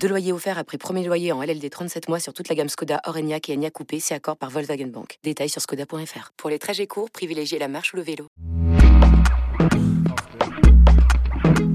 Deux 0.00 0.08
loyers 0.08 0.32
offerts 0.32 0.58
après 0.58 0.78
premier 0.78 1.04
loyer 1.04 1.32
en 1.32 1.42
LLD 1.42 1.68
37 1.70 2.08
mois 2.08 2.20
sur 2.20 2.32
toute 2.32 2.48
la 2.48 2.54
gamme 2.54 2.68
Skoda, 2.68 3.00
Orenia 3.06 3.38
et 3.48 3.52
Enya 3.54 3.70
Coupé, 3.70 3.98
c'est 4.00 4.14
accord 4.14 4.36
par 4.36 4.50
Volkswagen 4.50 4.86
Bank. 4.86 5.18
Détails 5.24 5.48
sur 5.48 5.60
skoda.fr. 5.60 6.32
Pour 6.36 6.50
les 6.50 6.58
trajets 6.58 6.86
courts, 6.86 7.10
privilégiez 7.10 7.58
la 7.58 7.68
marche 7.68 7.92
ou 7.92 7.96
le 7.96 8.02
vélo. 8.02 8.28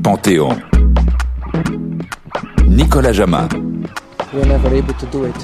Panthéon. 0.04 0.58
Nicolas 2.66 3.13
Jama. 3.13 3.49
We 4.34 4.40
were 4.40 4.48
never 4.48 4.73
able 4.73 4.94
to 4.94 5.05
do 5.08 5.26
it. 5.26 5.35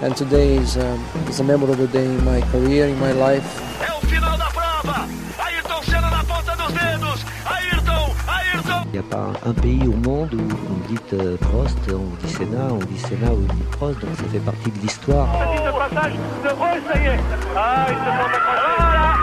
And 0.00 0.12
today 0.14 0.56
is, 0.56 0.76
um, 0.76 1.00
is 1.28 1.40
a 1.40 1.44
memorable 1.44 1.88
day 1.88 2.04
in 2.04 2.24
my 2.24 2.40
career, 2.52 2.86
in 2.86 2.98
my 3.00 3.12
life. 3.12 3.60
Il 8.68 8.92
n'y 8.92 8.98
a 8.98 9.02
pas 9.02 9.32
un 9.44 9.52
pays 9.52 9.86
au 9.86 9.96
monde 10.08 10.32
où 10.34 10.38
on 10.38 10.92
dit 10.92 10.98
euh, 11.14 11.36
Prost, 11.36 11.78
on 11.90 12.26
dit 12.26 12.32
Senna, 12.32 12.68
on 12.70 12.78
dit 12.78 12.98
Senna 12.98 13.30
ou 13.32 13.44
on 13.48 13.54
dit 13.54 13.62
Prost, 13.72 14.00
donc 14.00 14.10
ça 14.16 14.24
fait 14.32 14.38
partie 14.38 14.70
de 14.70 14.78
l'histoire. 14.80 15.28
Petit 15.32 15.62
de 15.62 15.70
passage 15.70 16.12
de 16.44 16.48
Rose, 16.48 16.82
ça 16.90 16.98
y 16.98 17.06
est! 17.06 17.20
Ah, 17.56 17.86
ils 17.88 17.94
se 17.94 18.04
sont 18.04 18.10
accrochés! 18.26 18.78
Voilà! 18.78 19.14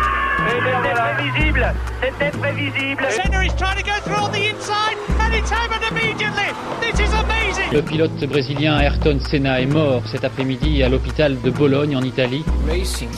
C'était 0.48 0.94
prévisible! 0.94 1.74
C'était 2.02 2.38
prévisible! 2.38 3.04
Senna 3.10 3.44
is 3.44 3.54
trying 3.56 3.78
to 3.78 3.84
go 3.84 3.94
through 4.04 4.24
on 4.24 4.32
the 4.32 4.50
inside 4.50 4.98
and 5.20 5.34
it's 5.34 5.52
happened 5.52 5.84
immediately. 5.92 6.54
This 6.82 7.00
is 7.00 7.14
amazing. 7.14 7.72
Le 7.72 7.82
pilote 7.82 8.26
brésilien 8.28 8.80
Ayrton 8.80 9.20
Senna 9.20 9.62
est 9.62 9.66
mort 9.66 10.04
cet 10.08 10.24
après-midi 10.24 10.84
à 10.84 10.90
l'hôpital 10.90 11.40
de 11.42 11.50
Bologne 11.52 11.96
en 11.96 12.02
Italie. 12.02 12.44
Racing, 12.68 13.10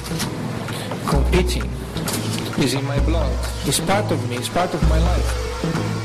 competing, 1.05 1.63
is 2.57 2.73
in 2.73 2.81
my 2.83 2.99
blood. 3.05 3.31
It's 3.65 3.79
part 3.79 4.11
of 4.11 4.29
me, 4.29 4.35
it's 4.37 4.49
part 4.49 4.73
of 4.73 4.81
my 4.89 4.99
life. 4.99 5.96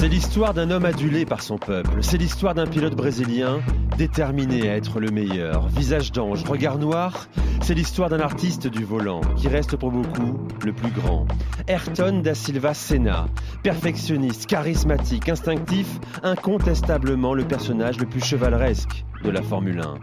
C'est 0.00 0.08
l'histoire 0.08 0.54
d'un 0.54 0.70
homme 0.70 0.86
adulé 0.86 1.26
par 1.26 1.42
son 1.42 1.58
peuple. 1.58 1.98
C'est 2.00 2.16
l'histoire 2.16 2.54
d'un 2.54 2.66
pilote 2.66 2.96
brésilien 2.96 3.60
déterminé 3.98 4.70
à 4.70 4.76
être 4.76 4.98
le 4.98 5.10
meilleur. 5.10 5.68
Visage 5.68 6.10
d'ange, 6.10 6.42
regard 6.44 6.78
noir. 6.78 7.28
C'est 7.60 7.74
l'histoire 7.74 8.08
d'un 8.08 8.20
artiste 8.20 8.66
du 8.66 8.82
volant 8.82 9.20
qui 9.36 9.48
reste 9.48 9.76
pour 9.76 9.90
beaucoup 9.90 10.38
le 10.64 10.72
plus 10.72 10.90
grand. 10.90 11.26
Ayrton 11.68 12.22
da 12.22 12.34
Silva 12.34 12.72
Senna. 12.72 13.26
Perfectionniste, 13.62 14.46
charismatique, 14.46 15.28
instinctif, 15.28 16.00
incontestablement 16.22 17.34
le 17.34 17.44
personnage 17.44 17.98
le 17.98 18.06
plus 18.06 18.24
chevaleresque 18.24 19.04
de 19.22 19.28
la 19.28 19.42
Formule 19.42 19.82
1. 19.82 19.96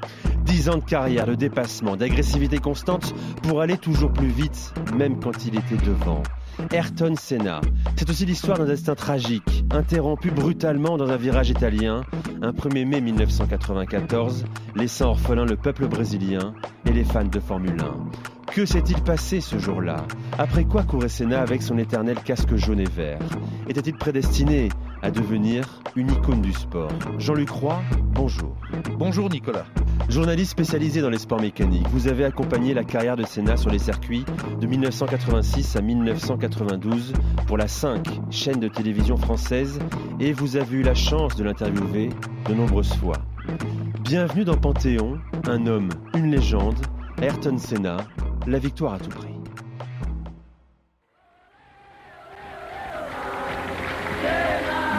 Dix 0.46 0.70
ans 0.70 0.78
de 0.78 0.84
carrière, 0.84 1.26
de 1.26 1.34
dépassement, 1.34 1.96
d'agressivité 1.96 2.60
constante 2.60 3.16
pour 3.42 3.62
aller 3.62 3.80
toujours 3.80 4.14
plus 4.14 4.28
vite, 4.28 4.76
même 4.96 5.20
quand 5.20 5.44
il 5.48 5.58
était 5.58 5.84
devant. 5.84 6.22
Ayrton 6.72 7.16
Senna. 7.16 7.62
C'est 7.96 8.10
aussi 8.10 8.26
l'histoire 8.26 8.58
d'un 8.58 8.66
destin 8.66 8.96
tragique, 8.96 9.64
interrompu 9.72 10.32
brutalement 10.32 10.98
dans 10.98 11.10
un 11.10 11.18
virage 11.18 11.50
italien, 11.50 12.02
un 12.42 12.52
1er 12.52 12.86
mai 12.86 13.02
1994, 13.02 14.46
laissant 14.76 15.10
orphelin 15.10 15.46
le 15.46 15.56
peuple 15.56 15.88
brésilien 15.88 16.54
et 16.86 16.92
les 16.92 17.04
fans 17.04 17.26
de 17.26 17.40
Formule 17.40 17.78
1. 17.80 18.54
Que 18.54 18.66
s'est-il 18.66 19.02
passé 19.04 19.40
ce 19.40 19.60
jour-là? 19.60 20.06
Après 20.38 20.66
quoi 20.66 20.84
courait 20.84 21.10
Senna 21.10 21.42
avec 21.42 21.62
son 21.62 21.78
éternel 21.78 22.18
casque 22.24 22.56
jaune 22.56 22.80
et 22.80 22.90
vert? 22.90 23.20
Était-il 23.68 23.96
prédestiné 23.96 24.70
à 25.04 25.12
devenir 25.12 25.82
une 25.96 26.10
icône 26.10 26.42
du 26.42 26.54
sport? 26.54 26.92
Jean-Luc 27.20 27.50
Roy, 27.50 27.80
bonjour. 28.14 28.56
Bonjour 28.98 29.30
Nicolas. 29.30 29.66
Journaliste 30.10 30.52
spécialisé 30.52 31.02
dans 31.02 31.10
les 31.10 31.18
sports 31.18 31.42
mécaniques, 31.42 31.86
vous 31.90 32.08
avez 32.08 32.24
accompagné 32.24 32.74
la 32.74 32.86
carrière 32.86 33.18
de 33.18 33.26
Senna 33.26 33.58
sur 33.58 33.70
les 33.70 33.80
circuits 33.80 34.24
de 34.58 34.66
1986 34.66 35.76
à 35.76 35.82
1992 35.82 37.12
pour 37.46 37.58
la 37.58 37.68
5, 37.68 38.08
chaîne 38.30 38.62
de 38.62 38.70
télévision 38.70 39.18
française, 39.18 39.80
et 40.22 40.32
vous 40.32 40.56
avez 40.56 40.78
eu 40.78 40.82
la 40.82 40.96
chance 40.96 41.36
de 41.36 41.44
l'interviewer 41.44 42.10
de 42.48 42.54
nombreuses 42.54 42.94
fois. 42.94 43.18
Bienvenue 44.00 44.46
dans 44.46 44.56
Panthéon, 44.56 45.20
un 45.46 45.68
homme, 45.68 45.90
une 46.16 46.32
légende, 46.32 46.80
Ayrton 47.22 47.58
Senna, 47.58 47.98
la 48.48 48.60
victoire 48.60 48.94
à 48.94 49.00
tout 49.00 49.10
prix. 49.10 49.28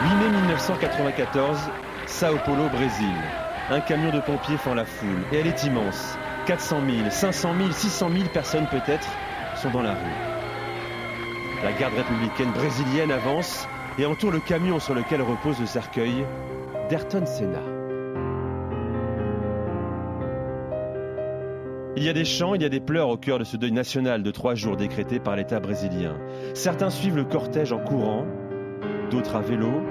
8 0.03 0.15
mai 0.15 0.39
1994, 0.41 1.57
Sao 2.05 2.37
Paulo, 2.45 2.69
Brésil. 2.69 3.48
Un 3.71 3.81
camion 3.81 4.11
de 4.11 4.19
pompiers 4.19 4.57
fend 4.57 4.73
la 4.73 4.83
foule 4.83 5.23
et 5.31 5.37
elle 5.37 5.45
est 5.45 5.63
immense. 5.63 6.17
400 6.47 6.81
000, 6.89 7.09
500 7.11 7.53
000, 7.55 7.71
600 7.71 8.09
000 8.11 8.23
personnes 8.33 8.65
peut-être 8.71 9.07
sont 9.55 9.69
dans 9.69 9.83
la 9.83 9.93
rue. 9.93 11.63
La 11.63 11.71
garde 11.73 11.93
républicaine 11.93 12.51
brésilienne 12.51 13.11
avance 13.11 13.67
et 13.99 14.07
entoure 14.07 14.31
le 14.31 14.39
camion 14.39 14.79
sur 14.79 14.95
lequel 14.95 15.21
repose 15.21 15.59
le 15.59 15.67
cercueil 15.67 16.25
d'Ayrton 16.89 17.27
Senna. 17.27 17.61
Il 21.95 22.03
y 22.03 22.09
a 22.09 22.13
des 22.13 22.25
chants, 22.25 22.55
il 22.55 22.63
y 22.63 22.65
a 22.65 22.69
des 22.69 22.79
pleurs 22.79 23.09
au 23.09 23.17
cœur 23.17 23.37
de 23.37 23.43
ce 23.43 23.55
deuil 23.55 23.71
national 23.71 24.23
de 24.23 24.31
trois 24.31 24.55
jours 24.55 24.77
décrété 24.77 25.19
par 25.19 25.35
l'État 25.35 25.59
brésilien. 25.59 26.17
Certains 26.55 26.89
suivent 26.89 27.17
le 27.17 27.25
cortège 27.25 27.71
en 27.71 27.79
courant, 27.79 28.25
d'autres 29.11 29.35
à 29.35 29.41
vélo, 29.41 29.83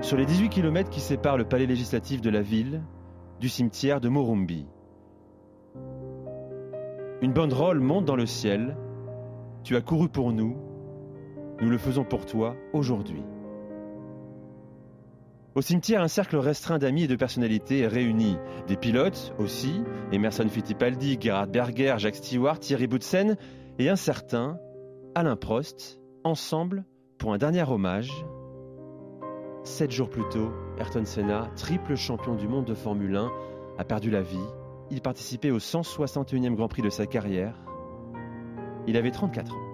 sur 0.00 0.16
les 0.16 0.26
18 0.26 0.48
km 0.48 0.90
qui 0.90 1.00
séparent 1.00 1.36
le 1.36 1.44
palais 1.44 1.66
législatif 1.66 2.20
de 2.20 2.30
la 2.30 2.42
ville 2.42 2.80
du 3.40 3.48
cimetière 3.48 4.00
de 4.00 4.08
Morumbi. 4.08 4.66
Une 7.22 7.32
banderole 7.32 7.80
monte 7.80 8.04
dans 8.04 8.16
le 8.16 8.26
ciel. 8.26 8.76
Tu 9.64 9.76
as 9.76 9.80
couru 9.80 10.08
pour 10.08 10.32
nous, 10.32 10.56
nous 11.60 11.70
le 11.70 11.78
faisons 11.78 12.04
pour 12.04 12.26
toi 12.26 12.54
aujourd'hui. 12.72 13.22
Au 15.54 15.62
cimetière, 15.62 16.02
un 16.02 16.08
cercle 16.08 16.36
restreint 16.36 16.78
d'amis 16.78 17.04
et 17.04 17.08
de 17.08 17.16
personnalités 17.16 17.80
est 17.80 17.86
réuni. 17.86 18.36
Des 18.66 18.76
pilotes 18.76 19.32
aussi, 19.38 19.82
Emerson 20.12 20.46
Fittipaldi, 20.48 21.16
Gerhard 21.18 21.48
Berger, 21.48 21.94
Jacques 21.96 22.16
Stewart, 22.16 22.58
Thierry 22.58 22.86
Boutsen 22.86 23.36
et 23.78 23.88
un 23.88 23.96
certain 23.96 24.58
Alain 25.14 25.36
Prost, 25.36 25.98
ensemble 26.24 26.84
pour 27.16 27.32
un 27.32 27.38
dernier 27.38 27.62
hommage. 27.62 28.12
Sept 29.66 29.90
jours 29.90 30.08
plus 30.08 30.22
tôt, 30.30 30.52
Ayrton 30.78 31.04
Senna, 31.04 31.50
triple 31.56 31.96
champion 31.96 32.36
du 32.36 32.46
monde 32.46 32.66
de 32.66 32.72
Formule 32.72 33.16
1, 33.16 33.32
a 33.78 33.84
perdu 33.84 34.10
la 34.10 34.22
vie. 34.22 34.38
Il 34.92 35.02
participait 35.02 35.50
au 35.50 35.58
161e 35.58 36.54
Grand 36.54 36.68
Prix 36.68 36.82
de 36.82 36.88
sa 36.88 37.04
carrière. 37.04 37.52
Il 38.86 38.96
avait 38.96 39.10
34 39.10 39.52
ans. 39.52 39.65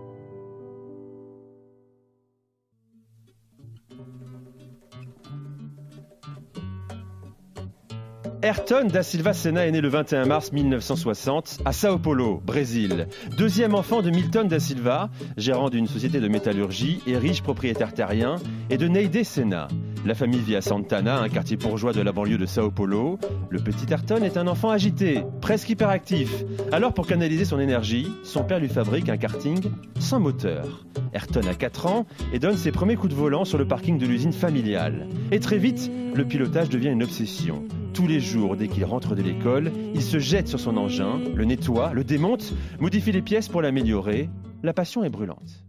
Ayrton 8.44 8.88
da 8.88 9.04
Silva 9.04 9.34
Senna 9.34 9.68
est 9.68 9.70
né 9.70 9.80
le 9.80 9.88
21 9.88 10.24
mars 10.24 10.50
1960 10.50 11.60
à 11.64 11.72
Sao 11.72 11.96
Paulo, 11.96 12.42
Brésil. 12.44 13.06
Deuxième 13.38 13.76
enfant 13.76 14.02
de 14.02 14.10
Milton 14.10 14.48
da 14.48 14.58
Silva, 14.58 15.10
gérant 15.36 15.70
d'une 15.70 15.86
société 15.86 16.18
de 16.18 16.26
métallurgie 16.26 17.00
et 17.06 17.16
riche 17.16 17.42
propriétaire 17.42 17.94
terrien, 17.94 18.36
et 18.68 18.78
de 18.78 18.88
Neide 18.88 19.22
Senna. 19.22 19.68
La 20.04 20.14
famille 20.14 20.40
vit 20.40 20.56
à 20.56 20.60
Santana, 20.60 21.20
un 21.20 21.28
quartier 21.28 21.56
bourgeois 21.56 21.92
de 21.92 22.00
la 22.00 22.10
banlieue 22.10 22.36
de 22.36 22.44
Sao 22.44 22.72
Paulo. 22.72 23.20
Le 23.50 23.60
petit 23.60 23.86
Ayrton 23.88 24.24
est 24.24 24.36
un 24.36 24.48
enfant 24.48 24.70
agité, 24.70 25.22
presque 25.40 25.70
hyperactif. 25.70 26.44
Alors 26.72 26.92
pour 26.92 27.06
canaliser 27.06 27.44
son 27.44 27.60
énergie, 27.60 28.08
son 28.24 28.42
père 28.42 28.58
lui 28.58 28.68
fabrique 28.68 29.08
un 29.08 29.16
karting 29.16 29.60
sans 30.00 30.18
moteur. 30.18 30.84
Ayrton 31.12 31.46
a 31.48 31.54
4 31.54 31.86
ans 31.86 32.06
et 32.32 32.40
donne 32.40 32.56
ses 32.56 32.72
premiers 32.72 32.96
coups 32.96 33.14
de 33.14 33.18
volant 33.18 33.44
sur 33.44 33.58
le 33.58 33.68
parking 33.68 33.96
de 33.96 34.06
l'usine 34.06 34.32
familiale. 34.32 35.06
Et 35.30 35.38
très 35.38 35.58
vite, 35.58 35.88
le 36.14 36.24
pilotage 36.24 36.68
devient 36.68 36.90
une 36.90 37.04
obsession. 37.04 37.62
Tous 37.94 38.08
les 38.08 38.18
jours, 38.18 38.56
dès 38.56 38.66
qu'il 38.66 38.84
rentre 38.84 39.14
de 39.14 39.22
l'école, 39.22 39.70
il 39.94 40.02
se 40.02 40.18
jette 40.18 40.48
sur 40.48 40.58
son 40.58 40.78
engin, 40.78 41.20
le 41.32 41.44
nettoie, 41.44 41.92
le 41.92 42.02
démonte, 42.02 42.54
modifie 42.80 43.12
les 43.12 43.22
pièces 43.22 43.48
pour 43.48 43.62
l'améliorer. 43.62 44.28
La 44.64 44.72
passion 44.72 45.04
est 45.04 45.10
brûlante. 45.10 45.62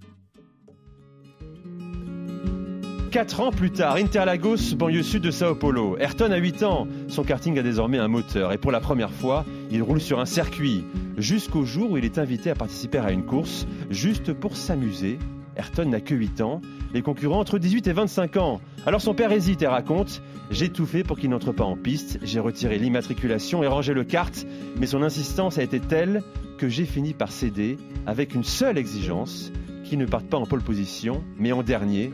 Quatre 3.14 3.42
ans 3.42 3.52
plus 3.52 3.70
tard, 3.70 3.98
Interlagos, 3.98 4.74
banlieue 4.76 5.04
sud 5.04 5.22
de 5.22 5.30
Sao 5.30 5.54
Paulo. 5.54 5.98
Ayrton 6.00 6.32
a 6.32 6.38
8 6.38 6.64
ans. 6.64 6.88
Son 7.08 7.24
karting 7.24 7.60
a 7.60 7.62
désormais 7.62 8.00
un 8.00 8.08
moteur 8.08 8.52
et 8.54 8.58
pour 8.58 8.72
la 8.72 8.80
première 8.80 9.12
fois, 9.12 9.46
il 9.70 9.84
roule 9.84 10.02
sur 10.02 10.20
un 10.20 10.26
circuit. 10.26 10.84
Jusqu'au 11.16 11.64
jour 11.64 11.92
où 11.92 11.98
il 11.98 12.06
est 12.06 12.18
invité 12.18 12.50
à 12.50 12.56
participer 12.56 12.98
à 12.98 13.12
une 13.12 13.24
course, 13.24 13.68
juste 13.92 14.34
pour 14.34 14.58
s'amuser. 14.58 15.20
Ayrton 15.56 15.90
n'a 15.90 16.02
que 16.02 16.16
8 16.16 16.42
ans, 16.42 16.62
les 16.92 17.04
concurrents 17.04 17.40
entre 17.40 17.60
18 17.60 17.86
et 17.86 17.94
25 17.94 18.38
ans. 18.38 18.62
Alors 18.88 19.00
son 19.00 19.14
père 19.14 19.32
hésite 19.32 19.62
et 19.62 19.68
raconte 19.68 20.24
J'ai 20.50 20.70
tout 20.70 20.88
fait 20.88 21.04
pour 21.04 21.20
qu'il 21.20 21.30
n'entre 21.30 21.52
pas 21.52 21.66
en 21.66 21.78
piste, 21.78 22.18
j'ai 22.24 22.40
retiré 22.40 22.80
l'immatriculation 22.80 23.62
et 23.62 23.68
rangé 23.68 23.94
le 23.94 24.06
kart, 24.06 24.44
mais 24.80 24.88
son 24.88 25.04
insistance 25.04 25.60
a 25.60 25.62
été 25.62 25.80
telle 25.80 26.24
que 26.58 26.68
j'ai 26.68 26.86
fini 26.86 27.14
par 27.14 27.32
céder 27.32 27.78
avec 28.08 28.34
une 28.34 28.44
seule 28.44 28.80
exigence 28.80 29.52
qu'ils 29.84 30.00
ne 30.00 30.08
partent 30.08 30.30
pas 30.30 30.38
en 30.38 30.48
pole 30.48 30.64
position, 30.64 31.24
mais 31.38 31.52
en 31.52 31.62
dernier. 31.62 32.12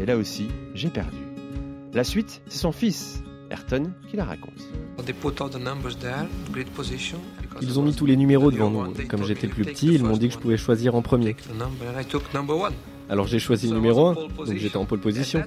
Et 0.00 0.06
là 0.06 0.16
aussi, 0.16 0.48
j'ai 0.74 0.90
perdu. 0.90 1.16
La 1.94 2.04
suite, 2.04 2.42
c'est 2.48 2.58
son 2.58 2.72
fils, 2.72 3.22
Ayrton, 3.50 3.92
qui 4.10 4.16
la 4.16 4.24
raconte. 4.24 4.62
Ils 7.62 7.78
ont 7.78 7.82
mis 7.82 7.94
tous 7.94 8.06
les 8.06 8.16
numéros 8.16 8.50
devant 8.50 8.70
nous. 8.70 8.92
Comme 9.08 9.24
j'étais 9.24 9.46
le 9.46 9.52
plus 9.52 9.64
petit, 9.64 9.94
ils 9.94 10.04
m'ont 10.04 10.16
dit 10.16 10.28
que 10.28 10.34
je 10.34 10.38
pouvais 10.38 10.56
choisir 10.58 10.94
en 10.94 11.02
premier. 11.02 11.36
Alors 13.08 13.28
j'ai 13.28 13.38
choisi 13.38 13.68
le 13.68 13.74
numéro 13.74 14.08
1, 14.08 14.14
donc 14.14 14.56
j'étais 14.56 14.76
en 14.76 14.84
pole 14.84 14.98
position. 14.98 15.44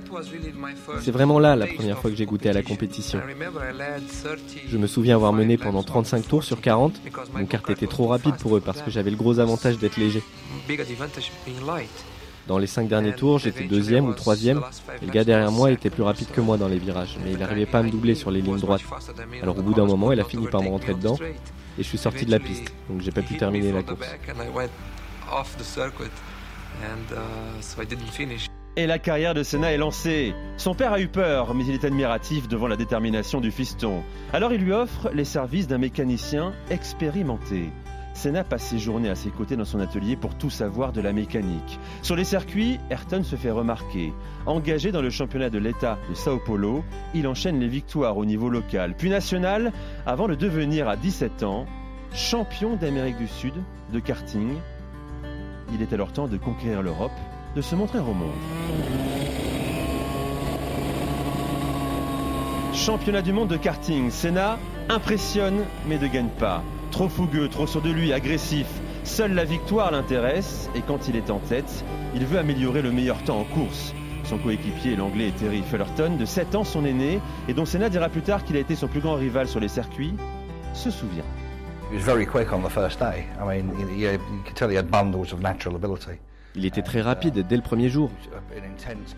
C'est 1.02 1.12
vraiment 1.12 1.40
là 1.40 1.57
la 1.57 1.68
première 1.68 2.00
fois 2.00 2.10
que 2.10 2.16
j'ai 2.16 2.25
goûté 2.25 2.50
à 2.50 2.54
la 2.54 2.63
compétition. 2.63 3.19
Je 4.68 4.78
me 4.78 4.88
souviens 4.88 5.16
avoir 5.16 5.34
mené 5.34 5.57
pendant 5.57 5.84
35 5.84 6.25
tours 6.25 6.44
sur 6.45 6.62
40. 6.62 7.02
Mon 7.34 7.45
kart 7.45 7.69
était 7.69 7.88
trop 7.88 8.07
rapide 8.07 8.38
pour 8.38 8.56
eux 8.56 8.62
parce 8.62 8.81
que 8.81 8.90
j'avais 8.90 9.12
le 9.12 9.18
gros 9.18 9.40
avantage 9.40 9.78
d'être 9.78 9.98
léger. 9.98 10.24
Dans 12.50 12.57
les 12.57 12.66
5 12.66 12.88
derniers 12.88 13.13
tours, 13.13 13.38
j'étais 13.38 13.66
deuxième 13.66 14.07
ou 14.07 14.13
troisième, 14.13 14.63
et 15.04 15.06
le 15.06 15.12
gars 15.12 15.24
derrière 15.24 15.51
moi 15.51 15.69
était 15.69 15.92
plus 15.92 16.01
rapide 16.01 16.31
que 16.31 16.42
moi 16.42 16.57
dans 16.57 16.68
les 16.68 16.80
virages, 16.80 17.19
mais 17.24 17.34
il 17.34 17.38
n'arrivait 17.38 17.68
pas 17.68 17.78
à 17.78 17.84
me 17.84 17.92
doubler 17.92 18.16
sur 18.16 18.31
les 18.31 18.42
lignes 18.42 18.57
droites. 18.57 18.81
Alors 19.44 19.60
au 19.60 19.62
bout 19.62 19.75
d'un 19.75 19.86
moment, 19.86 20.12
il 20.12 20.19
a 20.19 20.24
fini 20.24 20.48
par 20.48 20.63
me 20.63 20.69
rentrer 20.69 20.96
dedans, 20.96 21.16
et 21.22 21.84
je 21.84 21.88
suis 21.88 22.00
sorti 22.00 22.25
de 22.25 22.31
la 22.31 22.40
piste, 22.40 22.74
donc 22.90 23.01
j'ai 23.01 23.12
pas 23.12 23.22
pu 23.22 23.38
terminer 23.38 23.72
la 23.72 23.84
course. 23.84 24.00
Et 28.75 28.88
la 28.88 28.98
carrière 28.98 29.36
de 29.36 29.44
Senna 29.44 29.72
est 29.72 29.78
lancée. 29.78 30.34
Son 30.57 30.74
père 30.74 30.94
a 30.94 31.00
eu 31.00 31.07
peur, 31.07 31.54
mais 31.54 31.66
il 31.66 31.75
est 31.75 31.84
admiratif 31.84 32.48
devant 32.48 32.68
la 32.68 32.78
détermination 32.78 33.42
du 33.42 33.52
fiston. 33.52 34.02
Alors 34.34 34.54
il 34.54 34.62
lui 34.62 34.72
offre 34.72 35.12
les 35.13 35.25
services 35.25 35.68
d'un 35.68 35.78
mécanicien 35.78 36.54
expérimenté. 36.72 37.69
Senna 38.19 38.44
passe 38.44 38.63
ses 38.63 38.80
journées 38.80 39.07
à 39.07 39.16
ses 39.16 39.30
côtés 39.30 39.56
dans 39.56 39.63
son 39.63 39.80
atelier 39.80 40.18
pour 40.18 40.36
tout 40.36 40.50
savoir 40.50 40.92
de 40.92 41.00
la 41.00 41.13
mécanique. 41.13 41.80
Sur 42.01 42.18
les 42.18 42.25
circuits, 42.25 42.77
Ayrton 42.89 43.24
se 43.24 43.38
fait 43.38 43.50
remarquer. 43.50 44.12
Engagé 44.45 44.92
dans 44.92 45.01
le 45.01 45.10
championnat 45.10 45.50
de 45.50 45.57
l'État 45.57 45.98
de 46.10 46.16
Sao 46.16 46.38
Paulo, 46.38 46.83
il 47.13 47.30
enchaîne 47.30 47.62
les 47.62 47.69
victoires 47.69 48.18
au 48.18 48.25
niveau 48.25 48.50
local, 48.50 48.94
puis 48.98 49.10
national, 49.10 49.71
avant 50.06 50.27
de 50.27 50.36
devenir 50.36 50.89
à 50.89 50.98
17 50.98 51.44
ans 51.44 51.66
champion 52.13 52.75
d'Amérique 52.75 53.16
du 53.16 53.27
Sud 53.30 53.54
de 53.94 54.00
karting. 54.01 54.57
Il 55.74 55.81
est 55.81 55.94
alors 55.94 56.12
temps 56.12 56.27
de 56.27 56.36
conquérir 56.36 56.81
l'Europe, 56.81 57.18
de 57.56 57.62
se 57.62 57.74
montrer 57.74 58.00
au 58.00 58.13
monde. 58.13 58.33
Championnat 62.74 63.21
du 63.21 63.31
monde 63.31 63.48
de 63.48 63.56
karting, 63.56 64.12
Senna 64.12 64.60
impressionne 64.89 65.63
mais 65.88 65.98
ne 65.98 66.07
gagne 66.07 66.27
pas. 66.38 66.62
Trop 66.91 67.07
fougueux, 67.07 67.47
trop 67.50 67.68
sûr 67.68 67.81
de 67.81 67.91
lui, 67.91 68.13
agressif. 68.13 68.68
Seule 69.03 69.33
la 69.33 69.45
victoire 69.45 69.91
l'intéresse 69.91 70.69
et 70.75 70.81
quand 70.81 71.07
il 71.07 71.15
est 71.15 71.30
en 71.30 71.39
tête, 71.39 71.83
il 72.15 72.25
veut 72.25 72.39
améliorer 72.39 72.81
le 72.81 72.91
meilleur 72.91 73.24
temps 73.24 73.39
en 73.39 73.44
course. 73.44 73.94
Son 74.24 74.38
coéquipier, 74.38 74.95
l'anglais 74.95 75.31
Terry 75.38 75.63
Fullerton, 75.63 76.18
de 76.18 76.25
7 76.25 76.56
ans, 76.56 76.63
son 76.63 76.86
aîné, 76.86 77.19
et 77.47 77.53
dont 77.53 77.65
Senna 77.65 77.89
dira 77.89 78.09
plus 78.09 78.21
tard 78.21 78.44
qu'il 78.44 78.57
a 78.57 78.59
été 78.59 78.75
son 78.75 78.88
plus 78.88 79.00
grand 79.00 79.15
rival 79.15 79.47
sur 79.47 79.59
les 79.59 79.68
circuits, 79.68 80.13
se 80.74 80.91
souvient. 80.91 81.24
Il 86.56 86.65
était 86.65 86.81
très 86.81 87.01
rapide 87.01 87.45
dès 87.47 87.56
le 87.56 87.62
premier 87.62 87.89
jour. 87.89 88.12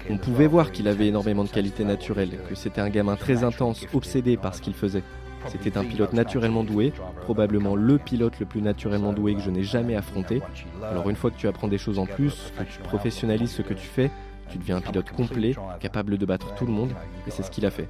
On 0.10 0.18
pouvait 0.18 0.48
voir 0.48 0.72
qu'il 0.72 0.88
avait 0.88 1.08
énormément 1.08 1.44
de 1.44 1.50
qualités 1.50 1.84
naturelles, 1.84 2.38
que 2.48 2.56
c'était 2.56 2.82
un 2.82 2.90
gamin 2.90 3.16
très 3.16 3.44
intense, 3.44 3.86
obsédé 3.94 4.38
par 4.38 4.56
ce 4.56 4.62
qu'il 4.62 4.74
faisait. 4.74 5.04
C'était 5.48 5.78
un 5.78 5.84
pilote 5.84 6.14
naturellement 6.14 6.64
doué, 6.64 6.94
probablement 7.22 7.76
le 7.76 7.98
pilote 7.98 8.40
le 8.40 8.46
plus 8.46 8.62
naturellement 8.62 9.14
doué 9.14 9.36
que 9.36 9.42
je 9.42 9.50
n'ai 9.50 9.64
jamais 9.64 9.96
affronté. 9.96 10.42
Alors 10.84 11.10
une 11.10 11.16
fois 11.16 11.32
que 11.32 11.38
tu 11.38 11.48
apprends 11.48 11.68
des 11.68 11.78
choses 11.78 12.00
en 12.00 12.06
plus, 12.06 12.52
que 12.58 12.64
tu 12.64 12.80
professionnalises 12.80 13.52
ce 13.52 13.62
que 13.62 13.74
tu 13.74 13.88
fais, 13.88 14.12
tu 14.50 14.58
deviens 14.58 14.78
un 14.78 14.82
pilote 14.82 15.12
complet, 15.12 15.56
capable 15.80 16.18
de 16.18 16.26
battre 16.26 16.54
tout 16.56 16.66
le 16.66 16.74
monde, 16.74 16.92
et 17.28 17.32
c'est 17.32 17.44
ce 17.44 17.52
qu'il 17.52 17.66
a 17.66 17.72
fait. 17.72 17.88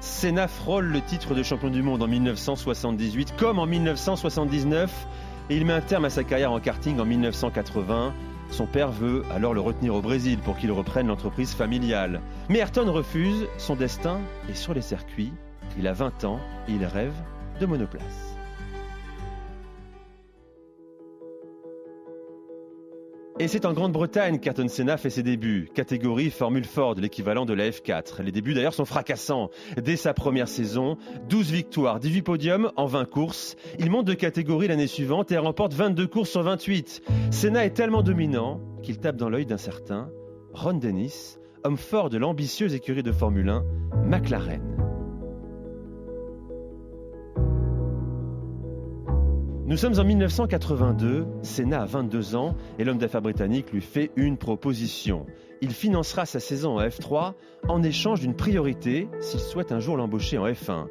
Senna 0.00 0.48
frôle 0.48 0.86
le 0.86 1.00
titre 1.00 1.34
de 1.34 1.44
champion 1.44 1.70
du 1.70 1.80
monde 1.80 2.02
en 2.02 2.08
1978 2.08 3.34
comme 3.36 3.60
en 3.60 3.66
1979 3.66 5.06
et 5.48 5.56
il 5.56 5.64
met 5.64 5.74
un 5.74 5.80
terme 5.80 6.04
à 6.04 6.10
sa 6.10 6.24
carrière 6.24 6.50
en 6.50 6.58
karting 6.58 6.98
en 6.98 7.04
1980. 7.04 8.12
Son 8.50 8.66
père 8.66 8.90
veut 8.90 9.22
alors 9.32 9.54
le 9.54 9.60
retenir 9.60 9.94
au 9.94 10.02
Brésil 10.02 10.38
pour 10.38 10.56
qu'il 10.56 10.72
reprenne 10.72 11.06
l'entreprise 11.06 11.54
familiale. 11.54 12.20
Mais 12.48 12.58
Ayrton 12.58 12.90
refuse, 12.92 13.46
son 13.58 13.76
destin 13.76 14.18
est 14.50 14.54
sur 14.54 14.74
les 14.74 14.82
circuits. 14.82 15.32
Il 15.78 15.86
a 15.86 15.92
20 15.92 16.24
ans 16.24 16.38
et 16.68 16.72
il 16.72 16.84
rêve 16.84 17.14
de 17.60 17.66
monoplace. 17.66 18.32
Et 23.38 23.48
c'est 23.48 23.64
en 23.64 23.72
Grande-Bretagne 23.72 24.38
qu'Ayrton 24.38 24.68
Senna 24.68 24.96
fait 24.96 25.10
ses 25.10 25.22
débuts. 25.22 25.68
Catégorie 25.74 26.30
Formule 26.30 26.64
Ford, 26.64 26.94
l'équivalent 26.94 27.44
de 27.44 27.54
la 27.54 27.70
F4. 27.70 28.22
Les 28.22 28.30
débuts 28.30 28.54
d'ailleurs 28.54 28.74
sont 28.74 28.84
fracassants. 28.84 29.50
Dès 29.82 29.96
sa 29.96 30.14
première 30.14 30.46
saison, 30.46 30.96
12 31.28 31.50
victoires, 31.50 31.98
18 31.98 32.22
podiums 32.22 32.70
en 32.76 32.86
20 32.86 33.04
courses. 33.06 33.56
Il 33.80 33.90
monte 33.90 34.06
de 34.06 34.14
catégorie 34.14 34.68
l'année 34.68 34.86
suivante 34.86 35.32
et 35.32 35.38
remporte 35.38 35.72
22 35.72 36.06
courses 36.06 36.30
sur 36.30 36.42
28. 36.42 37.02
Senna 37.32 37.64
est 37.64 37.70
tellement 37.74 38.02
dominant 38.02 38.60
qu'il 38.82 38.98
tape 38.98 39.16
dans 39.16 39.30
l'œil 39.30 39.46
d'un 39.46 39.58
certain 39.58 40.10
Ron 40.52 40.74
Dennis, 40.74 41.38
homme 41.64 41.78
fort 41.78 42.10
de 42.10 42.18
l'ambitieuse 42.18 42.74
écurie 42.74 43.02
de 43.02 43.12
Formule 43.12 43.48
1, 43.48 43.64
McLaren. 44.04 44.91
Nous 49.64 49.76
sommes 49.76 50.00
en 50.00 50.04
1982, 50.04 51.24
Senna 51.42 51.82
a 51.82 51.86
22 51.86 52.34
ans 52.34 52.56
et 52.80 52.84
l'homme 52.84 52.98
d'affaires 52.98 53.22
britannique 53.22 53.70
lui 53.72 53.80
fait 53.80 54.10
une 54.16 54.36
proposition. 54.36 55.24
Il 55.60 55.70
financera 55.70 56.26
sa 56.26 56.40
saison 56.40 56.78
en 56.78 56.82
F3 56.82 57.34
en 57.68 57.82
échange 57.84 58.20
d'une 58.20 58.34
priorité 58.34 59.08
s'il 59.20 59.38
souhaite 59.38 59.70
un 59.70 59.78
jour 59.78 59.96
l'embaucher 59.96 60.36
en 60.36 60.48
F1. 60.48 60.86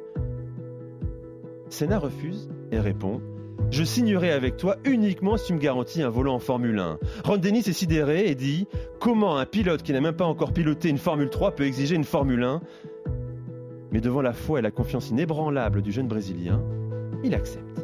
Senna 1.68 1.98
refuse 1.98 2.48
et 2.70 2.80
répond 2.80 3.20
Je 3.70 3.84
signerai 3.84 4.32
avec 4.32 4.56
toi 4.56 4.76
uniquement 4.86 5.36
si 5.36 5.48
tu 5.48 5.52
me 5.52 5.58
garantis 5.58 6.02
un 6.02 6.08
volant 6.08 6.36
en 6.36 6.38
Formule 6.38 6.78
1. 6.78 6.98
Ron 7.24 7.36
Dennis 7.36 7.64
est 7.66 7.74
sidéré 7.74 8.26
et 8.26 8.34
dit 8.34 8.66
Comment 9.00 9.36
un 9.36 9.44
pilote 9.44 9.82
qui 9.82 9.92
n'a 9.92 10.00
même 10.00 10.16
pas 10.16 10.24
encore 10.24 10.54
piloté 10.54 10.88
une 10.88 10.96
Formule 10.96 11.28
3 11.28 11.50
peut 11.50 11.66
exiger 11.66 11.94
une 11.94 12.04
Formule 12.04 12.42
1 12.42 12.62
Mais 13.90 14.00
devant 14.00 14.22
la 14.22 14.32
foi 14.32 14.60
et 14.60 14.62
la 14.62 14.70
confiance 14.70 15.10
inébranlable 15.10 15.82
du 15.82 15.92
jeune 15.92 16.08
Brésilien, 16.08 16.62
il 17.22 17.34
accepte. 17.34 17.81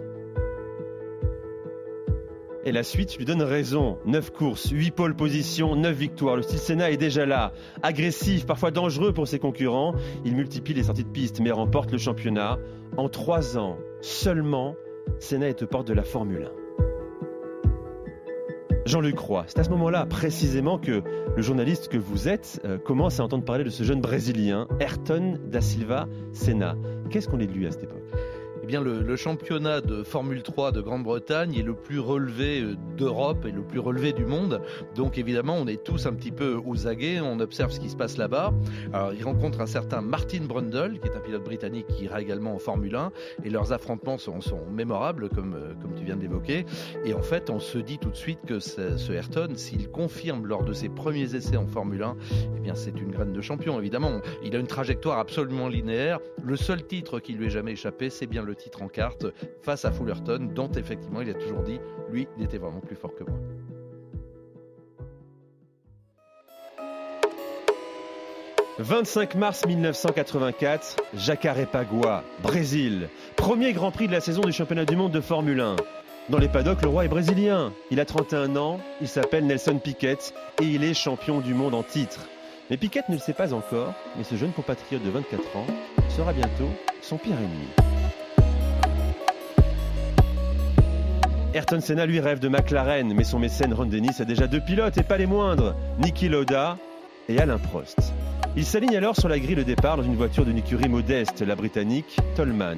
Et 2.68 2.72
la 2.72 2.82
suite 2.82 3.16
lui 3.16 3.24
donne 3.24 3.40
raison. 3.40 3.96
9 4.04 4.30
courses, 4.30 4.68
8 4.68 4.90
pole 4.90 5.16
positions, 5.16 5.74
9 5.74 5.96
victoires. 5.96 6.36
Le 6.36 6.42
style 6.42 6.58
Senna 6.58 6.90
est 6.90 6.98
déjà 6.98 7.24
là. 7.24 7.54
Agressif, 7.82 8.44
parfois 8.44 8.70
dangereux 8.70 9.14
pour 9.14 9.26
ses 9.26 9.38
concurrents. 9.38 9.94
Il 10.26 10.36
multiplie 10.36 10.74
les 10.74 10.82
sorties 10.82 11.04
de 11.04 11.08
piste 11.08 11.40
mais 11.40 11.50
remporte 11.50 11.90
le 11.92 11.96
championnat. 11.96 12.58
En 12.98 13.08
3 13.08 13.56
ans 13.56 13.78
seulement, 14.02 14.74
Senna 15.18 15.48
est 15.48 15.62
aux 15.62 15.66
portes 15.66 15.88
de 15.88 15.94
la 15.94 16.02
Formule 16.02 16.50
1. 16.76 16.84
Jean-Luc 18.84 19.16
c'est 19.46 19.60
à 19.60 19.64
ce 19.64 19.70
moment-là 19.70 20.04
précisément 20.04 20.76
que 20.78 21.02
le 21.34 21.42
journaliste 21.42 21.88
que 21.88 21.96
vous 21.96 22.28
êtes 22.28 22.60
euh, 22.66 22.76
commence 22.76 23.18
à 23.18 23.24
entendre 23.24 23.46
parler 23.46 23.64
de 23.64 23.70
ce 23.70 23.82
jeune 23.82 24.02
Brésilien, 24.02 24.68
Ayrton 24.78 25.38
da 25.46 25.62
Silva 25.62 26.06
Senna. 26.34 26.76
Qu'est-ce 27.08 27.28
qu'on 27.28 27.40
est 27.40 27.46
de 27.46 27.52
lui 27.52 27.66
à 27.66 27.70
cette 27.70 27.84
époque? 27.84 27.97
Bien, 28.68 28.82
le, 28.82 29.16
championnat 29.16 29.80
de 29.80 30.02
Formule 30.02 30.42
3 30.42 30.72
de 30.72 30.82
Grande-Bretagne 30.82 31.54
est 31.54 31.62
le 31.62 31.74
plus 31.74 32.00
relevé 32.00 32.60
euh, 32.60 32.76
d'Europe 32.98 33.46
et 33.46 33.50
le 33.50 33.62
plus 33.62 33.78
relevé 33.78 34.12
du 34.12 34.26
monde. 34.26 34.60
Donc 34.94 35.16
évidemment, 35.16 35.54
on 35.56 35.66
est 35.66 35.82
tous 35.82 36.04
un 36.04 36.12
petit 36.12 36.30
peu 36.30 36.60
aux 36.66 36.86
aguets, 36.86 37.18
on 37.20 37.40
observe 37.40 37.72
ce 37.72 37.80
qui 37.80 37.88
se 37.88 37.96
passe 37.96 38.18
là-bas. 38.18 38.52
Alors, 38.92 39.14
il 39.14 39.24
rencontre 39.24 39.62
un 39.62 39.66
certain 39.66 40.02
Martin 40.02 40.42
Brundle, 40.42 41.00
qui 41.00 41.08
est 41.08 41.16
un 41.16 41.20
pilote 41.20 41.44
britannique 41.44 41.86
qui 41.86 42.04
ira 42.04 42.20
également 42.20 42.54
en 42.54 42.58
Formule 42.58 42.94
1, 42.94 43.10
et 43.42 43.48
leurs 43.48 43.72
affrontements 43.72 44.18
sont, 44.18 44.38
mémorables, 44.70 45.30
comme, 45.30 45.54
euh, 45.54 45.72
comme 45.80 45.94
tu 45.94 46.04
viens 46.04 46.16
d'évoquer. 46.16 46.66
Et 47.06 47.14
en 47.14 47.22
fait, 47.22 47.48
on 47.48 47.60
se 47.60 47.78
dit 47.78 47.96
tout 47.96 48.10
de 48.10 48.16
suite 48.16 48.40
que 48.46 48.58
ce 48.58 49.12
Ayrton, 49.12 49.52
s'il 49.54 49.88
confirme 49.88 50.46
lors 50.46 50.62
de 50.62 50.74
ses 50.74 50.90
premiers 50.90 51.34
essais 51.34 51.56
en 51.56 51.66
Formule 51.66 52.02
1, 52.02 52.16
eh 52.58 52.60
bien, 52.60 52.74
c'est 52.74 53.00
une 53.00 53.12
graine 53.12 53.32
de 53.32 53.40
champion, 53.40 53.78
évidemment. 53.78 54.20
Il 54.44 54.54
a 54.54 54.58
une 54.58 54.66
trajectoire 54.66 55.18
absolument 55.18 55.68
linéaire. 55.68 56.18
Le 56.44 56.56
seul 56.56 56.86
titre 56.86 57.18
qui 57.18 57.32
lui 57.32 57.46
est 57.46 57.50
jamais 57.50 57.72
échappé, 57.72 58.10
c'est 58.10 58.26
bien 58.26 58.42
le 58.42 58.57
titre 58.58 58.82
en 58.82 58.88
carte 58.88 59.26
face 59.62 59.84
à 59.84 59.92
Fullerton, 59.92 60.50
dont 60.54 60.70
effectivement 60.72 61.20
il 61.22 61.30
a 61.30 61.34
toujours 61.34 61.62
dit, 61.62 61.80
lui, 62.10 62.28
il 62.36 62.44
était 62.44 62.58
vraiment 62.58 62.80
plus 62.80 62.96
fort 62.96 63.14
que 63.14 63.24
moi. 63.24 63.38
«25 68.80 69.34
mars 69.34 69.66
1984, 69.66 70.96
Jacarepaguá, 71.14 72.22
Brésil. 72.42 73.08
Premier 73.34 73.72
Grand 73.72 73.90
Prix 73.90 74.06
de 74.06 74.12
la 74.12 74.20
saison 74.20 74.42
du 74.42 74.52
championnat 74.52 74.84
du 74.84 74.94
monde 74.94 75.10
de 75.10 75.20
Formule 75.20 75.60
1. 75.60 75.74
Dans 76.28 76.38
les 76.38 76.46
paddocks, 76.46 76.82
le 76.82 76.88
roi 76.88 77.04
est 77.04 77.08
brésilien. 77.08 77.72
Il 77.90 77.98
a 77.98 78.04
31 78.04 78.54
ans, 78.54 78.78
il 79.00 79.08
s'appelle 79.08 79.46
Nelson 79.46 79.80
Piquet 79.82 80.18
et 80.62 80.64
il 80.64 80.84
est 80.84 80.94
champion 80.94 81.40
du 81.40 81.54
monde 81.54 81.74
en 81.74 81.82
titre. 81.82 82.28
Mais 82.70 82.76
Piquet 82.76 83.02
ne 83.08 83.14
le 83.14 83.20
sait 83.20 83.32
pas 83.32 83.52
encore, 83.52 83.94
mais 84.16 84.22
ce 84.22 84.36
jeune 84.36 84.52
compatriote 84.52 85.02
de 85.02 85.10
24 85.10 85.56
ans 85.56 85.66
sera 86.10 86.32
bientôt 86.32 86.68
son 87.02 87.16
pire 87.16 87.36
ennemi. 87.36 87.97
Ayrton 91.58 91.80
Senna 91.80 92.06
lui 92.06 92.20
rêve 92.20 92.38
de 92.38 92.46
McLaren, 92.46 93.12
mais 93.12 93.24
son 93.24 93.40
mécène 93.40 93.74
Ron 93.74 93.86
Dennis 93.86 94.20
a 94.20 94.24
déjà 94.24 94.46
deux 94.46 94.60
pilotes 94.60 94.96
et 94.96 95.02
pas 95.02 95.18
les 95.18 95.26
moindres, 95.26 95.74
Niki 95.98 96.28
Lauda 96.28 96.78
et 97.28 97.40
Alain 97.40 97.58
Prost. 97.58 98.12
Il 98.54 98.64
s'aligne 98.64 98.96
alors 98.96 99.16
sur 99.16 99.28
la 99.28 99.40
grille 99.40 99.56
de 99.56 99.64
départ 99.64 99.96
dans 99.96 100.04
une 100.04 100.14
voiture 100.14 100.44
d'une 100.44 100.58
écurie 100.58 100.88
modeste, 100.88 101.40
la 101.40 101.56
britannique 101.56 102.16
Tolman. 102.36 102.76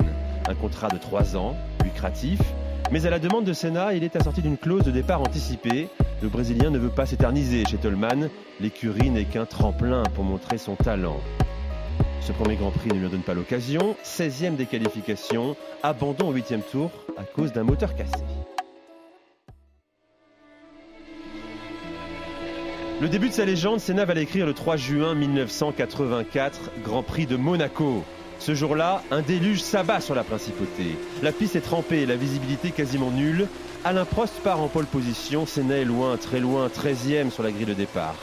Un 0.49 0.55
contrat 0.55 0.89
de 0.89 0.97
3 0.97 1.37
ans, 1.37 1.57
lucratif, 1.85 2.41
mais 2.91 3.05
à 3.05 3.11
la 3.11 3.19
demande 3.19 3.45
de 3.45 3.53
Senna, 3.53 3.93
il 3.93 4.03
est 4.03 4.17
assorti 4.17 4.41
d'une 4.41 4.57
clause 4.57 4.85
de 4.85 4.91
départ 4.91 5.21
anticipée. 5.21 5.89
Le 6.23 6.31
Brésilien 6.31 6.71
ne 6.71 6.79
veut 6.79 6.89
pas 6.89 7.05
s'éterniser 7.05 7.67
chez 7.67 7.77
Tolman. 7.77 8.31
L'écurie 8.61 9.11
n'est 9.11 9.27
qu'un 9.27 9.45
tremplin 9.45 10.05
pour 10.15 10.25
montrer 10.25 10.57
son 10.57 10.77
talent. 10.77 11.21
Ce 12.23 12.33
premier 12.33 12.57
Grand 12.57 12.71
Prix 12.71 12.89
ne 12.89 12.95
lui 12.95 13.11
donne 13.11 13.21
pas 13.21 13.35
l'occasion. 13.35 13.95
16e 14.07 14.57
des 14.57 14.65
qualifications, 14.65 15.55
abandon 15.83 16.29
au 16.29 16.35
8e 16.35 16.63
tour 16.63 16.91
à 17.19 17.25
cause 17.25 17.53
d'un 17.53 17.65
moteur 17.65 17.95
cassé. 17.95 18.25
Le 23.00 23.09
début 23.09 23.30
de 23.30 23.35
sa 23.35 23.47
légende, 23.47 23.80
Senna 23.80 24.04
va 24.04 24.12
l'écrire 24.12 24.45
le 24.45 24.52
3 24.52 24.76
juin 24.76 25.14
1984, 25.14 26.71
Grand 26.85 27.02
Prix 27.02 27.25
de 27.25 27.37
Monaco. 27.37 28.04
Ce 28.38 28.54
jour-là, 28.54 29.02
un 29.11 29.23
déluge 29.23 29.62
s'abat 29.62 30.02
sur 30.02 30.14
la 30.14 30.23
principauté. 30.23 30.99
La 31.23 31.33
piste 31.33 31.57
est 31.57 31.62
trempée, 31.62 32.04
la 32.04 32.16
visibilité 32.16 32.73
quasiment 32.73 33.11
nulle. 33.11 33.47
Alain 33.85 34.04
Prost 34.04 34.35
part 34.45 34.61
en 34.61 34.69
pole 34.69 34.85
position, 34.85 35.47
Senna 35.47 35.78
est 35.78 35.87
loin, 35.87 36.19
très 36.19 36.40
loin, 36.40 36.69
13e 36.69 37.30
sur 37.30 37.42
la 37.42 37.52
grille 37.52 37.64
de 37.64 37.73
départ. 37.73 38.16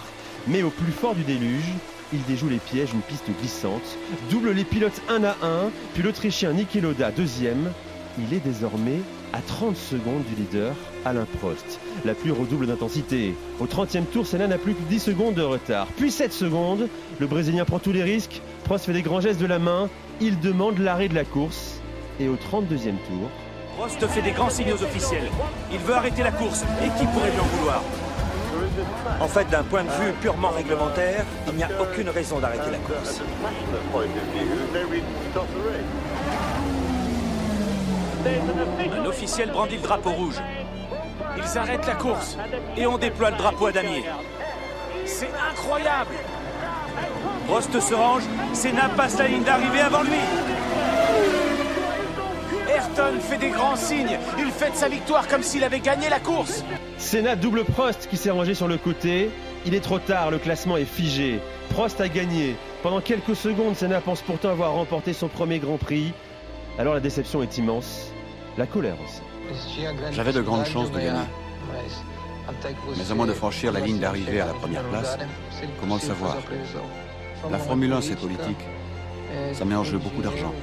Mais 0.45 0.61
au 0.61 0.69
plus 0.69 0.91
fort 0.91 1.15
du 1.15 1.23
déluge, 1.23 1.73
il 2.13 2.21
déjoue 2.25 2.49
les 2.49 2.59
pièges 2.59 2.91
d'une 2.91 3.01
piste 3.01 3.25
glissante, 3.39 3.97
double 4.29 4.51
les 4.51 4.63
pilotes 4.63 5.01
un 5.09 5.23
à 5.23 5.35
un, 5.41 5.71
puis 5.95 6.03
l'Autrichien 6.03 6.53
Niki 6.53 6.81
Lauda 6.81 7.09
deuxième. 7.09 7.71
Il 8.19 8.31
est 8.31 8.45
désormais 8.45 9.01
à 9.33 9.41
30 9.41 9.75
secondes 9.75 10.23
du 10.23 10.35
leader, 10.35 10.73
Alain 11.05 11.25
Prost. 11.39 11.79
La 12.05 12.13
pluie 12.13 12.31
redouble 12.31 12.67
d'intensité. 12.67 13.35
Au 13.59 13.65
30e 13.65 14.05
tour, 14.05 14.25
Senna 14.25 14.47
n'a 14.47 14.57
plus 14.57 14.73
que 14.73 14.81
10 14.89 14.99
secondes 14.99 15.35
de 15.35 15.41
retard. 15.41 15.87
Puis 15.97 16.11
7 16.11 16.33
secondes, 16.33 16.87
le 17.19 17.27
Brésilien 17.27 17.65
prend 17.65 17.79
tous 17.79 17.91
les 17.91 18.03
risques, 18.03 18.41
Prost 18.63 18.85
fait 18.85 18.93
des 18.93 19.01
grands 19.01 19.21
gestes 19.21 19.39
de 19.39 19.45
la 19.45 19.59
main, 19.59 19.89
il 20.21 20.39
demande 20.39 20.79
l'arrêt 20.79 21.09
de 21.09 21.15
la 21.15 21.25
course. 21.25 21.81
Et 22.19 22.27
au 22.27 22.35
32e 22.35 22.97
tour, 23.07 23.29
Prost 23.77 24.05
fait 24.07 24.21
des 24.23 24.31
grands 24.31 24.49
signaux 24.49 24.81
officiels. 24.81 25.29
Il 25.71 25.79
veut 25.79 25.93
arrêter 25.93 26.23
la 26.23 26.31
course. 26.31 26.63
Et 26.83 26.89
qui 26.97 27.05
pourrait 27.05 27.31
lui 27.31 27.39
en 27.39 27.57
vouloir? 27.57 27.83
En 29.19 29.27
fait, 29.27 29.49
d'un 29.49 29.63
point 29.63 29.83
de 29.83 29.89
vue 29.89 30.11
purement 30.21 30.49
réglementaire, 30.49 31.25
il 31.47 31.53
n'y 31.53 31.63
a 31.63 31.69
aucune 31.81 32.09
raison 32.09 32.39
d'arrêter 32.39 32.71
la 32.71 32.77
course. 32.79 33.21
Un 38.25 39.05
officiel 39.05 39.51
brandit 39.51 39.77
le 39.77 39.81
drapeau 39.81 40.11
rouge. 40.11 40.35
Ils 41.37 41.57
arrêtent 41.57 41.85
la 41.85 41.95
course 41.95 42.37
et 42.75 42.85
on 42.87 42.97
déploie 42.97 43.31
le 43.31 43.37
drapeau 43.37 43.67
à 43.67 43.71
damier. 43.71 44.03
C'est 45.05 45.29
incroyable 45.51 46.15
Prost 47.47 47.79
se 47.79 47.93
range, 47.93 48.23
Senna 48.53 48.89
passe 48.89 49.17
la 49.17 49.27
ligne 49.27 49.43
d'arrivée 49.43 49.79
avant 49.79 50.03
lui. 50.03 50.19
Ayrton 52.69 53.19
fait 53.21 53.37
des 53.37 53.49
grands 53.49 53.77
signes, 53.77 54.17
il 54.37 54.51
fête 54.51 54.75
sa 54.75 54.89
victoire 54.89 55.27
comme 55.27 55.43
s'il 55.43 55.63
avait 55.63 55.79
gagné 55.79 56.09
la 56.09 56.19
course. 56.19 56.65
Senna 56.97 57.35
double 57.35 57.63
Prost 57.63 58.07
qui 58.09 58.17
s'est 58.17 58.31
rangé 58.31 58.53
sur 58.53 58.67
le 58.67 58.77
côté. 58.77 59.29
Il 59.65 59.73
est 59.73 59.79
trop 59.79 59.99
tard, 59.99 60.31
le 60.31 60.39
classement 60.39 60.75
est 60.75 60.85
figé. 60.85 61.39
Prost 61.69 62.01
a 62.01 62.09
gagné. 62.09 62.55
Pendant 62.83 62.99
quelques 62.99 63.35
secondes, 63.35 63.75
Senna 63.75 64.01
pense 64.01 64.21
pourtant 64.21 64.49
avoir 64.49 64.73
remporté 64.73 65.13
son 65.13 65.27
premier 65.27 65.59
Grand 65.59 65.77
Prix. 65.77 66.13
Alors 66.79 66.93
la 66.93 66.99
déception 66.99 67.41
est 67.41 67.57
immense, 67.57 68.11
la 68.57 68.67
colère 68.67 68.97
aussi. 69.03 69.21
J'avais 70.11 70.33
de 70.33 70.41
grandes 70.41 70.65
chances 70.65 70.91
de 70.91 70.99
gagner. 70.99 71.25
Mais 72.97 73.11
à 73.11 73.15
moins 73.15 73.25
de 73.25 73.33
franchir 73.33 73.71
la 73.71 73.79
ligne 73.79 73.99
d'arrivée 73.99 74.41
à 74.41 74.45
la 74.45 74.53
première 74.53 74.83
place, 74.83 75.17
comment 75.79 75.95
le 75.95 76.01
savoir? 76.01 76.37
La 77.49 77.57
Formule 77.57 77.93
1, 77.93 78.01
c'est 78.01 78.15
politique. 78.15 78.59
Ça 79.53 79.65
met 79.65 79.75
en 79.75 79.83
jeu 79.83 79.97
beaucoup 79.97 80.21
d'argent. 80.21 80.53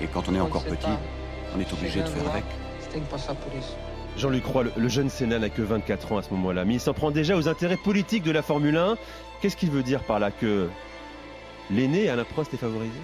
Et 0.00 0.06
quand 0.06 0.28
on 0.28 0.34
est 0.34 0.40
encore 0.40 0.64
petit, 0.64 0.86
on 1.56 1.60
est 1.60 1.72
obligé 1.72 2.00
de 2.00 2.08
faire 2.08 2.30
avec. 2.30 2.44
Jean-Luc 4.16 4.44
Roy, 4.44 4.64
le 4.76 4.88
jeune 4.88 5.08
Senna 5.08 5.38
n'a 5.38 5.50
que 5.50 5.62
24 5.62 6.12
ans 6.12 6.18
à 6.18 6.22
ce 6.22 6.30
moment-là, 6.30 6.64
mais 6.64 6.74
il 6.74 6.80
s'en 6.80 6.92
prend 6.94 7.10
déjà 7.10 7.36
aux 7.36 7.48
intérêts 7.48 7.76
politiques 7.76 8.24
de 8.24 8.32
la 8.32 8.42
Formule 8.42 8.76
1. 8.76 8.96
Qu'est-ce 9.40 9.56
qu'il 9.56 9.70
veut 9.70 9.82
dire 9.82 10.02
par 10.02 10.18
là 10.18 10.30
Que 10.30 10.68
l'aîné 11.70 12.08
Alain 12.08 12.24
Prost 12.24 12.52
est 12.54 12.58
favorisé? 12.58 12.98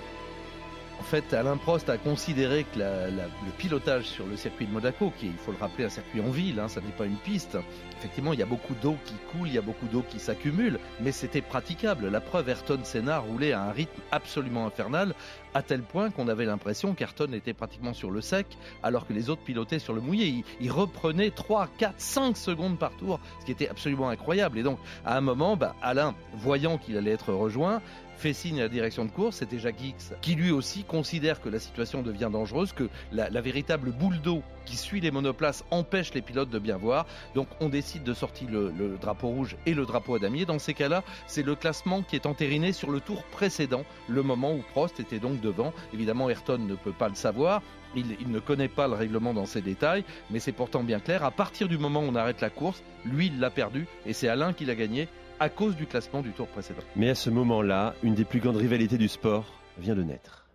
En 0.98 1.02
fait, 1.02 1.34
Alain 1.34 1.56
Prost 1.56 1.88
a 1.88 1.98
considéré 1.98 2.64
que 2.64 2.78
le 2.78 3.52
pilotage 3.58 4.04
sur 4.04 4.26
le 4.26 4.36
circuit 4.36 4.66
de 4.66 4.72
Monaco, 4.72 5.12
qui 5.18 5.26
est, 5.26 5.30
il 5.30 5.36
faut 5.36 5.52
le 5.52 5.58
rappeler, 5.58 5.84
un 5.84 5.90
circuit 5.90 6.20
en 6.20 6.30
ville, 6.30 6.58
hein, 6.58 6.68
ça 6.68 6.80
n'est 6.80 6.88
pas 6.88 7.04
une 7.04 7.16
piste. 7.16 7.56
Effectivement, 7.98 8.32
il 8.32 8.38
y 8.38 8.42
a 8.42 8.46
beaucoup 8.46 8.74
d'eau 8.82 8.96
qui 9.04 9.14
coule, 9.30 9.48
il 9.48 9.54
y 9.54 9.58
a 9.58 9.62
beaucoup 9.62 9.86
d'eau 9.86 10.02
qui 10.08 10.18
s'accumule, 10.18 10.78
mais 11.00 11.12
c'était 11.12 11.42
praticable. 11.42 12.08
La 12.08 12.20
preuve, 12.20 12.48
Ayrton 12.48 12.80
Senna 12.82 13.18
roulait 13.18 13.52
à 13.52 13.62
un 13.62 13.72
rythme 13.72 14.00
absolument 14.10 14.66
infernal, 14.66 15.14
à 15.54 15.62
tel 15.62 15.82
point 15.82 16.10
qu'on 16.10 16.28
avait 16.28 16.44
l'impression 16.44 16.94
qu'Ayrton 16.94 17.32
était 17.32 17.54
pratiquement 17.54 17.94
sur 17.94 18.10
le 18.10 18.20
sec, 18.20 18.46
alors 18.82 19.06
que 19.06 19.12
les 19.12 19.30
autres 19.30 19.42
pilotaient 19.42 19.78
sur 19.78 19.94
le 19.94 20.00
mouillé. 20.00 20.26
Il, 20.26 20.44
il, 20.60 20.70
reprenait 20.70 21.30
3, 21.30 21.68
4, 21.78 21.94
5 21.98 22.36
secondes 22.36 22.78
par 22.78 22.90
tour, 22.96 23.20
ce 23.40 23.46
qui 23.46 23.52
était 23.52 23.68
absolument 23.68 24.08
incroyable. 24.08 24.58
Et 24.58 24.62
donc, 24.62 24.78
à 25.04 25.16
un 25.16 25.20
moment, 25.20 25.56
bah, 25.56 25.74
Alain, 25.82 26.14
voyant 26.34 26.78
qu'il 26.78 26.96
allait 26.96 27.12
être 27.12 27.32
rejoint, 27.32 27.80
fait 28.16 28.32
signe 28.32 28.60
à 28.60 28.64
la 28.64 28.68
direction 28.68 29.04
de 29.04 29.10
course, 29.10 29.36
c'était 29.36 29.58
Jacques 29.58 29.82
X, 29.82 30.12
qui 30.20 30.34
lui 30.34 30.50
aussi 30.50 30.84
considère 30.84 31.40
que 31.40 31.48
la 31.48 31.58
situation 31.58 32.02
devient 32.02 32.30
dangereuse, 32.32 32.72
que 32.72 32.88
la, 33.12 33.30
la 33.30 33.40
véritable 33.40 33.90
boule 33.92 34.20
d'eau 34.20 34.42
qui 34.66 34.76
suit 34.76 35.00
les 35.00 35.10
monoplaces 35.10 35.64
empêche 35.70 36.12
les 36.12 36.20
pilotes 36.20 36.50
de 36.50 36.58
bien 36.58 36.76
voir. 36.76 37.06
Donc 37.34 37.48
on 37.60 37.70
décide 37.70 38.04
de 38.04 38.12
sortir 38.12 38.48
le, 38.50 38.98
drapeau 39.00 39.28
rouge 39.28 39.56
et 39.64 39.72
le 39.72 39.86
drapeau 39.86 40.16
à 40.16 40.18
damier. 40.18 40.44
Dans 40.44 40.58
ces 40.58 40.74
cas-là, 40.74 41.02
c'est 41.26 41.42
le 41.42 41.54
classement 41.54 42.02
qui 42.02 42.16
est 42.16 42.26
entériné 42.26 42.72
sur 42.72 42.90
le 42.90 43.00
tour 43.00 43.22
précédent, 43.24 43.84
le 44.08 44.22
moment 44.22 44.52
où 44.52 44.62
Prost 44.72 45.00
était 45.00 45.18
donc 45.18 45.40
devant. 45.40 45.72
Évidemment, 45.94 46.28
Ayrton 46.28 46.58
ne 46.58 46.74
peut 46.74 46.92
pas 46.92 47.08
le 47.08 47.14
savoir. 47.14 47.62
Il, 47.94 48.16
il, 48.20 48.30
ne 48.30 48.40
connaît 48.40 48.68
pas 48.68 48.88
le 48.88 48.94
règlement 48.94 49.32
dans 49.32 49.46
ses 49.46 49.62
détails, 49.62 50.04
mais 50.30 50.38
c'est 50.38 50.52
pourtant 50.52 50.82
bien 50.82 51.00
clair. 51.00 51.24
À 51.24 51.30
partir 51.30 51.68
du 51.68 51.78
moment 51.78 52.00
où 52.00 52.08
on 52.08 52.14
arrête 52.14 52.42
la 52.42 52.50
course, 52.50 52.82
lui, 53.06 53.28
il 53.28 53.40
l'a 53.40 53.48
perdu 53.48 53.86
et 54.04 54.12
c'est 54.12 54.28
Alain 54.28 54.52
qui 54.52 54.66
l'a 54.66 54.74
gagné 54.74 55.08
à 55.40 55.48
cause 55.48 55.76
du 55.76 55.86
classement 55.86 56.20
du 56.20 56.32
tour 56.32 56.46
précédent. 56.48 56.82
Mais 56.96 57.10
à 57.10 57.14
ce 57.14 57.30
moment-là, 57.30 57.94
une 58.02 58.14
des 58.14 58.24
plus 58.24 58.40
grandes 58.40 58.56
rivalités 58.56 58.98
du 58.98 59.08
sport 59.08 59.46
vient 59.78 59.94
de 59.94 60.02
naître. 60.02 60.45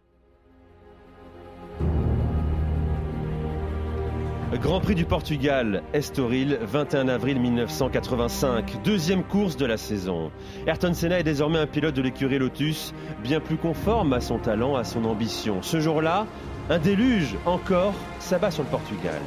Grand 4.59 4.81
Prix 4.81 4.95
du 4.95 5.05
Portugal, 5.05 5.81
Estoril, 5.93 6.59
21 6.61 7.07
avril 7.07 7.39
1985, 7.39 8.83
deuxième 8.83 9.23
course 9.23 9.55
de 9.55 9.65
la 9.65 9.77
saison. 9.77 10.29
Ayrton 10.67 10.93
Senna 10.93 11.19
est 11.19 11.23
désormais 11.23 11.59
un 11.59 11.67
pilote 11.67 11.95
de 11.95 12.01
l'écurie 12.01 12.37
Lotus, 12.37 12.93
bien 13.23 13.39
plus 13.39 13.55
conforme 13.55 14.11
à 14.11 14.19
son 14.19 14.39
talent, 14.39 14.75
à 14.75 14.83
son 14.83 15.05
ambition. 15.05 15.61
Ce 15.61 15.79
jour-là, 15.79 16.27
un 16.69 16.79
déluge 16.79 17.37
encore 17.45 17.93
s'abat 18.19 18.51
sur 18.51 18.63
le 18.63 18.69
Portugal. 18.69 19.21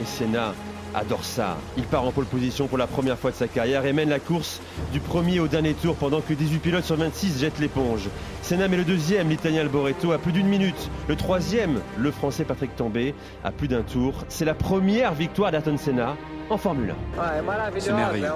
Et 0.00 0.04
Senna 0.04 0.52
adore 0.98 1.24
ça. 1.24 1.56
Il 1.76 1.84
part 1.84 2.04
en 2.04 2.12
pole 2.12 2.24
position 2.24 2.66
pour 2.66 2.78
la 2.78 2.86
première 2.86 3.18
fois 3.18 3.30
de 3.30 3.36
sa 3.36 3.48
carrière 3.48 3.86
et 3.86 3.92
mène 3.92 4.10
la 4.10 4.18
course 4.18 4.60
du 4.92 5.00
premier 5.00 5.40
au 5.40 5.48
dernier 5.48 5.74
tour 5.74 5.94
pendant 5.96 6.20
que 6.20 6.34
18 6.34 6.58
pilotes 6.58 6.84
sur 6.84 6.96
26 6.96 7.40
jettent 7.40 7.58
l'éponge. 7.58 8.08
Senna 8.42 8.68
met 8.68 8.76
le 8.76 8.84
deuxième, 8.84 9.28
l'Italien 9.28 9.60
Alboreto, 9.60 10.12
à 10.12 10.18
plus 10.18 10.32
d'une 10.32 10.48
minute. 10.48 10.90
Le 11.08 11.16
troisième, 11.16 11.80
le 11.96 12.10
Français 12.10 12.44
Patrick 12.44 12.74
Tambay, 12.76 13.14
à 13.44 13.52
plus 13.52 13.68
d'un 13.68 13.82
tour. 13.82 14.24
C'est 14.28 14.44
la 14.44 14.54
première 14.54 15.14
victoire 15.14 15.50
d'Ayrton 15.50 15.76
Senna 15.76 16.16
en 16.50 16.58
Formule 16.58 16.94
1. 17.18 17.78
C'est 17.78 17.92
merveilleux. 17.92 18.26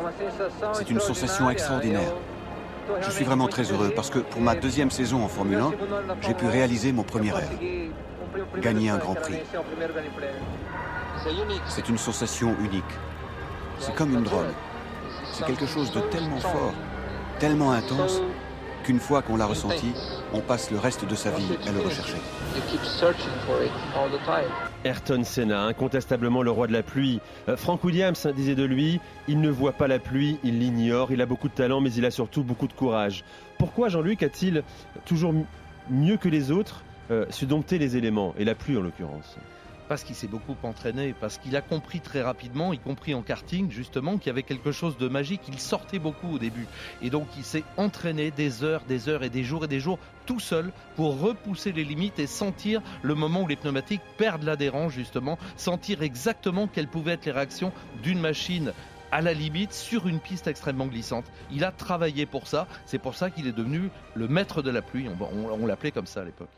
C'est 0.73 0.91
une 0.91 1.01
sensation 1.01 1.51
extraordinaire. 1.51 2.13
Je 3.01 3.11
suis 3.11 3.25
vraiment 3.25 3.49
très 3.49 3.71
heureux 3.71 3.93
parce 3.95 4.11
que 4.11 4.19
pour 4.19 4.41
ma 4.41 4.55
deuxième 4.55 4.91
saison 4.91 5.23
en 5.23 5.29
Formule 5.29 5.59
1, 5.59 5.73
j'ai 6.23 6.35
pu 6.35 6.47
réaliser 6.47 6.93
mon 6.93 7.03
premier 7.03 7.33
rêve. 7.33 7.51
Gagner 8.61 8.91
un 8.91 8.99
Grand 8.99 9.15
Prix. 9.15 9.37
C'est 11.69 11.89
une 11.89 11.99
sensation 11.99 12.57
unique. 12.61 12.85
C'est 13.79 13.95
comme 13.95 14.13
une 14.13 14.23
drogue. 14.23 14.47
C'est 15.33 15.47
quelque 15.47 15.67
chose 15.67 15.93
de 15.93 16.01
tellement 16.01 16.39
fort, 16.39 16.75
tellement 17.39 17.73
intense, 17.73 18.21
qu'une 18.83 19.01
fois 19.01 19.23
qu'on 19.23 19.37
l'a 19.37 19.47
ressenti, 19.47 19.93
on 20.35 20.41
passe 20.41 20.71
le 20.71 20.79
reste 20.79 21.07
de 21.07 21.15
sa 21.15 21.31
vie 21.31 21.57
à 21.67 21.73
le 21.73 21.81
rechercher. 21.81 22.17
Ayrton 24.85 25.23
Senna, 25.25 25.63
incontestablement 25.65 26.43
le 26.43 26.51
roi 26.51 26.67
de 26.67 26.73
la 26.73 26.83
pluie. 26.83 27.21
Euh, 27.49 27.57
Frank 27.57 27.85
Williams 27.85 28.27
disait 28.35 28.57
de 28.57 28.65
lui, 28.65 29.01
il 29.29 29.41
ne 29.41 29.51
voit 29.51 29.73
pas 29.73 29.87
la 29.87 29.99
pluie, 30.01 30.39
il 30.43 30.59
l'ignore, 30.59 31.13
il 31.13 31.23
a 31.23 31.27
beaucoup 31.27 31.49
de 31.49 31.55
talent, 31.55 31.81
mais 31.81 31.93
il 31.93 32.05
a 32.05 32.11
surtout 32.11 32.43
beaucoup 32.43 32.67
de 32.67 32.73
courage. 32.73 33.25
Pourquoi 33.59 33.89
Jean-Luc 33.89 34.23
a-t-il 34.23 34.65
toujours 35.05 35.33
mieux 35.89 36.17
que 36.17 36.29
les 36.29 36.51
autres 36.51 36.83
euh, 37.11 37.27
su 37.31 37.47
dompter 37.47 37.79
les 37.79 37.97
éléments, 37.97 38.35
et 38.39 38.45
la 38.45 38.55
pluie 38.55 38.77
en 38.77 38.81
l'occurrence? 38.81 39.37
Parce 39.89 40.05
qu'il 40.05 40.15
s'est 40.15 40.27
beaucoup 40.27 40.57
entraîné, 40.63 41.15
parce 41.19 41.39
qu'il 41.39 41.57
a 41.57 41.61
compris 41.61 42.01
très 42.01 42.23
rapidement, 42.23 42.73
y 42.73 42.79
compris 42.79 43.15
en 43.15 43.23
karting 43.23 43.71
justement, 43.71 44.19
qu'il 44.19 44.29
y 44.29 44.31
avait 44.31 44.43
quelque 44.43 44.73
chose 44.73 44.97
de 44.99 45.09
magique. 45.09 45.43
Il 45.49 45.59
sortait 45.59 45.99
beaucoup 45.99 46.35
au 46.35 46.39
début. 46.39 46.67
Et 47.03 47.11
donc 47.11 47.27
il 47.37 47.45
s'est 47.45 47.65
entraîné 47.77 48.31
des 48.31 48.65
heures, 48.65 48.83
des 48.87 49.09
heures 49.09 49.23
et 49.23 49.31
des 49.31 49.45
jours 49.45 49.65
et 49.65 49.69
des 49.69 49.81
jours 49.81 49.99
tout 50.27 50.41
seul 50.41 50.73
pour 50.97 51.21
repousser 51.21 51.73
les 51.73 51.85
limites 51.85 52.19
et 52.19 52.27
sentir 52.27 52.81
le 53.03 53.15
moment 53.15 53.43
où 53.43 53.49
les 53.49 53.57
pneumatiques 53.57 54.03
perdent 54.17 54.45
l'adhérence 54.45 54.93
justement, 54.93 55.39
sentir 55.57 56.03
exactement 56.03 56.69
quelles 56.69 56.89
pouvaient 56.89 57.13
être 57.13 57.27
les 57.27 57.33
réactions 57.33 57.73
d'une 58.03 58.21
machine 58.21 58.73
à 59.13 59.21
la 59.21 59.35
limite 59.35 59.75
sur 59.75 60.09
une 60.09 60.19
piste 60.19 60.47
extrêmement 60.47 60.87
glissante. 60.87 61.27
Il 61.53 61.65
a 61.65 61.71
travaillé 61.71 62.27
pour 62.27 62.49
ça, 62.49 62.67
c'est 62.87 62.99
pour 62.99 63.15
ça 63.15 63.31
qu'il 63.31 63.47
est 63.47 63.53
devenu 63.53 63.91
le 64.15 64.27
maître 64.27 64.63
de 64.63 64.71
la 64.71 64.83
pluie, 64.83 65.07
on, 65.09 65.67
l'appelait 65.67 65.93
comme 65.93 66.07
ça 66.07 66.23
à 66.23 66.25
l'époque. 66.25 66.49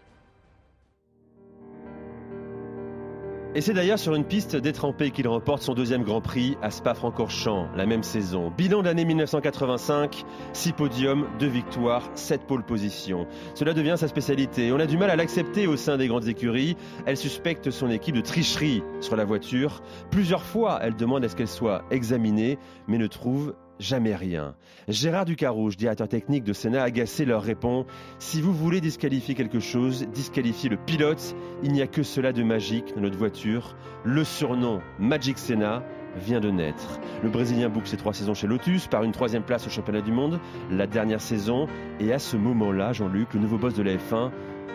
Et 3.56 3.60
c'est 3.60 3.72
d'ailleurs 3.72 4.00
sur 4.00 4.16
une 4.16 4.24
piste 4.24 4.56
détrempée 4.56 5.12
qu'il 5.12 5.28
remporte 5.28 5.62
son 5.62 5.74
deuxième 5.74 6.02
Grand 6.02 6.20
Prix 6.20 6.56
à 6.60 6.72
Spa-Francorchamps 6.72 7.68
la 7.76 7.86
même 7.86 8.02
saison. 8.02 8.50
Bilan 8.50 8.82
d'année 8.82 9.04
1985, 9.04 10.24
6 10.52 10.72
podiums, 10.72 11.26
2 11.38 11.46
victoires, 11.46 12.02
7 12.16 12.48
pôles 12.48 12.64
positions. 12.64 13.28
Cela 13.54 13.72
devient 13.72 13.94
sa 13.96 14.08
spécialité. 14.08 14.72
On 14.72 14.80
a 14.80 14.86
du 14.86 14.98
mal 14.98 15.08
à 15.08 15.14
l'accepter 15.14 15.68
au 15.68 15.76
sein 15.76 15.96
des 15.96 16.08
grandes 16.08 16.26
écuries. 16.26 16.76
Elle 17.06 17.16
suspecte 17.16 17.70
son 17.70 17.90
équipe 17.90 18.16
de 18.16 18.22
tricherie 18.22 18.82
sur 19.00 19.14
la 19.14 19.24
voiture. 19.24 19.82
Plusieurs 20.10 20.42
fois, 20.42 20.80
elle 20.82 20.96
demande 20.96 21.24
à 21.24 21.28
ce 21.28 21.36
qu'elle 21.36 21.46
soit 21.46 21.84
examinée, 21.92 22.58
mais 22.88 22.98
ne 22.98 23.06
trouve 23.06 23.54
jamais 23.78 24.14
rien. 24.14 24.54
Gérard 24.88 25.24
Ducarouge, 25.24 25.76
directeur 25.76 26.08
technique 26.08 26.44
de 26.44 26.52
Sénat, 26.52 26.82
agacé 26.82 27.24
leur 27.24 27.42
répond 27.42 27.86
Si 28.18 28.40
vous 28.40 28.52
voulez 28.52 28.80
disqualifier 28.80 29.34
quelque 29.34 29.60
chose, 29.60 30.06
disqualifiez 30.12 30.68
le 30.68 30.76
pilote. 30.76 31.34
Il 31.62 31.72
n'y 31.72 31.82
a 31.82 31.86
que 31.86 32.02
cela 32.02 32.32
de 32.32 32.42
magique 32.42 32.94
dans 32.94 33.02
notre 33.02 33.18
voiture. 33.18 33.76
Le 34.04 34.24
surnom 34.24 34.80
Magic 34.98 35.38
Senna 35.38 35.82
vient 36.16 36.40
de 36.40 36.50
naître. 36.50 37.00
Le 37.22 37.30
Brésilien 37.30 37.68
boucle 37.68 37.88
ses 37.88 37.96
trois 37.96 38.12
saisons 38.12 38.34
chez 38.34 38.46
Lotus 38.46 38.86
par 38.86 39.02
une 39.02 39.12
troisième 39.12 39.42
place 39.42 39.66
au 39.66 39.70
championnat 39.70 40.00
du 40.00 40.12
monde, 40.12 40.40
la 40.70 40.86
dernière 40.86 41.20
saison. 41.20 41.66
Et 42.00 42.12
à 42.12 42.18
ce 42.18 42.36
moment-là, 42.36 42.92
Jean-Luc, 42.92 43.34
le 43.34 43.40
nouveau 43.40 43.58
boss 43.58 43.74
de 43.74 43.82
la 43.82 43.96
F1, 43.96 44.30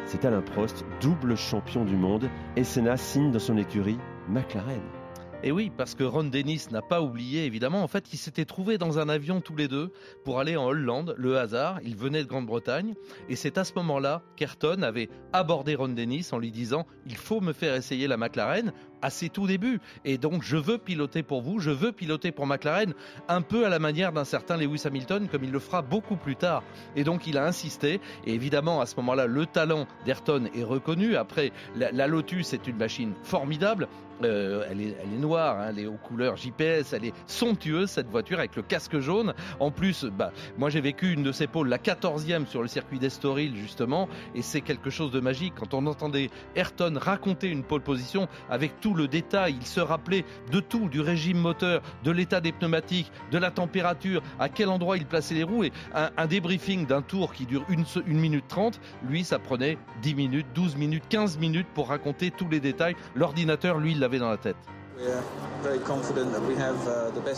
c'est 0.05 0.25
Alain 0.25 0.41
Prost, 0.41 0.85
double 1.01 1.37
champion 1.37 1.85
du 1.85 1.95
monde. 1.95 2.29
Et 2.55 2.63
Senna 2.63 2.97
signe 2.97 3.31
dans 3.31 3.39
son 3.39 3.57
écurie 3.57 3.99
McLaren. 4.27 4.98
Et 5.41 5.53
oui, 5.53 5.71
parce 5.75 5.95
que 5.95 6.03
Ron 6.03 6.25
Dennis 6.25 6.65
n'a 6.69 6.81
pas 6.81 7.01
oublié, 7.01 7.45
évidemment. 7.45 7.81
En 7.81 7.87
fait, 7.87 8.11
ils 8.11 8.17
s'étaient 8.17 8.43
trouvés 8.43 8.77
dans 8.77 8.99
un 8.99 9.07
avion 9.07 9.39
tous 9.39 9.55
les 9.55 9.69
deux 9.69 9.93
pour 10.25 10.39
aller 10.39 10.57
en 10.57 10.65
Hollande, 10.65 11.15
le 11.17 11.37
hasard. 11.37 11.79
Ils 11.85 11.95
venaient 11.95 12.23
de 12.23 12.27
Grande-Bretagne. 12.27 12.93
Et 13.29 13.37
c'est 13.37 13.57
à 13.57 13.63
ce 13.63 13.71
moment-là 13.75 14.21
qu'Ayrton 14.35 14.81
avait 14.81 15.07
abordé 15.31 15.75
Ron 15.75 15.89
Dennis 15.89 16.27
en 16.33 16.39
lui 16.39 16.51
disant 16.51 16.85
Il 17.05 17.15
faut 17.15 17.39
me 17.39 17.53
faire 17.53 17.73
essayer 17.75 18.07
la 18.07 18.17
McLaren 18.17 18.73
à 19.01 19.09
ses 19.09 19.29
tout 19.29 19.47
débuts. 19.47 19.79
Et 20.05 20.17
donc, 20.17 20.43
je 20.43 20.57
veux 20.57 20.77
piloter 20.77 21.23
pour 21.23 21.41
vous, 21.41 21.59
je 21.59 21.71
veux 21.71 21.91
piloter 21.91 22.31
pour 22.31 22.47
McLaren, 22.47 22.93
un 23.27 23.41
peu 23.41 23.65
à 23.65 23.69
la 23.69 23.79
manière 23.79 24.11
d'un 24.11 24.25
certain 24.25 24.57
Lewis 24.57 24.83
Hamilton, 24.85 25.27
comme 25.29 25.43
il 25.43 25.51
le 25.51 25.59
fera 25.59 25.81
beaucoup 25.81 26.15
plus 26.15 26.35
tard. 26.35 26.63
Et 26.95 27.03
donc, 27.03 27.27
il 27.27 27.37
a 27.37 27.45
insisté. 27.45 27.99
Et 28.25 28.33
évidemment, 28.33 28.81
à 28.81 28.85
ce 28.85 28.95
moment-là, 28.97 29.25
le 29.27 29.45
talent 29.45 29.87
d'Ayrton 30.05 30.49
est 30.55 30.63
reconnu. 30.63 31.15
Après, 31.15 31.51
la, 31.75 32.07
Lotus 32.07 32.53
est 32.53 32.67
une 32.67 32.77
machine 32.77 33.13
formidable. 33.23 33.87
Euh, 34.23 34.65
elle, 34.69 34.81
est, 34.81 34.97
elle, 35.01 35.13
est, 35.13 35.17
noire, 35.17 35.59
hein, 35.59 35.67
elle 35.69 35.79
est 35.79 35.85
aux 35.85 35.93
couleurs 35.93 36.35
JPS, 36.35 36.91
elle 36.91 37.05
est 37.05 37.13
somptueuse 37.25 37.89
cette 37.89 38.09
voiture 38.09 38.39
avec 38.39 38.55
le 38.55 38.61
casque 38.61 38.99
jaune. 38.99 39.33
En 39.61 39.71
plus, 39.71 40.03
bah, 40.03 40.33
moi 40.57 40.69
j'ai 40.69 40.81
vécu 40.81 41.13
une 41.13 41.23
de 41.23 41.31
ces 41.31 41.47
pôles, 41.47 41.69
la 41.69 41.77
14e 41.77 42.45
sur 42.45 42.61
le 42.61 42.67
circuit 42.67 42.99
d'Estoril 42.99 43.55
justement, 43.55 44.09
et 44.35 44.41
c'est 44.41 44.59
quelque 44.59 44.89
chose 44.89 45.11
de 45.11 45.21
magique. 45.21 45.53
Quand 45.55 45.73
on 45.73 45.85
entendait 45.85 46.29
Ayrton 46.55 46.97
raconter 46.99 47.47
une 47.47 47.63
pole 47.63 47.81
position 47.81 48.27
avec 48.49 48.81
tout 48.81 48.88
le 48.93 49.07
détail, 49.07 49.57
il 49.59 49.65
se 49.65 49.79
rappelait 49.79 50.25
de 50.51 50.59
tout, 50.59 50.89
du 50.89 51.01
régime 51.01 51.37
moteur, 51.37 51.81
de 52.03 52.11
l'état 52.11 52.41
des 52.41 52.51
pneumatiques, 52.51 53.11
de 53.31 53.37
la 53.37 53.51
température, 53.51 54.21
à 54.39 54.49
quel 54.49 54.69
endroit 54.69 54.97
il 54.97 55.05
plaçait 55.05 55.35
les 55.35 55.43
roues, 55.43 55.63
et 55.63 55.71
un, 55.93 56.27
débriefing 56.27 56.85
d'un 56.85 57.01
tour 57.01 57.33
qui 57.33 57.45
dure 57.45 57.65
une, 57.69 57.85
une 58.05 58.19
minute 58.19 58.45
30, 58.47 58.79
lui 59.07 59.23
ça 59.23 59.39
prenait 59.39 59.77
10 60.01 60.15
minutes, 60.15 60.47
12 60.53 60.75
minutes, 60.75 61.03
15 61.09 61.37
minutes 61.37 61.67
pour 61.73 61.89
raconter 61.89 62.31
tous 62.31 62.47
les 62.49 62.59
détails. 62.59 62.95
L'ordinateur, 63.15 63.77
lui, 63.77 63.91
il 63.93 63.99
dans 63.99 64.29
la 64.29 64.37
tête. 64.37 64.55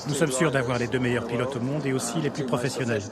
Nous 0.07 0.13
sommes 0.15 0.31
sûrs 0.31 0.51
d'avoir 0.51 0.79
les 0.79 0.87
deux 0.87 0.99
meilleurs 0.99 1.27
pilotes 1.27 1.55
au 1.55 1.59
monde 1.59 1.85
et 1.85 1.93
aussi 1.93 2.19
les 2.21 2.29
plus 2.29 2.45
professionnels. 2.45 3.03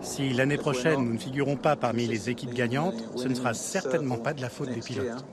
Si 0.00 0.30
l'année 0.30 0.56
prochaine 0.56 1.04
nous 1.04 1.14
ne 1.14 1.18
figurons 1.18 1.56
pas 1.56 1.76
parmi 1.76 2.06
les 2.06 2.30
équipes 2.30 2.54
gagnantes, 2.54 3.02
ce 3.16 3.28
ne 3.28 3.34
sera 3.34 3.54
certainement 3.54 4.18
pas 4.18 4.34
de 4.34 4.40
la 4.40 4.48
faute 4.48 4.70
des 4.70 4.80
pilotes. 4.80 5.24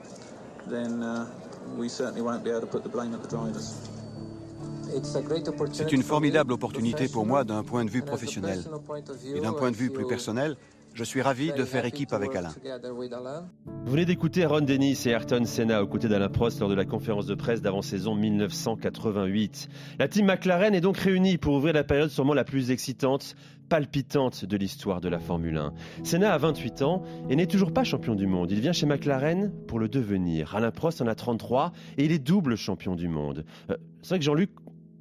C'est 5.72 5.92
une 5.92 6.04
formidable 6.04 6.54
opportunité 6.54 7.08
pour 7.08 7.26
moi 7.26 7.44
d'un 7.44 7.64
point 7.64 7.86
de 7.86 7.90
vue 7.90 8.02
professionnel. 8.02 8.64
Et 9.36 9.40
d'un 9.40 9.54
point 9.54 9.72
de 9.72 9.76
vue 9.76 9.90
plus 9.90 10.06
personnel, 10.06 10.58
je 10.94 11.04
suis 11.04 11.22
ravi 11.22 11.52
de 11.52 11.64
faire 11.64 11.86
équipe 11.86 12.14
avec 12.14 12.36
Alain. 12.36 12.54
Vous 13.86 13.92
venez 13.92 14.06
d'écouter 14.06 14.46
Ron 14.46 14.62
Dennis 14.62 15.04
et 15.06 15.10
Ayrton 15.10 15.46
Senna 15.46 15.84
aux 15.84 15.88
côtés 15.88 16.08
d'Alain 16.08 16.30
Prost 16.30 16.60
lors 16.60 16.70
de 16.70 16.76
la 16.76 16.86
conférence 16.86 17.26
de 17.26 17.36
presse 17.36 17.62
d'avant-saison 17.62 18.16
1988. 18.16 19.70
La 20.00 20.08
team 20.08 20.26
McLaren 20.26 20.74
est 20.76 20.82
donc 20.82 20.98
réunie 20.98 21.38
pour 21.38 21.56
ouvrir 21.56 21.74
la 21.74 21.84
période 21.84 22.10
sûrement 22.10 22.34
la 22.34 22.44
plus 22.44 22.72
excitante, 22.72 23.36
palpitante 23.70 24.46
de 24.46 24.58
l'histoire 24.58 25.00
de 25.00 25.10
la 25.10 25.20
Formule 25.20 25.58
1. 25.58 25.74
Senna 26.04 26.34
a 26.34 26.38
28 26.38 26.82
ans 26.82 27.04
et 27.30 27.36
n'est 27.36 27.48
toujours 27.48 27.72
pas 27.72 27.84
champion 27.84 28.16
du 28.16 28.28
monde. 28.28 28.52
Il 28.52 28.60
vient 28.60 28.74
chez 28.74 28.86
McLaren 28.86 29.52
pour 29.68 29.80
le 29.80 29.88
devenir. 29.88 30.56
Alain 30.56 30.72
Prost 30.72 31.02
en 31.02 31.08
a 31.08 31.16
33 31.16 31.72
et 31.98 32.06
il 32.06 32.12
est 32.12 32.20
double 32.20 32.58
champion 32.58 32.96
du 32.96 33.08
monde. 33.08 33.46
Euh, 33.70 33.78
c'est 34.02 34.10
vrai 34.10 34.20
que 34.20 34.26
Jean-Luc, 34.26 34.50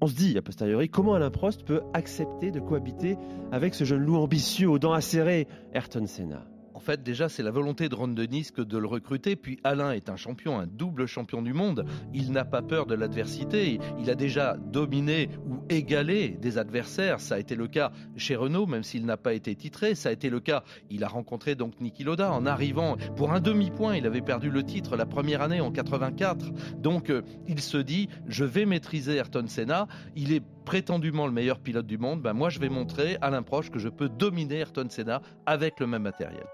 on 0.00 0.06
se 0.06 0.14
dit, 0.14 0.36
a 0.38 0.42
posteriori, 0.42 0.88
comment 0.88 1.14
Alain 1.14 1.30
Prost 1.30 1.64
peut 1.64 1.82
accepter 1.94 2.50
de 2.50 2.60
cohabiter 2.60 3.16
avec 3.52 3.74
ce 3.74 3.84
jeune 3.84 4.02
loup 4.02 4.16
ambitieux 4.16 4.68
aux 4.68 4.78
dents 4.78 4.92
acérées, 4.92 5.46
Ayrton 5.72 6.06
Senna? 6.06 6.46
En 6.78 6.80
fait, 6.80 7.02
déjà, 7.02 7.28
c'est 7.28 7.42
la 7.42 7.50
volonté 7.50 7.88
de 7.88 7.96
Ron 7.96 8.06
Dennis 8.06 8.52
que 8.54 8.62
de 8.62 8.78
le 8.78 8.86
recruter. 8.86 9.34
Puis 9.34 9.58
Alain 9.64 9.90
est 9.90 10.08
un 10.08 10.14
champion, 10.14 10.60
un 10.60 10.68
double 10.68 11.06
champion 11.06 11.42
du 11.42 11.52
monde. 11.52 11.84
Il 12.14 12.30
n'a 12.30 12.44
pas 12.44 12.62
peur 12.62 12.86
de 12.86 12.94
l'adversité. 12.94 13.80
Il 13.98 14.08
a 14.10 14.14
déjà 14.14 14.56
dominé 14.56 15.28
ou 15.44 15.56
égalé 15.70 16.38
des 16.40 16.56
adversaires. 16.56 17.18
Ça 17.18 17.34
a 17.34 17.40
été 17.40 17.56
le 17.56 17.66
cas 17.66 17.90
chez 18.16 18.36
Renault, 18.36 18.66
même 18.66 18.84
s'il 18.84 19.06
n'a 19.06 19.16
pas 19.16 19.34
été 19.34 19.56
titré. 19.56 19.96
Ça 19.96 20.10
a 20.10 20.12
été 20.12 20.30
le 20.30 20.38
cas. 20.38 20.62
Il 20.88 21.02
a 21.02 21.08
rencontré 21.08 21.56
donc 21.56 21.80
Niki 21.80 22.04
Loda 22.04 22.30
en 22.30 22.46
arrivant 22.46 22.96
pour 23.16 23.32
un 23.32 23.40
demi-point. 23.40 23.96
Il 23.96 24.06
avait 24.06 24.20
perdu 24.20 24.48
le 24.48 24.62
titre 24.62 24.96
la 24.96 25.04
première 25.04 25.42
année 25.42 25.60
en 25.60 25.72
84. 25.72 26.52
Donc, 26.76 27.10
euh, 27.10 27.22
il 27.48 27.58
se 27.58 27.78
dit, 27.78 28.08
je 28.28 28.44
vais 28.44 28.66
maîtriser 28.66 29.16
Ayrton 29.16 29.46
Senna. 29.48 29.88
Il 30.14 30.32
est 30.32 30.44
prétendument 30.64 31.26
le 31.26 31.32
meilleur 31.32 31.58
pilote 31.58 31.86
du 31.86 31.98
monde. 31.98 32.22
Ben, 32.22 32.34
moi, 32.34 32.50
je 32.50 32.60
vais 32.60 32.68
montrer 32.68 33.18
à 33.20 33.30
l'improche 33.30 33.68
que 33.68 33.80
je 33.80 33.88
peux 33.88 34.08
dominer 34.08 34.58
Ayrton 34.58 34.86
Senna 34.88 35.22
avec 35.44 35.80
le 35.80 35.88
même 35.88 36.02
matériel. 36.02 36.46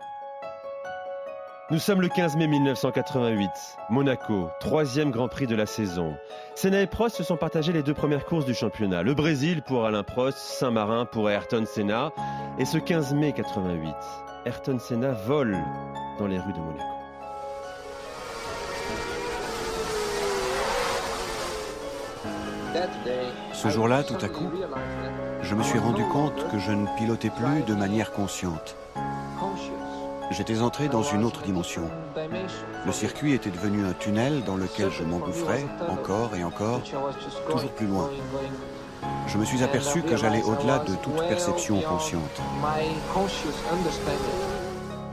Nous 1.71 1.79
sommes 1.79 2.03
le 2.03 2.09
15 2.09 2.37
mai 2.37 2.47
1988. 2.47 3.49
Monaco, 3.89 4.51
troisième 4.61 5.11
Grand 5.11 5.29
Prix 5.29 5.47
de 5.47 5.57
la 5.57 5.65
saison. 5.65 6.15
Senna 6.55 6.83
et 6.83 6.87
Prost 6.87 7.17
se 7.17 7.23
sont 7.23 7.39
partagés 7.39 7.73
les 7.73 7.83
deux 7.83 7.95
premières 7.95 8.27
courses 8.27 8.45
du 8.45 8.53
championnat. 8.53 9.03
Le 9.03 9.15
Brésil 9.15 9.63
pour 9.63 9.87
Alain 9.87 10.03
Prost, 10.03 10.37
Saint-Marin 10.37 11.07
pour 11.07 11.31
Ayrton 11.31 11.65
Senna. 11.65 12.13
Et 12.59 12.67
ce 12.67 12.77
15 12.77 13.15
mai 13.15 13.33
88, 13.33 13.95
Ayrton 14.45 14.79
Senna 14.79 15.13
vole 15.13 15.57
dans 16.19 16.27
les 16.27 16.39
rues 16.39 16.53
de 16.53 16.59
Monaco. 16.59 16.85
Ce 23.55 23.69
jour-là, 23.71 24.05
tout 24.05 24.23
à 24.23 24.29
coup, 24.29 24.51
je 25.41 25.55
me 25.55 25.63
suis 25.63 25.79
rendu 25.79 26.05
compte 26.13 26.47
que 26.51 26.59
je 26.59 26.73
ne 26.73 26.87
pilotais 26.99 27.31
plus 27.31 27.63
de 27.63 27.75
manière 27.75 28.13
consciente 28.13 28.77
j'étais 30.35 30.61
entré 30.61 30.89
dans 30.89 31.03
une 31.03 31.25
autre 31.25 31.43
dimension. 31.43 31.83
Le 32.87 32.93
circuit 32.93 33.33
était 33.33 33.51
devenu 33.51 33.85
un 33.85 33.93
tunnel 33.93 34.43
dans 34.45 34.57
lequel 34.57 34.91
je 34.91 35.03
m'engouffrais 35.03 35.65
encore 35.89 36.35
et 36.37 36.45
encore, 36.45 36.83
toujours 37.51 37.71
plus 37.71 37.87
loin. 37.87 38.11
Je 39.27 39.39
me 39.39 39.45
suis 39.45 39.63
aperçu 39.63 40.03
que 40.03 40.17
j'allais 40.17 40.43
au-delà 40.43 40.79
de 40.81 40.95
toute 41.03 41.17
perception 41.29 41.81
consciente. 41.81 42.41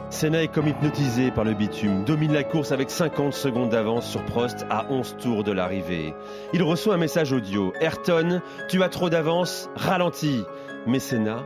Senna 0.10 0.44
est 0.44 0.50
comme 0.50 0.68
hypnotisé 0.68 1.32
par 1.32 1.46
le 1.46 1.54
bitume, 1.54 2.04
domine 2.04 2.34
la 2.34 2.44
course 2.44 2.74
avec 2.74 2.92
50 2.92 3.34
secondes 3.34 3.70
d'avance 3.70 4.06
sur 4.06 4.24
Prost 4.26 4.66
à 4.70 4.86
11 4.90 5.16
tours 5.18 5.44
de 5.46 5.54
l'arrivée. 5.54 6.14
Il 6.54 6.64
reçoit 6.64 6.96
un 6.96 6.98
message 6.98 7.32
audio. 7.32 7.72
Ayrton, 7.80 8.42
tu 8.68 8.84
as 8.84 8.90
trop 8.90 9.10
d'avance, 9.10 9.70
ralentis. 9.76 10.44
Mais 10.86 11.00
Senna 11.00 11.44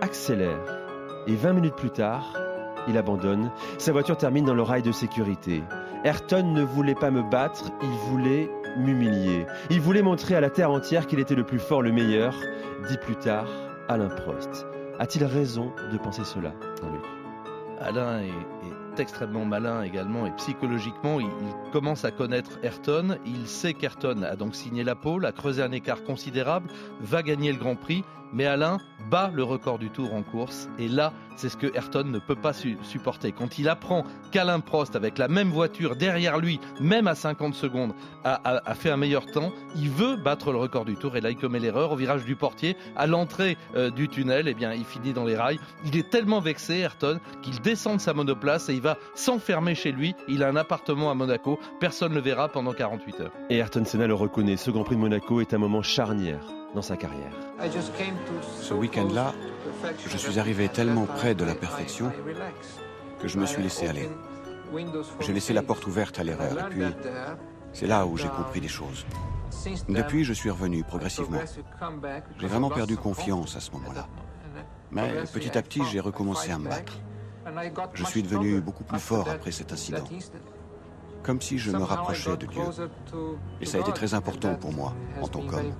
accélère. 0.00 0.64
Et 1.26 1.34
20 1.34 1.52
minutes 1.52 1.76
plus 1.76 1.90
tard, 1.90 2.32
il 2.88 2.96
abandonne. 2.96 3.50
Sa 3.78 3.92
voiture 3.92 4.16
termine 4.16 4.44
dans 4.44 4.54
le 4.54 4.62
rail 4.62 4.82
de 4.82 4.92
sécurité. 4.92 5.62
Ayrton 6.04 6.52
ne 6.52 6.62
voulait 6.62 6.94
pas 6.94 7.10
me 7.10 7.22
battre, 7.22 7.70
il 7.82 8.10
voulait 8.10 8.50
m'humilier. 8.76 9.46
Il 9.70 9.80
voulait 9.80 10.02
montrer 10.02 10.34
à 10.34 10.40
la 10.40 10.50
terre 10.50 10.70
entière 10.70 11.06
qu'il 11.06 11.20
était 11.20 11.34
le 11.34 11.44
plus 11.44 11.58
fort, 11.58 11.82
le 11.82 11.92
meilleur. 11.92 12.34
Dit 12.88 12.98
plus 12.98 13.16
tard, 13.16 13.46
Alain 13.88 14.08
Prost. 14.08 14.66
A-t-il 14.98 15.24
raison 15.24 15.72
de 15.92 15.98
penser 15.98 16.24
cela, 16.24 16.52
Alain 17.80 18.20
est 18.20 19.00
extrêmement 19.00 19.46
malin 19.46 19.82
également 19.82 20.26
et 20.26 20.30
psychologiquement, 20.32 21.20
il, 21.20 21.28
commence 21.72 22.04
à 22.04 22.10
connaître 22.10 22.58
Ayrton. 22.62 23.16
Il 23.24 23.46
sait 23.46 23.74
qu'Ayrton 23.74 24.22
a 24.22 24.36
donc 24.36 24.54
signé 24.54 24.84
la 24.84 24.94
pole, 24.94 25.24
a 25.24 25.32
creusé 25.32 25.62
un 25.62 25.72
écart 25.72 26.04
considérable, 26.04 26.68
va 27.00 27.22
gagner 27.22 27.52
le 27.52 27.58
Grand 27.58 27.76
Prix. 27.76 28.04
Mais 28.32 28.46
Alain 28.46 28.78
bat 29.10 29.30
le 29.34 29.42
record 29.42 29.78
du 29.78 29.90
tour 29.90 30.14
en 30.14 30.22
course. 30.22 30.68
Et 30.78 30.88
là, 30.88 31.12
c'est 31.36 31.48
ce 31.48 31.56
que 31.56 31.66
Ayrton 31.74 32.04
ne 32.04 32.18
peut 32.18 32.36
pas 32.36 32.52
su- 32.52 32.76
supporter. 32.82 33.32
Quand 33.32 33.58
il 33.58 33.68
apprend 33.68 34.04
qu'Alain 34.30 34.60
Prost, 34.60 34.94
avec 34.94 35.18
la 35.18 35.26
même 35.26 35.48
voiture 35.50 35.96
derrière 35.96 36.38
lui, 36.38 36.60
même 36.80 37.06
à 37.08 37.14
50 37.14 37.54
secondes, 37.54 37.92
a 38.24 38.74
fait 38.74 38.90
un 38.90 38.96
meilleur 38.96 39.26
temps, 39.26 39.52
il 39.74 39.88
veut 39.90 40.16
battre 40.16 40.52
le 40.52 40.58
record 40.58 40.84
du 40.84 40.96
tour. 40.96 41.16
Et 41.16 41.20
là, 41.20 41.30
il 41.30 41.36
commet 41.36 41.58
l'erreur 41.58 41.92
au 41.92 41.96
virage 41.96 42.24
du 42.24 42.36
portier, 42.36 42.76
à 42.96 43.06
l'entrée 43.06 43.56
euh, 43.74 43.90
du 43.90 44.08
tunnel. 44.08 44.46
Eh 44.48 44.54
bien, 44.54 44.72
il 44.74 44.84
finit 44.84 45.12
dans 45.12 45.24
les 45.24 45.36
rails. 45.36 45.58
Il 45.86 45.96
est 45.96 46.10
tellement 46.10 46.40
vexé, 46.40 46.78
Ayrton, 46.80 47.18
qu'il 47.42 47.60
descend 47.60 47.96
de 47.96 48.00
sa 48.00 48.12
monoplace 48.12 48.68
et 48.68 48.74
il 48.74 48.82
va 48.82 48.96
s'enfermer 49.14 49.74
chez 49.74 49.92
lui. 49.92 50.14
Il 50.28 50.42
a 50.44 50.48
un 50.48 50.56
appartement 50.56 51.10
à 51.10 51.14
Monaco. 51.14 51.58
Personne 51.80 52.10
ne 52.10 52.16
le 52.16 52.20
verra 52.22 52.48
pendant 52.48 52.72
48 52.72 53.20
heures. 53.20 53.32
Et 53.48 53.56
Ayrton 53.56 53.84
Senna 53.84 54.06
le 54.06 54.14
reconnaît, 54.14 54.56
ce 54.56 54.70
Grand 54.70 54.84
Prix 54.84 54.96
de 54.96 55.00
Monaco 55.00 55.40
est 55.40 55.54
un 55.54 55.58
moment 55.58 55.82
charnière 55.82 56.44
dans 56.74 56.82
sa 56.82 56.96
carrière. 56.96 57.32
Ce 58.60 58.74
week-end-là, 58.74 59.34
je 60.06 60.16
suis 60.16 60.38
arrivé 60.38 60.68
tellement 60.68 61.06
près 61.06 61.34
de 61.34 61.44
la 61.44 61.54
perfection 61.54 62.12
que 63.20 63.28
je 63.28 63.38
me 63.38 63.46
suis 63.46 63.62
laissé 63.62 63.88
aller. 63.88 64.08
J'ai 65.20 65.32
laissé 65.32 65.52
la 65.52 65.62
porte 65.62 65.86
ouverte 65.86 66.18
à 66.18 66.24
l'erreur 66.24 66.66
et 66.66 66.70
puis 66.70 66.84
c'est 67.72 67.86
là 67.86 68.06
où 68.06 68.16
j'ai 68.16 68.28
compris 68.28 68.60
des 68.60 68.68
choses. 68.68 69.04
Depuis, 69.88 70.24
je 70.24 70.32
suis 70.32 70.50
revenu 70.50 70.84
progressivement. 70.84 71.40
J'ai 72.38 72.46
vraiment 72.46 72.70
perdu 72.70 72.96
confiance 72.96 73.56
à 73.56 73.60
ce 73.60 73.72
moment-là. 73.72 74.06
Mais 74.90 75.24
petit 75.32 75.56
à 75.56 75.62
petit, 75.62 75.82
j'ai 75.90 76.00
recommencé 76.00 76.50
à 76.50 76.58
me 76.58 76.68
battre. 76.68 76.98
Je 77.94 78.04
suis 78.04 78.22
devenu 78.22 78.60
beaucoup 78.60 78.84
plus 78.84 79.00
fort 79.00 79.28
après 79.28 79.50
cet 79.50 79.72
incident. 79.72 80.04
Comme 81.22 81.40
si 81.40 81.58
je 81.58 81.70
me 81.70 81.82
rapprochais 81.82 82.36
de 82.36 82.46
Dieu. 82.46 82.62
Et 83.60 83.66
ça 83.66 83.78
a 83.78 83.80
été 83.80 83.92
très 83.92 84.14
important 84.14 84.54
pour 84.54 84.72
moi 84.72 84.94
en 85.20 85.28
tant 85.28 85.40
qu'homme. 85.40 85.72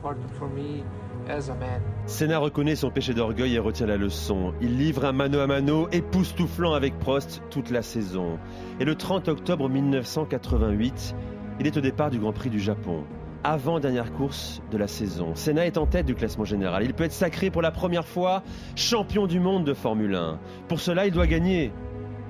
Senna 2.07 2.39
reconnaît 2.39 2.77
son 2.77 2.91
péché 2.91 3.15
d'orgueil 3.15 3.55
et 3.55 3.59
retient 3.59 3.87
la 3.87 3.97
leçon. 3.97 4.53
Il 4.61 4.77
livre 4.79 5.05
un 5.05 5.13
mano 5.13 5.39
à 5.39 5.47
mano 5.47 5.89
époustouflant 5.93 6.75
avec 6.75 6.99
Prost 6.99 7.43
toute 7.51 7.71
la 7.71 7.83
saison. 7.83 8.39
Et 8.81 8.85
le 8.85 8.95
30 8.95 9.29
octobre 9.29 9.69
1988, 9.69 11.15
il 11.61 11.67
est 11.67 11.77
au 11.77 11.81
départ 11.81 12.11
du 12.11 12.19
Grand 12.19 12.33
Prix 12.33 12.51
du 12.51 12.61
Japon. 12.61 13.05
Avant-dernière 13.45 14.13
course 14.13 14.61
de 14.71 14.77
la 14.77 14.87
saison. 14.87 15.35
Senna 15.35 15.67
est 15.67 15.79
en 15.79 15.87
tête 15.87 16.05
du 16.05 16.15
classement 16.15 16.45
général. 16.45 16.85
Il 16.85 16.93
peut 16.93 17.05
être 17.05 17.13
sacré 17.13 17.51
pour 17.51 17.63
la 17.63 17.71
première 17.71 18.07
fois 18.07 18.43
champion 18.77 19.27
du 19.27 19.41
monde 19.41 19.65
de 19.65 19.73
Formule 19.73 20.15
1. 20.15 20.39
Pour 20.69 20.81
cela, 20.81 21.07
il 21.07 21.13
doit 21.13 21.27
gagner. 21.27 21.73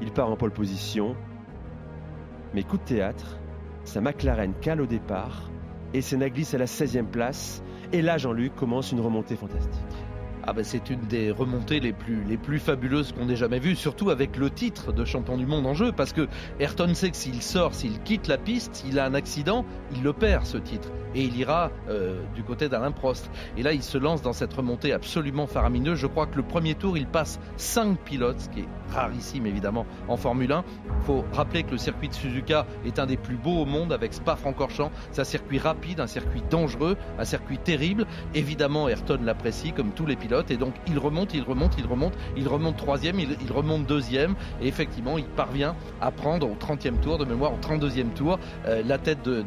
Il 0.02 0.12
part 0.12 0.30
en 0.30 0.36
pole 0.36 0.52
position. 0.52 1.16
Mais 2.54 2.62
coup 2.62 2.78
de 2.78 2.82
théâtre, 2.82 3.38
sa 3.84 4.00
McLaren 4.00 4.52
cale 4.60 4.80
au 4.80 4.86
départ 4.86 5.50
et 5.94 6.00
Senna 6.00 6.30
glisse 6.30 6.54
à 6.54 6.58
la 6.58 6.66
16e 6.66 7.06
place. 7.06 7.62
Et 7.92 8.02
là, 8.02 8.18
Jean-Luc 8.18 8.54
commence 8.54 8.92
une 8.92 9.00
remontée 9.00 9.36
fantastique. 9.36 10.09
Ah 10.50 10.52
ben 10.52 10.64
c'est 10.64 10.90
une 10.90 11.02
des 11.02 11.30
remontées 11.30 11.78
les 11.78 11.92
plus, 11.92 12.24
les 12.24 12.36
plus 12.36 12.58
fabuleuses 12.58 13.12
qu'on 13.12 13.28
ait 13.28 13.36
jamais 13.36 13.60
vues, 13.60 13.76
surtout 13.76 14.10
avec 14.10 14.36
le 14.36 14.50
titre 14.50 14.92
de 14.92 15.04
champion 15.04 15.36
du 15.36 15.46
monde 15.46 15.64
en 15.64 15.74
jeu, 15.74 15.92
parce 15.92 16.12
que 16.12 16.26
Ayrton 16.58 16.92
sait 16.92 17.12
que 17.12 17.16
s'il 17.16 17.40
sort, 17.40 17.72
s'il 17.72 18.02
quitte 18.02 18.26
la 18.26 18.36
piste, 18.36 18.74
s'il 18.74 18.98
a 18.98 19.04
un 19.04 19.14
accident, 19.14 19.64
il 19.94 20.02
le 20.02 20.12
perd 20.12 20.44
ce 20.44 20.58
titre. 20.58 20.88
Et 21.14 21.22
il 21.22 21.36
ira 21.36 21.70
euh, 21.88 22.20
du 22.34 22.42
côté 22.42 22.68
d'Alain 22.68 22.90
Prost. 22.90 23.30
Et 23.56 23.62
là, 23.62 23.72
il 23.72 23.82
se 23.82 23.98
lance 23.98 24.22
dans 24.22 24.32
cette 24.32 24.52
remontée 24.52 24.92
absolument 24.92 25.46
faramineuse. 25.46 25.98
Je 25.98 26.06
crois 26.06 26.26
que 26.26 26.36
le 26.36 26.42
premier 26.42 26.74
tour, 26.74 26.96
il 26.96 27.06
passe 27.06 27.40
5 27.56 27.98
pilotes, 27.98 28.40
ce 28.40 28.48
qui 28.48 28.60
est 28.60 28.68
rarissime 28.92 29.46
évidemment 29.46 29.86
en 30.08 30.16
Formule 30.16 30.52
1. 30.52 30.64
Il 30.86 31.04
faut 31.04 31.24
rappeler 31.32 31.62
que 31.62 31.72
le 31.72 31.78
circuit 31.78 32.08
de 32.08 32.14
Suzuka 32.14 32.66
est 32.84 32.98
un 32.98 33.06
des 33.06 33.16
plus 33.16 33.36
beaux 33.36 33.62
au 33.62 33.66
monde 33.66 33.92
avec 33.92 34.14
Spa-Francorchamps. 34.14 34.92
C'est 35.12 35.20
un 35.20 35.24
circuit 35.24 35.58
rapide, 35.58 36.00
un 36.00 36.06
circuit 36.06 36.42
dangereux, 36.48 36.96
un 37.18 37.24
circuit 37.24 37.58
terrible. 37.58 38.06
Évidemment, 38.34 38.88
Ayrton 38.88 39.20
l'apprécie 39.22 39.72
comme 39.72 39.90
tous 39.90 40.06
les 40.06 40.16
pilotes 40.16 40.39
et 40.48 40.56
donc 40.56 40.74
il 40.86 40.98
remonte, 40.98 41.34
il 41.34 41.42
remonte, 41.42 41.74
il 41.78 41.86
remonte, 41.86 42.14
il 42.36 42.48
remonte 42.48 42.76
troisième, 42.76 43.18
il, 43.20 43.52
remonte 43.52 43.86
deuxième 43.86 44.34
et 44.62 44.68
effectivement 44.68 45.18
il 45.18 45.24
parvient 45.24 45.74
à 46.00 46.10
prendre 46.10 46.48
au 46.48 46.54
30e 46.54 47.00
tour 47.00 47.18
de 47.18 47.24
mémoire, 47.24 47.52
au 47.52 47.58
32e 47.58 48.12
tour, 48.14 48.38
euh, 48.66 48.82
la 48.86 48.98
tête 48.98 49.22
de 49.22 49.44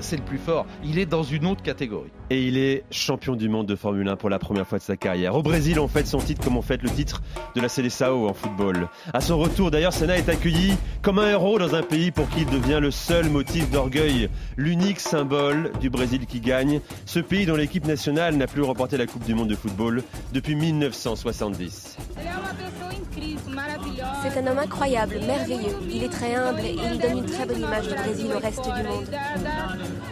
c'est 0.00 0.16
le 0.16 0.22
plus 0.22 0.38
fort. 0.38 0.66
Il 0.84 0.98
est 0.98 1.06
dans 1.06 1.22
une 1.22 1.46
autre 1.46 1.62
catégorie. 1.62 2.10
Et 2.30 2.46
il 2.46 2.56
est 2.56 2.84
champion 2.90 3.36
du 3.36 3.48
monde 3.48 3.66
de 3.66 3.76
Formule 3.76 4.08
1 4.08 4.16
pour 4.16 4.30
la 4.30 4.38
première 4.38 4.66
fois 4.66 4.78
de 4.78 4.82
sa 4.82 4.96
carrière. 4.96 5.34
Au 5.34 5.42
Brésil, 5.42 5.78
on 5.78 5.88
fête 5.88 6.06
son 6.06 6.18
titre 6.18 6.42
comme 6.42 6.56
on 6.56 6.62
fête 6.62 6.82
le 6.82 6.88
titre 6.88 7.22
de 7.54 7.60
la 7.60 7.68
Seleção 7.68 8.26
en 8.26 8.32
football. 8.32 8.88
À 9.12 9.20
son 9.20 9.38
retour, 9.38 9.70
d'ailleurs, 9.70 9.92
Senna 9.92 10.16
est 10.16 10.28
accueilli 10.28 10.74
comme 11.02 11.18
un 11.18 11.28
héros 11.28 11.58
dans 11.58 11.74
un 11.74 11.82
pays 11.82 12.10
pour 12.10 12.28
qui 12.30 12.40
il 12.40 12.46
devient 12.46 12.78
le 12.80 12.90
seul 12.90 13.28
motif 13.28 13.70
d'orgueil, 13.70 14.30
l'unique 14.56 15.00
symbole 15.00 15.72
du 15.80 15.90
Brésil 15.90 16.26
qui 16.26 16.40
gagne. 16.40 16.80
Ce 17.04 17.20
pays 17.20 17.44
dont 17.44 17.56
l'équipe 17.56 17.86
nationale 17.86 18.36
n'a 18.36 18.46
plus 18.46 18.62
remporté 18.62 18.96
la 18.96 19.06
Coupe 19.06 19.24
du 19.24 19.34
monde 19.34 19.48
de 19.48 19.54
football 19.54 20.02
depuis 20.32 20.54
1970. 20.54 21.98
C'est 24.22 24.38
un 24.38 24.46
homme 24.46 24.58
incroyable, 24.58 25.20
merveilleux. 25.26 25.76
Il 25.88 26.02
est 26.02 26.08
très 26.08 26.34
humble 26.34 26.60
et 26.60 26.74
il 26.92 26.98
donne 26.98 27.18
une 27.18 27.26
très 27.26 27.46
bonne 27.46 27.60
image 27.60 27.88
du 27.88 27.94
Brésil 27.94 28.26
au 28.34 28.38
reste 28.38 28.64
du 28.64 28.70
monde. 28.70 29.06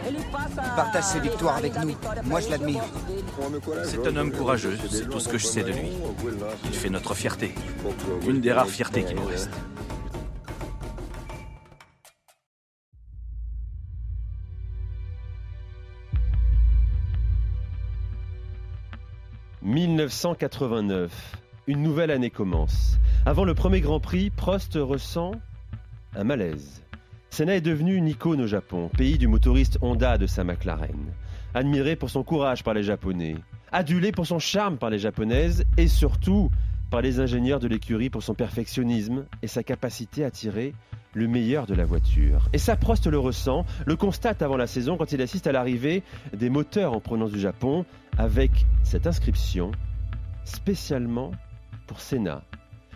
Il 0.07 0.75
partage 0.75 1.03
ses 1.03 1.19
victoires 1.19 1.57
avec 1.57 1.73
nous. 1.75 1.95
Moi, 2.25 2.39
je 2.39 2.49
l'admire. 2.49 2.83
C'est 3.85 4.07
un 4.07 4.15
homme 4.15 4.31
courageux, 4.31 4.77
c'est 4.89 5.09
tout 5.09 5.19
ce 5.19 5.29
que 5.29 5.37
je 5.37 5.45
sais 5.45 5.63
de 5.63 5.71
lui. 5.71 5.89
Il 6.65 6.73
fait 6.73 6.89
notre 6.89 7.13
fierté. 7.13 7.53
Une 8.27 8.41
des 8.41 8.51
rares 8.51 8.67
fiertés 8.67 9.03
qui 9.03 9.15
nous 9.15 9.25
reste. 9.25 9.51
«1989. 19.65 21.37
Une 21.67 21.81
nouvelle 21.81 22.11
année 22.11 22.29
commence. 22.29 22.97
Avant 23.25 23.45
le 23.45 23.53
premier 23.53 23.79
Grand 23.79 24.01
Prix, 24.01 24.29
Prost 24.29 24.73
ressent 24.75 25.31
un 26.15 26.25
malaise. 26.25 26.83
Senna 27.29 27.55
est 27.55 27.61
devenu 27.61 27.95
une 27.95 28.09
icône 28.09 28.41
au 28.41 28.47
Japon, 28.47 28.89
pays 28.89 29.17
du 29.17 29.27
motoriste 29.27 29.77
Honda 29.81 30.17
de 30.17 30.27
sa 30.27 30.43
McLaren. 30.43 31.13
Admiré 31.55 31.95
pour 31.95 32.09
son 32.09 32.23
courage 32.23 32.63
par 32.63 32.73
les 32.73 32.81
Japonais, 32.81 33.35
adulé 33.71 34.11
pour 34.11 34.25
son 34.25 34.39
charme 34.39 34.77
par 34.77 34.89
les 34.89 34.97
Japonaises 34.97 35.65
et 35.77 35.87
surtout 35.87 36.49
par 36.89 37.01
les 37.01 37.19
ingénieurs 37.19 37.59
de 37.59 37.67
l'écurie 37.67 38.09
pour 38.09 38.23
son 38.23 38.33
perfectionnisme 38.33 39.25
et 39.41 39.47
sa 39.47 39.61
capacité 39.61 40.25
à 40.25 40.31
tirer 40.31 40.73
le 41.13 41.27
meilleur 41.27 41.67
de 41.67 41.75
la 41.75 41.85
voiture. 41.85 42.49
Et 42.53 42.57
ça, 42.57 42.75
Prost 42.75 43.05
le 43.05 43.19
ressent, 43.19 43.65
le 43.85 43.95
constate 43.95 44.41
avant 44.41 44.57
la 44.57 44.67
saison 44.67 44.97
quand 44.97 45.11
il 45.11 45.21
assiste 45.21 45.45
à 45.45 45.51
l'arrivée 45.51 46.01
des 46.35 46.49
moteurs 46.49 46.93
en 46.93 46.99
provenance 46.99 47.31
du 47.31 47.39
Japon 47.39 47.85
avec 48.17 48.65
cette 48.83 49.05
inscription 49.05 49.71
spécialement 50.45 51.31
pour 51.85 51.99
Senna. 51.99 52.41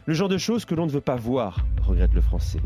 Le 0.07 0.13
genre 0.13 0.29
de 0.29 0.37
choses 0.37 0.63
que 0.63 0.73
l'on 0.73 0.85
ne 0.85 0.91
veut 0.91 1.01
pas 1.01 1.17
voir, 1.17 1.65
regrette 1.81 2.13
le 2.13 2.21
Français. 2.21 2.61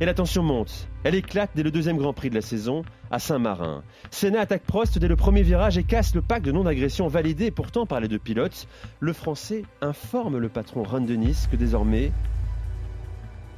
Et 0.00 0.06
la 0.06 0.14
tension 0.14 0.44
monte. 0.44 0.88
Elle 1.02 1.16
éclate 1.16 1.50
dès 1.56 1.64
le 1.64 1.72
deuxième 1.72 1.96
Grand 1.96 2.12
Prix 2.12 2.30
de 2.30 2.36
la 2.36 2.40
saison 2.40 2.84
à 3.10 3.18
Saint-Marin. 3.18 3.82
Senna 4.12 4.40
attaque 4.40 4.62
Prost 4.62 5.00
dès 5.00 5.08
le 5.08 5.16
premier 5.16 5.42
virage 5.42 5.76
et 5.76 5.82
casse 5.82 6.14
le 6.14 6.22
pack 6.22 6.44
de 6.44 6.52
non-agression 6.52 7.08
validé 7.08 7.50
pourtant 7.50 7.84
par 7.84 7.98
les 7.98 8.06
deux 8.06 8.20
pilotes. 8.20 8.68
Le 9.00 9.12
Français 9.12 9.64
informe 9.80 10.38
le 10.38 10.48
patron 10.48 10.84
Ron 10.84 11.00
Dennis 11.00 11.48
que 11.50 11.56
désormais, 11.56 12.12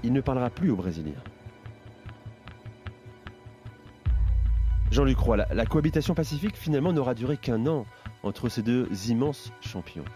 il 0.02 0.14
ne 0.14 0.22
parlera 0.22 0.48
plus 0.48 0.70
aux 0.70 0.76
Brésiliens. 0.76 1.12
Jean-Luc 4.90 5.18
Roy, 5.18 5.44
la 5.52 5.66
cohabitation 5.66 6.14
pacifique 6.14 6.56
finalement 6.56 6.94
n'aura 6.94 7.12
duré 7.12 7.36
qu'un 7.36 7.66
an 7.66 7.84
entre 8.22 8.48
ces 8.48 8.62
deux 8.62 8.88
immenses 9.10 9.52
champions. 9.60 10.06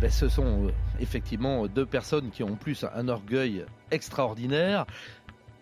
Ben, 0.00 0.10
ce 0.10 0.28
sont 0.28 0.66
euh, 0.66 0.70
effectivement 1.00 1.66
deux 1.66 1.86
personnes 1.86 2.30
qui 2.30 2.44
ont 2.44 2.52
en 2.52 2.56
plus 2.56 2.84
un 2.94 3.08
orgueil 3.08 3.64
extraordinaire. 3.90 4.86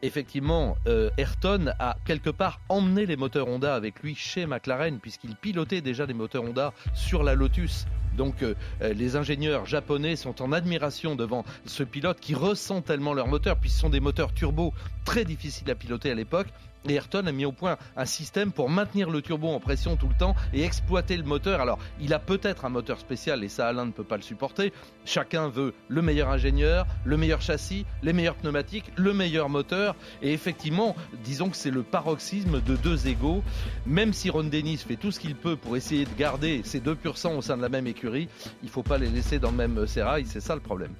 Effectivement, 0.02 0.76
euh, 0.86 1.08
Ayrton 1.16 1.72
a 1.78 1.96
quelque 2.04 2.28
part 2.28 2.60
emmené 2.68 3.06
les 3.06 3.16
moteurs 3.16 3.48
Honda 3.48 3.74
avec 3.74 4.02
lui 4.02 4.14
chez 4.14 4.44
McLaren, 4.44 4.98
puisqu'il 5.00 5.36
pilotait 5.36 5.80
déjà 5.80 6.04
les 6.04 6.12
moteurs 6.12 6.44
Honda 6.44 6.74
sur 6.92 7.22
la 7.22 7.34
Lotus. 7.34 7.86
Donc 8.18 8.42
euh, 8.42 8.54
les 8.82 9.16
ingénieurs 9.16 9.64
japonais 9.64 10.16
sont 10.16 10.42
en 10.42 10.52
admiration 10.52 11.16
devant 11.16 11.44
ce 11.64 11.82
pilote 11.82 12.20
qui 12.20 12.34
ressent 12.34 12.82
tellement 12.82 13.14
leur 13.14 13.28
moteur, 13.28 13.56
puisque 13.56 13.76
ce 13.76 13.80
sont 13.80 13.90
des 13.90 14.00
moteurs 14.00 14.34
turbo 14.34 14.74
très 15.06 15.24
difficiles 15.24 15.70
à 15.70 15.74
piloter 15.74 16.10
à 16.10 16.14
l'époque. 16.14 16.48
Et 16.88 16.94
Ayrton 16.94 17.26
a 17.26 17.32
mis 17.32 17.44
au 17.44 17.52
point 17.52 17.76
un 17.96 18.04
système 18.04 18.52
pour 18.52 18.70
maintenir 18.70 19.10
le 19.10 19.22
turbo 19.22 19.48
en 19.48 19.60
pression 19.60 19.96
tout 19.96 20.08
le 20.08 20.14
temps 20.14 20.34
et 20.52 20.62
exploiter 20.62 21.16
le 21.16 21.24
moteur. 21.24 21.60
Alors, 21.60 21.78
il 22.00 22.14
a 22.14 22.18
peut-être 22.18 22.64
un 22.64 22.68
moteur 22.68 23.00
spécial 23.00 23.42
et 23.42 23.48
ça, 23.48 23.68
Alain 23.68 23.86
ne 23.86 23.92
peut 23.92 24.04
pas 24.04 24.16
le 24.16 24.22
supporter. 24.22 24.72
Chacun 25.04 25.48
veut 25.48 25.74
le 25.88 26.02
meilleur 26.02 26.28
ingénieur, 26.28 26.86
le 27.04 27.16
meilleur 27.16 27.40
châssis, 27.40 27.86
les 28.02 28.12
meilleurs 28.12 28.36
pneumatiques, 28.36 28.90
le 28.96 29.12
meilleur 29.12 29.48
moteur. 29.48 29.96
Et 30.22 30.32
effectivement, 30.32 30.94
disons 31.24 31.50
que 31.50 31.56
c'est 31.56 31.70
le 31.70 31.82
paroxysme 31.82 32.60
de 32.60 32.76
deux 32.76 33.08
égaux. 33.08 33.42
Même 33.84 34.12
si 34.12 34.30
Ron 34.30 34.44
Dennis 34.44 34.78
fait 34.78 34.96
tout 34.96 35.10
ce 35.10 35.20
qu'il 35.20 35.34
peut 35.34 35.56
pour 35.56 35.76
essayer 35.76 36.04
de 36.04 36.14
garder 36.16 36.62
ces 36.64 36.80
deux 36.80 36.94
pur 36.94 37.18
sang 37.18 37.36
au 37.36 37.42
sein 37.42 37.56
de 37.56 37.62
la 37.62 37.68
même 37.68 37.86
écurie, 37.86 38.28
il 38.62 38.66
ne 38.66 38.70
faut 38.70 38.82
pas 38.82 38.98
les 38.98 39.08
laisser 39.08 39.38
dans 39.38 39.50
le 39.50 39.56
même 39.56 39.86
sérail. 39.86 40.24
C'est 40.26 40.40
ça 40.40 40.54
le 40.54 40.60
problème. 40.60 40.94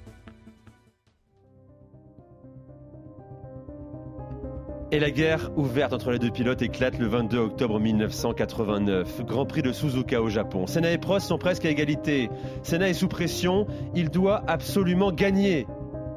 Et 4.89 4.99
la 4.99 5.11
guerre 5.11 5.51
ouverte 5.57 5.91
entre 5.91 6.11
les 6.11 6.19
deux 6.19 6.31
pilotes 6.31 6.61
éclate 6.61 6.97
le 6.97 7.07
22 7.07 7.37
octobre 7.37 7.77
1989. 7.77 9.25
Grand 9.25 9.45
Prix 9.45 9.61
de 9.61 9.73
Suzuka 9.73 10.21
au 10.21 10.29
Japon. 10.29 10.65
Senna 10.65 10.91
et 10.91 10.97
Prost 10.97 11.27
sont 11.27 11.37
presque 11.37 11.65
à 11.65 11.69
égalité. 11.69 12.29
Senna 12.63 12.87
est 12.87 12.93
sous 12.93 13.09
pression. 13.09 13.67
Il 13.95 14.09
doit 14.09 14.43
absolument 14.47 15.11
gagner 15.11 15.67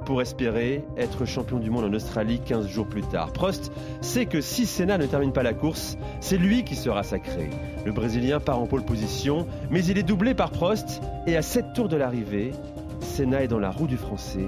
pour 0.07 0.23
espérer 0.23 0.85
être 0.97 1.25
champion 1.25 1.59
du 1.59 1.69
monde 1.69 1.85
en 1.85 1.93
Australie 1.93 2.41
15 2.47 2.69
jours 2.69 2.87
plus 2.87 3.03
tard. 3.03 3.33
Prost 3.33 3.73
sait 4.03 4.27
que 4.27 4.41
si 4.41 4.67
Senna 4.67 4.99
ne 4.99 5.07
termine 5.07 5.33
pas 5.33 5.43
la 5.43 5.53
course, 5.53 5.99
c'est 6.21 6.39
lui 6.39 6.63
qui 6.63 6.77
sera 6.77 7.03
sacré. 7.03 7.51
Le 7.85 7.91
Brésilien 7.91 8.39
part 8.39 8.61
en 8.61 8.67
pole 8.67 8.85
position, 8.85 9.49
mais 9.71 9.85
il 9.85 9.99
est 9.99 10.05
doublé 10.05 10.33
par 10.35 10.53
Prost 10.53 11.03
et 11.27 11.37
à 11.37 11.43
7 11.43 11.73
tours 11.75 11.89
de 11.89 11.97
l'arrivée, 11.97 12.53
Senna 13.01 13.43
est 13.43 13.49
dans 13.49 13.59
la 13.59 13.73
roue 13.73 13.89
du 13.89 13.97
Français. 13.97 14.47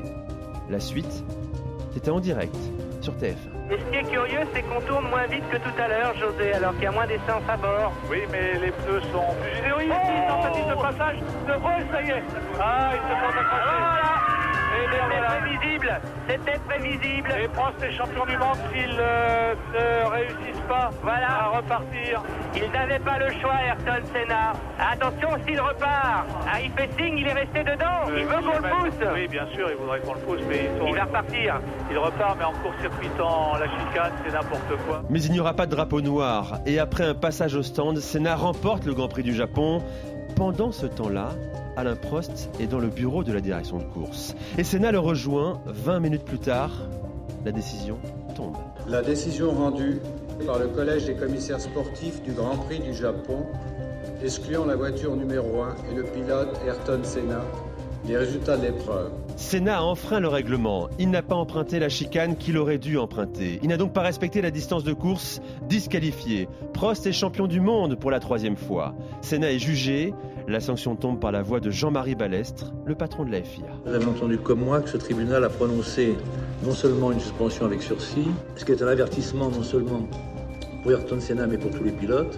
La 0.71 0.79
suite, 0.79 1.25
c'était 1.93 2.11
en 2.11 2.21
direct 2.21 2.57
sur 3.01 3.15
TF1. 3.15 3.52
Et 3.73 3.79
ce 3.79 3.85
qui 3.87 3.97
est 3.97 4.11
curieux, 4.13 4.41
c'est 4.53 4.61
qu'on 4.65 4.83
tourne 4.83 5.09
moins 5.09 5.25
vite 5.27 5.49
que 5.49 5.57
tout 5.57 5.73
à 5.83 5.89
l'heure, 5.89 6.15
José, 6.19 6.53
alors 6.53 6.75
qu'il 6.75 6.83
y 6.83 6.87
a 6.89 6.91
moins 6.91 7.07
d'essence 7.07 7.43
à 7.49 7.57
bord. 7.57 7.95
Oui, 8.11 8.19
mais 8.31 8.59
les 8.59 8.71
pneus 8.71 9.01
sont 9.11 9.35
plus 9.41 9.57
généreux. 9.57 9.81
Oh 9.81 9.93
Ici, 9.93 10.29
tentative 10.29 10.69
de 10.69 10.75
passage 10.75 11.17
de 11.17 11.53
Rose, 11.55 11.87
ça 11.91 12.03
y 12.03 12.11
est. 12.11 12.23
Ah, 12.61 12.91
ils 12.93 13.01
se 13.01 13.15
sont 13.19 13.39
accrochés. 13.41 14.22
C'était 14.93 15.27
prévisible 15.27 16.01
C'était 16.29 16.59
prévisible 16.69 17.31
Et 17.43 17.49
Prost 17.49 17.83
est 17.83 17.93
champion 17.93 18.25
du 18.27 18.37
monde 18.37 18.57
s'ils 18.73 18.97
euh, 18.99 19.55
ne 19.73 20.11
réussissent 20.11 20.63
pas 20.69 20.91
Voilà. 21.03 21.29
à 21.31 21.47
repartir. 21.57 22.23
Il 22.55 22.71
n'avait 22.71 22.99
pas 22.99 23.19
le 23.19 23.31
choix, 23.41 23.55
Ayrton 23.67 24.07
Senna. 24.13 24.53
Attention, 24.79 25.29
s'il 25.47 25.61
repart 25.61 26.27
Ah, 26.47 26.61
il 26.63 26.71
fait 26.73 26.91
signe, 26.99 27.19
il 27.19 27.27
est 27.27 27.33
resté 27.33 27.61
dedans 27.65 28.05
Il 28.17 28.25
veut 28.25 28.41
qu'on 28.43 28.59
le 28.59 28.69
pousse 28.91 29.07
Oui, 29.15 29.29
bien 29.29 29.47
sûr, 29.55 29.69
il 29.71 29.77
voudrait 29.77 30.01
qu'on 30.01 30.15
le 30.15 30.21
pousse, 30.21 30.41
mais 30.49 30.69
ils 30.73 30.79
sont... 30.79 30.87
Il 30.89 30.95
va 30.95 31.05
repartir 31.05 31.61
Il 31.91 31.99
repart, 31.99 32.37
mais 32.39 32.45
en 32.45 32.53
court-circuitant 32.53 33.57
la 33.59 33.67
chicane, 33.67 34.13
c'est 34.25 34.33
n'importe 34.33 34.77
quoi. 34.87 35.03
Mais 35.11 35.23
il 35.23 35.33
n'y 35.33 35.41
aura 35.41 35.55
pas 35.55 35.67
de 35.67 35.71
drapeau 35.75 36.01
noir. 36.01 36.59
Et 36.67 36.79
après 36.79 37.05
un 37.05 37.15
passage 37.15 37.55
au 37.55 37.63
stand, 37.63 37.99
Senna 37.99 38.37
remporte 38.37 38.85
le 38.85 38.95
Grand 38.95 39.09
Prix 39.09 39.23
du 39.23 39.35
Japon. 39.35 39.83
Pendant 40.37 40.73
ce 40.73 40.87
temps-là, 40.87 41.29
Alain 41.77 41.97
Prost 41.97 42.51
est 42.61 42.67
dans 42.67 42.79
le 42.79 42.89
bureau 42.89 43.25
de 43.25 43.33
la 43.33 43.41
direction 43.41 43.79
de 43.79 43.85
course. 43.85 44.35
Et 44.59 44.65
Senna 44.65 44.93
le 44.93 44.99
rejoint 44.99 45.61
20 45.67 46.01
minutes 46.01 46.25
plus 46.25 46.39
tard. 46.39 46.71
La 47.45 47.53
décision 47.53 47.99
tombe. 48.37 48.57
La 48.87 49.03
décision 49.03 49.51
rendue 49.53 50.01
par 50.47 50.59
le 50.59 50.69
Collège 50.69 51.07
des 51.07 51.15
commissaires 51.15 51.61
sportifs 51.61 52.23
du 52.23 52.33
Grand 52.33 52.57
Prix 52.57 52.81
du 52.81 52.95
Japon, 52.95 53.47
excluant 54.23 54.67
la 54.67 54.77
voiture 54.77 55.17
numéro 55.17 55.63
1 55.63 55.77
et 55.91 55.95
le 55.95 56.05
pilote 56.05 56.61
Ayrton 56.67 57.01
Senna, 57.03 57.43
des 58.05 58.17
résultats 58.17 58.57
de 58.57 58.63
l'épreuve. 58.63 59.11
Senna 59.37 59.79
a 59.79 59.83
enfreint 59.83 60.21
le 60.21 60.29
règlement. 60.29 60.89
Il 60.99 61.11
n'a 61.11 61.23
pas 61.23 61.35
emprunté 61.35 61.79
la 61.79 61.89
chicane 61.89 62.37
qu'il 62.37 62.59
aurait 62.59 62.79
dû 62.79 62.99
emprunter. 62.99 63.61
Il 63.63 63.69
n'a 63.69 63.77
donc 63.77 63.93
pas 63.93 64.03
respecté 64.03 64.43
la 64.43 64.51
distance 64.51 64.85
de 64.85 64.93
course, 64.93 65.41
disqualifié. 65.69 66.49
Prost 66.73 67.07
est 67.07 67.13
champion 67.13 67.47
du 67.47 67.61
monde 67.61 67.99
pour 67.99 68.11
la 68.11 68.21
troisième 68.21 68.57
fois. 68.57 68.95
Senna 69.21 69.53
est 69.53 69.59
jugé. 69.59 70.13
La 70.49 70.59
sanction 70.59 70.97
tombe 70.97 71.21
par 71.21 71.31
la 71.31 71.43
voix 71.43 71.61
de 71.61 71.71
Jean-Marie 71.71 72.17
Balestre, 72.17 72.73
le 72.85 72.97
patron 72.97 73.25
de 73.25 73.31
la 73.31 73.43
FIA. 73.43 73.65
Vous 73.87 73.95
avez 73.95 74.07
entendu 74.07 74.39
comme 74.39 74.61
moi 74.61 74.81
que 74.81 74.91
ce 74.91 74.97
tribunal 74.97 75.45
a 75.45 75.49
prononcé 75.49 76.17
non 76.65 76.73
seulement 76.73 77.13
une 77.13 77.21
suspension 77.21 77.65
avec 77.65 77.81
sursis, 77.81 78.27
ce 78.57 78.65
qui 78.65 78.73
est 78.73 78.83
un 78.83 78.89
avertissement 78.89 79.51
non 79.51 79.63
seulement 79.63 80.09
pour 80.83 80.91
Ayrton 80.91 81.21
Senna 81.21 81.47
mais 81.47 81.59
pour 81.59 81.71
tous 81.71 81.85
les 81.85 81.93
pilotes, 81.93 82.37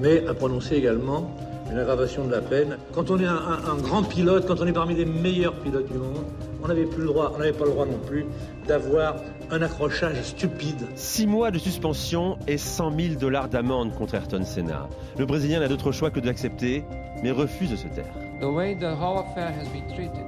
mais 0.00 0.26
a 0.26 0.32
prononcé 0.32 0.76
également 0.76 1.30
une 1.70 1.78
aggravation 1.78 2.24
de 2.26 2.32
la 2.32 2.40
peine. 2.40 2.76
Quand 2.94 3.10
on 3.10 3.18
est 3.18 3.26
un, 3.26 3.34
un- 3.36 3.70
un 3.72 3.76
grand 3.76 4.02
pilote, 4.02 4.46
quand 4.46 4.60
on 4.60 4.66
est 4.66 4.72
parmi 4.72 4.94
les 4.94 5.04
meilleurs 5.04 5.54
pilotes 5.54 5.86
du 5.90 5.98
monde, 5.98 6.24
on 6.62 6.68
n'avait 6.68 6.84
plus 6.84 7.02
le 7.02 7.08
droit, 7.08 7.32
on 7.34 7.38
n'avait 7.38 7.52
pas 7.52 7.64
le 7.64 7.70
droit 7.70 7.86
non 7.86 7.98
plus 8.06 8.24
d'avoir 8.66 9.16
un 9.50 9.62
accrochage 9.62 10.20
stupide. 10.22 10.86
Six 10.96 11.26
mois 11.26 11.50
de 11.50 11.58
suspension 11.58 12.38
et 12.48 12.58
100 12.58 12.92
000 12.98 13.14
dollars 13.20 13.48
d'amende 13.48 13.94
contre 13.94 14.14
Ayrton 14.14 14.44
Senna. 14.44 14.88
Le 15.18 15.26
Brésilien 15.26 15.60
n'a 15.60 15.68
d'autre 15.68 15.92
choix 15.92 16.10
que 16.10 16.20
d'accepter, 16.20 16.84
mais 17.22 17.30
refuse 17.30 17.70
de 17.70 17.76
se 17.76 17.86
taire. 17.88 18.12
The 18.40 18.44
way 18.44 18.74
the 18.76 18.84
whole 18.84 19.18
affair 19.18 19.48
has 19.48 19.68
been 19.72 19.86
treated 19.94 20.26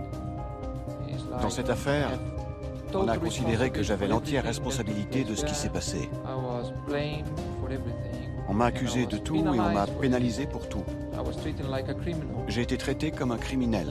is 1.08 1.22
like 1.30 1.42
Dans 1.42 1.50
cette 1.50 1.70
affaire, 1.70 2.08
on 2.94 3.06
a 3.08 3.16
considéré 3.18 3.70
que 3.70 3.82
j'avais 3.82 4.06
l'entière 4.08 4.44
responsabilité 4.44 5.24
de 5.24 5.34
ce 5.34 5.44
qui 5.44 5.54
s'est 5.54 5.68
passé. 5.68 5.98
I 6.24 6.34
was 6.36 6.72
blamed 6.88 7.26
for 7.60 7.70
everything. 7.70 8.28
On 8.48 8.54
m'a 8.54 8.66
accusé 8.66 9.04
de 9.06 9.18
tout 9.18 9.36
et 9.36 9.40
on 9.46 9.54
m'a 9.56 9.86
pénalisé 10.00 10.46
pour 10.46 10.68
tout. 10.68 10.82
J'ai 12.48 12.62
été 12.62 12.76
traité 12.76 13.10
comme 13.10 13.32
un 13.32 13.38
criminel. 13.38 13.88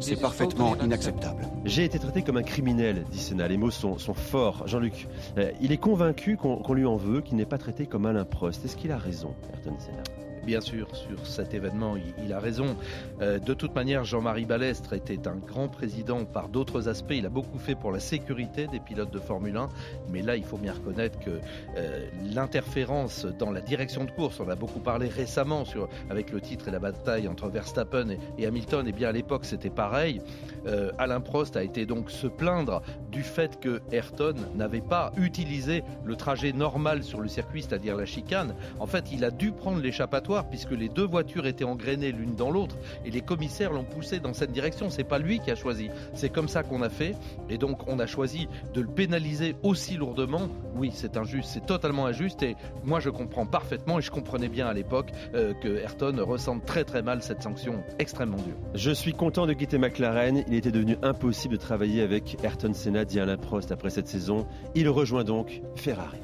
C'est 0.00 0.20
parfaitement 0.20 0.76
inacceptable. 0.76 1.48
J'ai 1.64 1.84
été 1.84 1.98
traité 1.98 2.22
comme 2.22 2.36
un 2.36 2.42
criminel, 2.42 3.04
dit 3.10 3.18
Senna. 3.18 3.48
Les 3.48 3.56
mots 3.56 3.70
sont, 3.70 3.98
sont 3.98 4.14
forts. 4.14 4.66
Jean-Luc, 4.66 5.08
euh, 5.38 5.50
il 5.60 5.72
est 5.72 5.78
convaincu 5.78 6.36
qu'on 6.36 6.56
qu'on 6.56 6.74
lui 6.74 6.86
en 6.86 6.96
veut, 6.96 7.20
qu'il 7.20 7.36
n'est 7.36 7.46
pas 7.46 7.58
traité 7.58 7.86
comme 7.86 8.06
Alain 8.06 8.24
Prost. 8.24 8.64
Est-ce 8.64 8.76
qu'il 8.76 8.92
a 8.92 8.98
raison, 8.98 9.34
Ayrton 9.52 9.76
Senna? 9.78 10.27
Bien 10.48 10.62
sûr, 10.62 10.88
sur 10.96 11.26
cet 11.26 11.52
événement, 11.52 11.96
il, 12.24 12.32
a 12.32 12.40
raison. 12.40 12.74
Euh, 13.20 13.38
de 13.38 13.52
toute 13.52 13.74
manière, 13.74 14.04
Jean-Marie 14.04 14.46
Balestre 14.46 14.94
était 14.94 15.28
un 15.28 15.36
grand 15.36 15.68
président 15.68 16.24
par 16.24 16.48
d'autres 16.48 16.88
aspects. 16.88 17.12
Il 17.12 17.26
a 17.26 17.28
beaucoup 17.28 17.58
fait 17.58 17.74
pour 17.74 17.92
la 17.92 18.00
sécurité 18.00 18.66
des 18.66 18.80
pilotes 18.80 19.10
de 19.10 19.18
Formule 19.18 19.58
1. 19.58 19.68
Mais 20.08 20.22
là, 20.22 20.36
il 20.36 20.44
faut 20.44 20.56
bien 20.56 20.72
reconnaître 20.72 21.18
que 21.18 21.38
euh, 21.76 22.06
l'interférence 22.34 23.26
dans 23.26 23.50
la 23.50 23.60
direction 23.60 24.04
de 24.04 24.10
course, 24.10 24.40
on 24.40 24.48
a 24.48 24.54
beaucoup 24.54 24.78
parlé 24.78 25.08
récemment 25.08 25.66
sur, 25.66 25.86
avec 26.08 26.30
le 26.30 26.40
titre 26.40 26.68
et 26.68 26.70
la 26.70 26.78
bataille 26.78 27.28
entre 27.28 27.50
Verstappen 27.50 28.16
et, 28.38 28.46
Hamilton. 28.46 28.88
Et 28.88 28.92
bien 28.92 29.10
à 29.10 29.12
l'époque, 29.12 29.44
c'était 29.44 29.68
pareil. 29.68 30.22
Euh, 30.66 30.92
Alain 30.96 31.20
Prost 31.20 31.58
a 31.58 31.62
été 31.62 31.84
donc 31.84 32.10
se 32.10 32.26
plaindre 32.26 32.80
du 33.12 33.22
fait 33.22 33.60
que 33.60 33.82
Ayrton 33.92 34.34
n'avait 34.54 34.80
pas 34.80 35.12
utilisé 35.18 35.84
le 36.06 36.16
trajet 36.16 36.54
normal 36.54 37.04
sur 37.04 37.20
le 37.20 37.28
circuit, 37.28 37.60
c'est-à-dire 37.60 37.96
la 37.96 38.06
chicane. 38.06 38.54
En 38.80 38.86
fait, 38.86 39.12
il 39.12 39.26
a 39.26 39.30
dû 39.30 39.52
prendre 39.52 39.82
l'échappatoire 39.82 40.37
puisque 40.44 40.70
les 40.70 40.88
deux 40.88 41.06
voitures 41.06 41.46
étaient 41.46 41.64
engrainées 41.64 42.12
l'une 42.12 42.34
dans 42.34 42.50
l'autre 42.50 42.76
et 43.04 43.10
les 43.10 43.20
commissaires 43.20 43.72
l'ont 43.72 43.84
poussé 43.84 44.20
dans 44.20 44.32
cette 44.32 44.52
direction. 44.52 44.90
C'est 44.90 45.04
pas 45.04 45.18
lui 45.18 45.40
qui 45.40 45.50
a 45.50 45.54
choisi. 45.54 45.90
C'est 46.14 46.28
comme 46.28 46.48
ça 46.48 46.62
qu'on 46.62 46.82
a 46.82 46.88
fait 46.88 47.14
et 47.48 47.58
donc 47.58 47.88
on 47.88 47.98
a 47.98 48.06
choisi 48.06 48.48
de 48.74 48.80
le 48.80 48.88
pénaliser 48.88 49.56
aussi 49.62 49.96
lourdement. 49.96 50.48
Oui, 50.74 50.90
c'est 50.94 51.16
injuste, 51.16 51.50
c'est 51.52 51.66
totalement 51.66 52.06
injuste 52.06 52.42
et 52.42 52.56
moi 52.84 53.00
je 53.00 53.10
comprends 53.10 53.46
parfaitement 53.46 53.98
et 53.98 54.02
je 54.02 54.10
comprenais 54.10 54.48
bien 54.48 54.66
à 54.66 54.74
l'époque 54.74 55.10
euh, 55.34 55.54
que 55.54 55.78
Ayrton 55.78 56.16
ressente 56.24 56.64
très 56.64 56.84
très 56.84 57.02
mal 57.02 57.22
cette 57.22 57.42
sanction 57.42 57.82
extrêmement 57.98 58.36
dure. 58.36 58.56
Je 58.74 58.90
suis 58.90 59.12
content 59.12 59.46
de 59.46 59.52
quitter 59.52 59.78
McLaren. 59.78 60.44
Il 60.46 60.54
était 60.54 60.72
devenu 60.72 60.96
impossible 61.02 61.54
de 61.54 61.60
travailler 61.60 62.02
avec 62.02 62.36
Ayrton 62.42 62.72
Senna, 62.72 63.04
dit 63.04 63.20
Alain 63.20 63.36
Prost 63.36 63.72
après 63.72 63.90
cette 63.90 64.08
saison. 64.08 64.46
Il 64.74 64.88
rejoint 64.88 65.24
donc 65.24 65.62
Ferrari. 65.76 66.18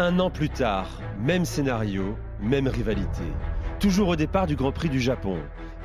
Un 0.00 0.20
an 0.20 0.30
plus 0.30 0.48
tard, 0.48 0.86
même 1.20 1.44
scénario, 1.44 2.16
même 2.40 2.68
rivalité. 2.68 3.24
Toujours 3.80 4.06
au 4.10 4.14
départ 4.14 4.46
du 4.46 4.54
Grand 4.54 4.70
Prix 4.70 4.88
du 4.88 5.00
Japon. 5.00 5.38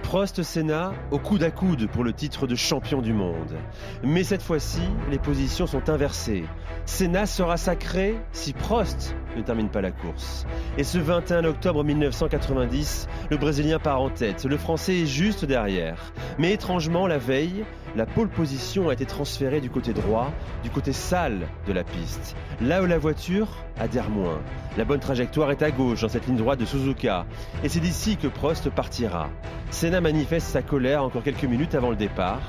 Prost 0.03 0.43
Senna 0.43 0.93
au 1.09 1.17
coude 1.17 1.41
à 1.41 1.49
coude 1.49 1.89
pour 1.89 2.03
le 2.03 2.13
titre 2.13 2.45
de 2.45 2.53
champion 2.53 3.01
du 3.01 3.11
monde. 3.11 3.57
Mais 4.03 4.23
cette 4.23 4.43
fois-ci, 4.43 4.83
les 5.09 5.17
positions 5.17 5.65
sont 5.65 5.89
inversées. 5.89 6.43
Senna 6.85 7.25
sera 7.25 7.57
sacré 7.57 8.15
si 8.33 8.53
Prost 8.53 9.15
ne 9.35 9.41
termine 9.41 9.69
pas 9.69 9.81
la 9.81 9.91
course. 9.91 10.45
Et 10.77 10.83
ce 10.83 10.97
21 10.97 11.45
octobre 11.45 11.83
1990, 11.83 13.07
le 13.29 13.37
Brésilien 13.37 13.79
part 13.79 14.01
en 14.01 14.09
tête. 14.09 14.45
Le 14.45 14.57
Français 14.57 15.01
est 15.01 15.05
juste 15.05 15.45
derrière. 15.45 15.97
Mais 16.37 16.53
étrangement, 16.53 17.07
la 17.07 17.17
veille, 17.17 17.65
la 17.95 18.05
pole 18.05 18.29
position 18.29 18.89
a 18.89 18.93
été 18.93 19.05
transférée 19.05 19.61
du 19.61 19.69
côté 19.69 19.93
droit, 19.93 20.31
du 20.63 20.69
côté 20.69 20.93
sale 20.93 21.47
de 21.67 21.73
la 21.73 21.83
piste. 21.83 22.35
Là 22.61 22.81
où 22.81 22.85
la 22.85 22.97
voiture 22.97 23.47
adhère 23.79 24.09
moins. 24.09 24.39
La 24.77 24.85
bonne 24.85 24.99
trajectoire 24.99 25.51
est 25.51 25.61
à 25.61 25.71
gauche 25.71 26.01
dans 26.01 26.09
cette 26.09 26.27
ligne 26.27 26.37
droite 26.37 26.59
de 26.59 26.65
Suzuka. 26.65 27.25
Et 27.63 27.69
c'est 27.69 27.79
d'ici 27.79 28.17
que 28.17 28.27
Prost 28.27 28.69
partira. 28.69 29.29
Senna 29.69 30.01
manifeste 30.01 30.47
sa 30.47 30.61
colère 30.61 31.03
encore 31.03 31.23
quelques 31.23 31.43
minutes 31.43 31.75
avant 31.75 31.89
le 31.89 31.95
départ. 31.95 32.41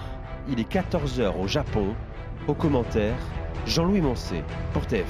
Il 0.49 0.61
est 0.61 0.71
14h 0.71 1.39
au 1.41 1.47
Japon. 1.47 1.95
Au 2.47 2.55
commentaire, 2.55 3.17
Jean-Louis 3.67 4.03
Moncé 4.03 4.43
pour 4.73 4.83
TF1. 4.83 5.05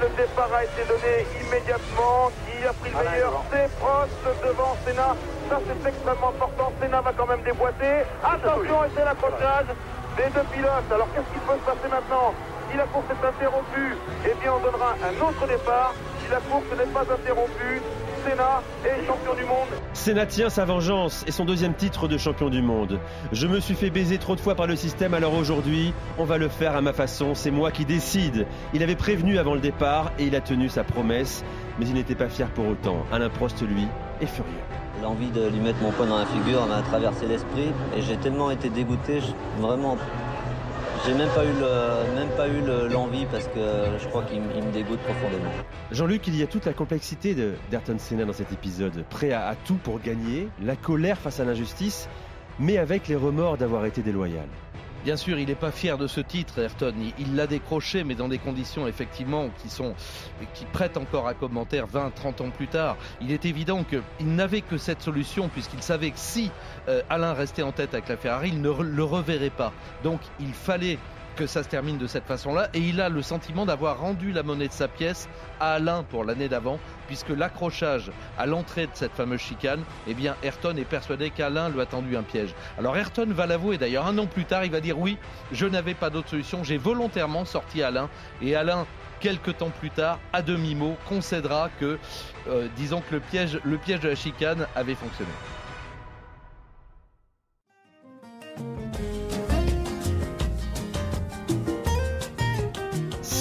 Le 0.00 0.08
départ 0.16 0.50
a 0.52 0.64
été 0.64 0.84
donné 0.84 1.24
immédiatement. 1.40 2.30
Qui 2.44 2.66
a 2.66 2.72
pris 2.72 2.90
le 2.90 3.10
meilleur 3.10 3.42
C'est 3.50 3.70
Prost 3.80 4.20
devant 4.44 4.76
Senna. 4.84 5.16
Ça, 5.48 5.58
c'est 5.64 5.88
extrêmement 5.88 6.28
important. 6.28 6.72
Senna 6.80 7.00
va 7.00 7.12
quand 7.16 7.26
même 7.26 7.42
déboîter. 7.42 8.04
Attention, 8.22 8.84
et 8.84 8.90
c'est 8.94 9.04
l'accrochage 9.04 9.72
des 10.16 10.28
deux 10.34 10.46
pilotes. 10.52 10.90
Alors, 10.92 11.08
qu'est-ce 11.14 11.32
qui 11.32 11.40
peut 11.46 11.56
se 11.56 11.64
passer 11.64 11.88
maintenant 11.88 12.34
Si 12.70 12.76
la 12.76 12.84
course 12.84 13.08
est 13.08 13.24
interrompue, 13.24 13.96
eh 14.24 14.34
bien, 14.40 14.52
on 14.52 14.60
donnera 14.60 14.96
un 15.00 15.16
autre 15.24 15.46
départ. 15.46 15.94
Si 16.20 16.30
la 16.30 16.40
course 16.44 16.70
n'est 16.76 16.92
pas 16.92 17.04
interrompue, 17.08 17.80
Senna 18.26 18.60
est 18.84 19.06
champion 19.06 19.34
du 19.34 19.44
monde. 19.44 19.68
Senna 19.92 20.26
tient 20.26 20.50
sa 20.50 20.64
vengeance 20.64 21.24
et 21.28 21.30
son 21.30 21.44
deuxième 21.44 21.74
titre 21.74 22.08
de 22.08 22.18
champion 22.18 22.48
du 22.48 22.60
monde. 22.60 22.98
Je 23.30 23.46
me 23.46 23.60
suis 23.60 23.76
fait 23.76 23.88
baiser 23.88 24.18
trop 24.18 24.34
de 24.34 24.40
fois 24.40 24.56
par 24.56 24.66
le 24.66 24.74
système, 24.74 25.14
alors 25.14 25.34
aujourd'hui, 25.34 25.94
on 26.18 26.24
va 26.24 26.36
le 26.36 26.48
faire 26.48 26.74
à 26.74 26.80
ma 26.80 26.92
façon, 26.92 27.34
c'est 27.36 27.52
moi 27.52 27.70
qui 27.70 27.84
décide. 27.84 28.46
Il 28.74 28.82
avait 28.82 28.96
prévenu 28.96 29.38
avant 29.38 29.54
le 29.54 29.60
départ 29.60 30.10
et 30.18 30.24
il 30.24 30.34
a 30.34 30.40
tenu 30.40 30.68
sa 30.68 30.82
promesse, 30.82 31.44
mais 31.78 31.86
il 31.86 31.94
n'était 31.94 32.16
pas 32.16 32.28
fier 32.28 32.48
pour 32.48 32.66
autant. 32.66 33.06
Alain 33.12 33.28
Prost, 33.28 33.62
lui, 33.62 33.86
est 34.20 34.26
furieux. 34.26 34.50
L'envie 35.02 35.30
de 35.30 35.46
lui 35.46 35.60
mettre 35.60 35.80
mon 35.80 35.92
poing 35.92 36.06
dans 36.06 36.18
la 36.18 36.26
figure 36.26 36.66
m'a 36.66 36.82
traversé 36.82 37.26
l'esprit 37.26 37.70
et 37.96 38.02
j'ai 38.02 38.16
tellement 38.16 38.50
été 38.50 38.70
dégoûté, 38.70 39.20
vraiment 39.60 39.96
j'ai 41.06 41.14
même 41.14 41.28
pas 41.28 41.44
eu 41.44 41.52
même 42.14 42.28
pas 42.36 42.48
eu 42.48 42.90
l'envie 42.90 43.26
parce 43.26 43.46
que 43.48 43.60
je 43.98 44.08
crois 44.08 44.24
qu'il 44.24 44.40
me 44.40 44.72
dégoûte 44.72 44.98
profondément. 45.00 45.50
Jean-Luc, 45.92 46.26
il 46.26 46.36
y 46.36 46.42
a 46.42 46.46
toute 46.46 46.66
la 46.66 46.72
complexité 46.72 47.34
d'Ayrton 47.70 47.96
Senna 47.98 48.24
dans 48.24 48.32
cet 48.32 48.52
épisode, 48.52 49.04
prêt 49.08 49.32
à, 49.32 49.54
tout 49.64 49.76
pour 49.76 50.00
gagner, 50.00 50.48
la 50.62 50.74
colère 50.74 51.18
face 51.18 51.38
à 51.38 51.44
l'injustice, 51.44 52.08
mais 52.58 52.78
avec 52.78 53.06
les 53.08 53.16
remords 53.16 53.56
d'avoir 53.56 53.86
été 53.86 54.02
déloyal. 54.02 54.46
Bien 55.06 55.16
sûr, 55.16 55.38
il 55.38 55.46
n'est 55.46 55.54
pas 55.54 55.70
fier 55.70 55.98
de 55.98 56.08
ce 56.08 56.20
titre, 56.20 56.58
Ayrton. 56.58 56.92
Il 57.16 57.36
l'a 57.36 57.46
décroché, 57.46 58.02
mais 58.02 58.16
dans 58.16 58.26
des 58.26 58.38
conditions 58.38 58.88
effectivement 58.88 59.50
qui 59.62 59.68
sont 59.68 59.94
qui 60.52 60.64
prêtent 60.64 60.96
encore 60.96 61.28
à 61.28 61.34
commentaire 61.34 61.86
20, 61.86 62.10
30 62.10 62.40
ans 62.40 62.50
plus 62.50 62.66
tard. 62.66 62.96
Il 63.20 63.30
est 63.30 63.44
évident 63.44 63.84
qu'il 63.84 64.34
n'avait 64.34 64.62
que 64.62 64.78
cette 64.78 65.00
solution 65.00 65.48
puisqu'il 65.48 65.80
savait 65.80 66.10
que 66.10 66.18
si 66.18 66.50
euh, 66.88 67.02
Alain 67.08 67.34
restait 67.34 67.62
en 67.62 67.70
tête 67.70 67.94
avec 67.94 68.08
la 68.08 68.16
Ferrari, 68.16 68.48
il 68.52 68.60
ne 68.60 68.68
le 68.68 69.04
reverrait 69.04 69.50
pas. 69.50 69.72
Donc 70.02 70.18
il 70.40 70.52
fallait 70.52 70.98
que 71.36 71.46
ça 71.46 71.62
se 71.62 71.68
termine 71.68 71.98
de 71.98 72.06
cette 72.06 72.24
façon-là. 72.24 72.68
Et 72.74 72.80
il 72.80 73.00
a 73.00 73.08
le 73.08 73.22
sentiment 73.22 73.66
d'avoir 73.66 74.00
rendu 74.00 74.32
la 74.32 74.42
monnaie 74.42 74.68
de 74.68 74.72
sa 74.72 74.88
pièce 74.88 75.28
à 75.60 75.74
Alain 75.74 76.02
pour 76.02 76.24
l'année 76.24 76.48
d'avant, 76.48 76.78
puisque 77.06 77.28
l'accrochage 77.28 78.10
à 78.38 78.46
l'entrée 78.46 78.86
de 78.86 78.92
cette 78.94 79.12
fameuse 79.12 79.40
chicane, 79.40 79.84
eh 80.06 80.14
bien, 80.14 80.34
Ayrton 80.42 80.76
est 80.76 80.84
persuadé 80.84 81.30
qu'Alain 81.30 81.68
lui 81.68 81.80
a 81.80 81.86
tendu 81.86 82.16
un 82.16 82.22
piège. 82.22 82.54
Alors 82.78 82.96
Ayrton 82.96 83.28
va 83.30 83.46
l'avouer 83.46 83.78
d'ailleurs, 83.78 84.06
un 84.06 84.18
an 84.18 84.26
plus 84.26 84.44
tard, 84.44 84.64
il 84.64 84.70
va 84.70 84.80
dire 84.80 84.98
oui, 84.98 85.18
je 85.52 85.66
n'avais 85.66 85.94
pas 85.94 86.10
d'autre 86.10 86.30
solution, 86.30 86.64
j'ai 86.64 86.78
volontairement 86.78 87.44
sorti 87.44 87.82
Alain. 87.82 88.08
Et 88.42 88.56
Alain 88.56 88.86
quelques 89.20 89.56
temps 89.58 89.70
plus 89.70 89.90
tard, 89.90 90.18
à 90.32 90.42
demi-mot, 90.42 90.96
concédera 91.08 91.70
que, 91.80 91.98
euh, 92.48 92.68
disons 92.76 93.00
que 93.00 93.14
le 93.14 93.20
piège, 93.20 93.58
le 93.64 93.78
piège 93.78 94.00
de 94.00 94.08
la 94.08 94.14
chicane 94.14 94.66
avait 94.74 94.94
fonctionné. 94.94 95.30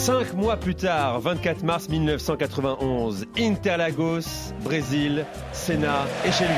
Cinq 0.05 0.35
mois 0.35 0.55
plus 0.55 0.75
tard, 0.75 1.19
24 1.19 1.63
mars 1.63 1.89
1991, 1.89 3.25
Interlagos, 3.39 4.53
Brésil, 4.63 5.25
Senna 5.51 6.05
est 6.23 6.31
chez 6.31 6.43
lui. 6.43 6.53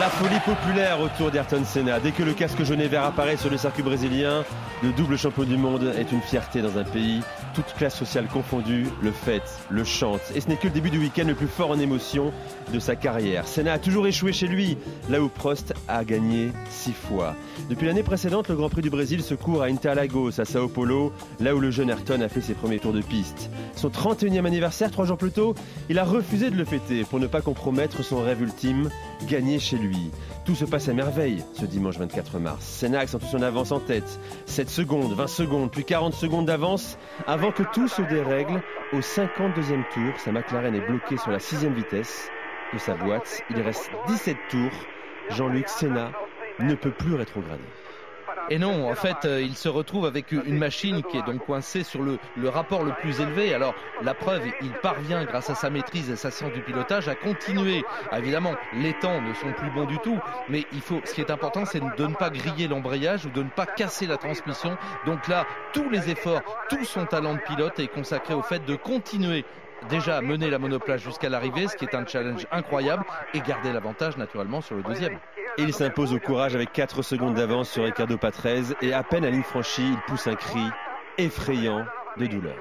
La 0.00 0.08
folie 0.08 0.40
populaire 0.40 0.98
autour 0.98 1.30
d'Ayrton 1.30 1.62
Senna. 1.66 2.00
Dès 2.00 2.12
que 2.12 2.22
le 2.22 2.32
casque 2.32 2.62
jaune 2.64 2.80
vert 2.84 3.04
apparaît 3.04 3.36
sur 3.36 3.50
le 3.50 3.58
circuit 3.58 3.82
brésilien, 3.82 4.44
le 4.82 4.92
double 4.92 5.18
champion 5.18 5.44
du 5.44 5.58
monde 5.58 5.92
est 5.94 6.10
une 6.10 6.22
fierté 6.22 6.62
dans 6.62 6.78
un 6.78 6.84
pays 6.84 7.20
toute 7.54 7.72
classe 7.74 7.96
sociale 7.96 8.26
confondue, 8.26 8.86
le 9.02 9.12
fête, 9.12 9.60
le 9.70 9.84
chante. 9.84 10.20
Et 10.34 10.40
ce 10.40 10.48
n'est 10.48 10.56
que 10.56 10.66
le 10.66 10.72
début 10.72 10.90
du 10.90 10.98
week-end 10.98 11.24
le 11.26 11.34
plus 11.34 11.46
fort 11.46 11.70
en 11.70 11.78
émotion 11.78 12.32
de 12.72 12.78
sa 12.78 12.96
carrière. 12.96 13.46
Senna 13.46 13.74
a 13.74 13.78
toujours 13.78 14.06
échoué 14.06 14.32
chez 14.32 14.46
lui, 14.46 14.76
là 15.08 15.20
où 15.20 15.28
Prost 15.28 15.72
a 15.88 16.04
gagné 16.04 16.50
six 16.68 16.92
fois. 16.92 17.34
Depuis 17.70 17.86
l'année 17.86 18.02
précédente, 18.02 18.48
le 18.48 18.56
Grand 18.56 18.68
Prix 18.68 18.82
du 18.82 18.90
Brésil 18.90 19.22
se 19.22 19.34
court 19.34 19.62
à 19.62 19.66
Interlagos, 19.66 20.40
à 20.40 20.44
Sao 20.44 20.68
Paulo, 20.68 21.12
là 21.40 21.54
où 21.54 21.60
le 21.60 21.70
jeune 21.70 21.90
Ayrton 21.90 22.20
a 22.20 22.28
fait 22.28 22.40
ses 22.40 22.54
premiers 22.54 22.78
tours 22.78 22.92
de 22.92 23.00
piste. 23.00 23.50
Son 23.76 23.88
31e 23.88 24.44
anniversaire, 24.44 24.90
trois 24.90 25.04
jours 25.04 25.18
plus 25.18 25.30
tôt, 25.30 25.54
il 25.88 25.98
a 25.98 26.04
refusé 26.04 26.50
de 26.50 26.56
le 26.56 26.64
fêter 26.64 27.04
pour 27.04 27.20
ne 27.20 27.26
pas 27.26 27.40
compromettre 27.40 28.02
son 28.02 28.22
rêve 28.22 28.42
ultime, 28.42 28.90
gagner 29.28 29.58
chez 29.58 29.76
lui. 29.76 30.10
Tout 30.44 30.54
se 30.54 30.64
passe 30.64 30.88
à 30.88 30.92
merveille 30.92 31.42
ce 31.54 31.64
dimanche 31.64 31.98
24 31.98 32.38
mars. 32.38 32.64
Senna 32.64 32.98
accentue 32.98 33.26
son 33.30 33.42
avance 33.42 33.72
en 33.72 33.80
tête. 33.80 34.18
7 34.46 34.68
secondes, 34.68 35.12
20 35.12 35.26
secondes, 35.26 35.70
puis 35.70 35.84
40 35.84 36.14
secondes 36.14 36.46
d'avance 36.46 36.98
que 37.52 37.62
tout 37.62 37.88
se 37.88 38.02
dérègle. 38.02 38.62
Au 38.92 39.00
52e 39.00 39.84
tour, 39.92 40.18
sa 40.18 40.32
McLaren 40.32 40.74
est 40.74 40.86
bloquée 40.86 41.16
sur 41.16 41.30
la 41.30 41.38
6 41.38 41.66
vitesse 41.68 42.30
de 42.72 42.78
sa 42.78 42.94
boîte. 42.94 43.42
Il 43.50 43.60
reste 43.60 43.90
17 44.08 44.36
tours. 44.50 44.72
Jean-Luc 45.30 45.68
Senna 45.68 46.12
ne 46.60 46.74
peut 46.74 46.90
plus 46.90 47.14
rétrograder. 47.14 47.62
Et 48.50 48.58
non, 48.58 48.90
en 48.90 48.94
fait, 48.94 49.24
euh, 49.24 49.40
il 49.40 49.56
se 49.56 49.68
retrouve 49.68 50.04
avec 50.04 50.30
une 50.32 50.58
machine 50.58 51.02
qui 51.02 51.16
est 51.16 51.22
donc 51.22 51.46
coincée 51.46 51.82
sur 51.82 52.02
le, 52.02 52.18
rapport 52.48 52.84
le 52.84 52.92
plus 52.92 53.20
élevé. 53.20 53.54
Alors, 53.54 53.74
la 54.02 54.12
preuve, 54.12 54.42
il 54.60 54.70
parvient, 54.70 55.24
grâce 55.24 55.48
à 55.48 55.54
sa 55.54 55.70
maîtrise 55.70 56.10
et 56.10 56.16
sa 56.16 56.30
science 56.30 56.52
du 56.52 56.60
pilotage, 56.60 57.08
à 57.08 57.14
continuer. 57.14 57.82
Ah, 58.10 58.18
évidemment, 58.18 58.54
les 58.74 58.92
temps 58.94 59.20
ne 59.22 59.32
sont 59.34 59.52
plus 59.52 59.70
bons 59.70 59.86
du 59.86 59.98
tout, 59.98 60.18
mais 60.48 60.66
il 60.72 60.80
faut, 60.80 61.00
ce 61.04 61.14
qui 61.14 61.22
est 61.22 61.30
important, 61.30 61.64
c'est 61.64 61.80
de 61.80 62.06
ne 62.06 62.14
pas 62.14 62.30
griller 62.30 62.68
l'embrayage 62.68 63.24
ou 63.24 63.30
de 63.30 63.42
ne 63.42 63.48
pas 63.48 63.66
casser 63.66 64.06
la 64.06 64.18
transmission. 64.18 64.76
Donc 65.06 65.26
là, 65.28 65.46
tous 65.72 65.88
les 65.88 66.10
efforts, 66.10 66.42
tout 66.68 66.84
son 66.84 67.06
talent 67.06 67.34
de 67.34 67.40
pilote 67.40 67.78
est 67.78 67.88
consacré 67.88 68.34
au 68.34 68.42
fait 68.42 68.64
de 68.64 68.76
continuer 68.76 69.44
déjà 69.88 70.20
mener 70.20 70.50
la 70.50 70.58
monoplace 70.58 71.02
jusqu'à 71.02 71.28
l'arrivée, 71.28 71.68
ce 71.68 71.76
qui 71.76 71.84
est 71.84 71.94
un 71.94 72.06
challenge 72.06 72.46
incroyable, 72.50 73.04
et 73.34 73.40
garder 73.40 73.72
l'avantage 73.72 74.16
naturellement 74.16 74.60
sur 74.60 74.76
le 74.76 74.82
deuxième. 74.82 75.18
Il 75.58 75.72
s'impose 75.72 76.12
au 76.12 76.18
courage 76.18 76.54
avec 76.54 76.72
4 76.72 77.02
secondes 77.02 77.34
d'avance 77.34 77.70
sur 77.70 77.84
Ricardo 77.84 78.16
Patrese 78.16 78.74
et 78.82 78.92
à 78.92 79.02
peine 79.02 79.24
à 79.24 79.30
ligne 79.30 79.42
franchie, 79.42 79.88
il 79.88 79.98
pousse 80.06 80.26
un 80.26 80.34
cri 80.34 80.64
effrayant 81.18 81.84
de 82.16 82.26
douleur. 82.26 82.56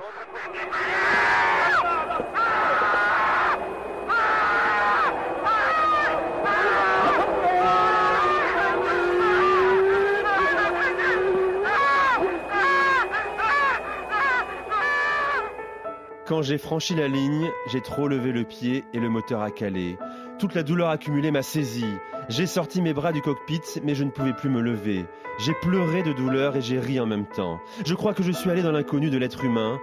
Quand 16.25 16.41
j'ai 16.41 16.57
franchi 16.57 16.95
la 16.95 17.09
ligne, 17.09 17.49
j'ai 17.67 17.81
trop 17.81 18.07
levé 18.07 18.31
le 18.31 18.45
pied 18.45 18.85
et 18.93 18.99
le 18.99 19.09
moteur 19.09 19.41
a 19.41 19.51
calé. 19.51 19.97
Toute 20.39 20.55
la 20.55 20.63
douleur 20.63 20.87
accumulée 20.87 21.31
m'a 21.31 21.41
saisi. 21.41 21.85
J'ai 22.29 22.47
sorti 22.47 22.81
mes 22.81 22.93
bras 22.93 23.11
du 23.11 23.21
cockpit, 23.21 23.59
mais 23.83 23.93
je 23.93 24.05
ne 24.05 24.09
pouvais 24.09 24.31
plus 24.31 24.49
me 24.49 24.61
lever. 24.61 25.05
J'ai 25.39 25.53
pleuré 25.53 26.01
de 26.01 26.13
douleur 26.13 26.55
et 26.55 26.61
j'ai 26.61 26.79
ri 26.79 26.97
en 26.97 27.05
même 27.05 27.25
temps. 27.25 27.59
Je 27.85 27.93
crois 27.93 28.13
que 28.13 28.23
je 28.23 28.31
suis 28.31 28.49
allé 28.49 28.61
dans 28.61 28.71
l'inconnu 28.71 29.09
de 29.09 29.17
l'être 29.17 29.43
humain. 29.43 29.79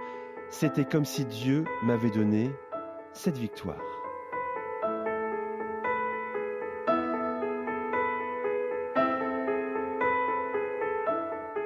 C'était 0.49 0.85
comme 0.85 1.05
si 1.05 1.25
Dieu 1.25 1.63
m'avait 1.83 2.09
donné 2.09 2.49
cette 3.13 3.37
victoire.« 3.37 3.77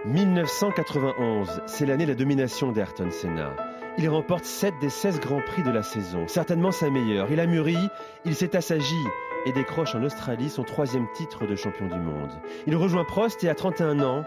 1991, 0.05 1.61
c'est 1.65 1.87
l'année 1.87 2.05
de 2.05 2.11
la 2.11 2.15
domination 2.15 2.71
d'Ayrton 2.71 3.09
Senna. 3.09 3.55
Il 3.97 4.07
remporte 4.07 4.45
7 4.45 4.75
des 4.79 4.91
16 4.91 5.19
grands 5.19 5.41
prix 5.41 5.63
de 5.63 5.71
la 5.71 5.81
saison, 5.81 6.27
certainement 6.27 6.71
sa 6.71 6.91
meilleure. 6.91 7.31
Il 7.31 7.39
a 7.39 7.47
mûri, 7.47 7.77
il 8.23 8.35
s'est 8.35 8.55
assagi 8.55 9.03
et 9.47 9.51
décroche 9.51 9.95
en 9.95 10.03
Australie 10.03 10.49
son 10.49 10.63
troisième 10.63 11.07
titre 11.15 11.47
de 11.47 11.55
champion 11.55 11.87
du 11.87 11.97
monde. 11.97 12.29
Il 12.67 12.75
rejoint 12.75 13.03
Prost 13.03 13.43
et 13.43 13.49
à 13.49 13.55
31 13.55 13.99
ans 14.01 14.23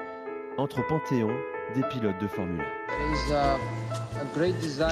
entre 0.56 0.80
au 0.80 0.82
panthéon 0.82 1.30
des 1.76 1.82
pilotes 1.84 2.20
de 2.20 2.26
Formule 2.26 2.64
1. 3.30 3.58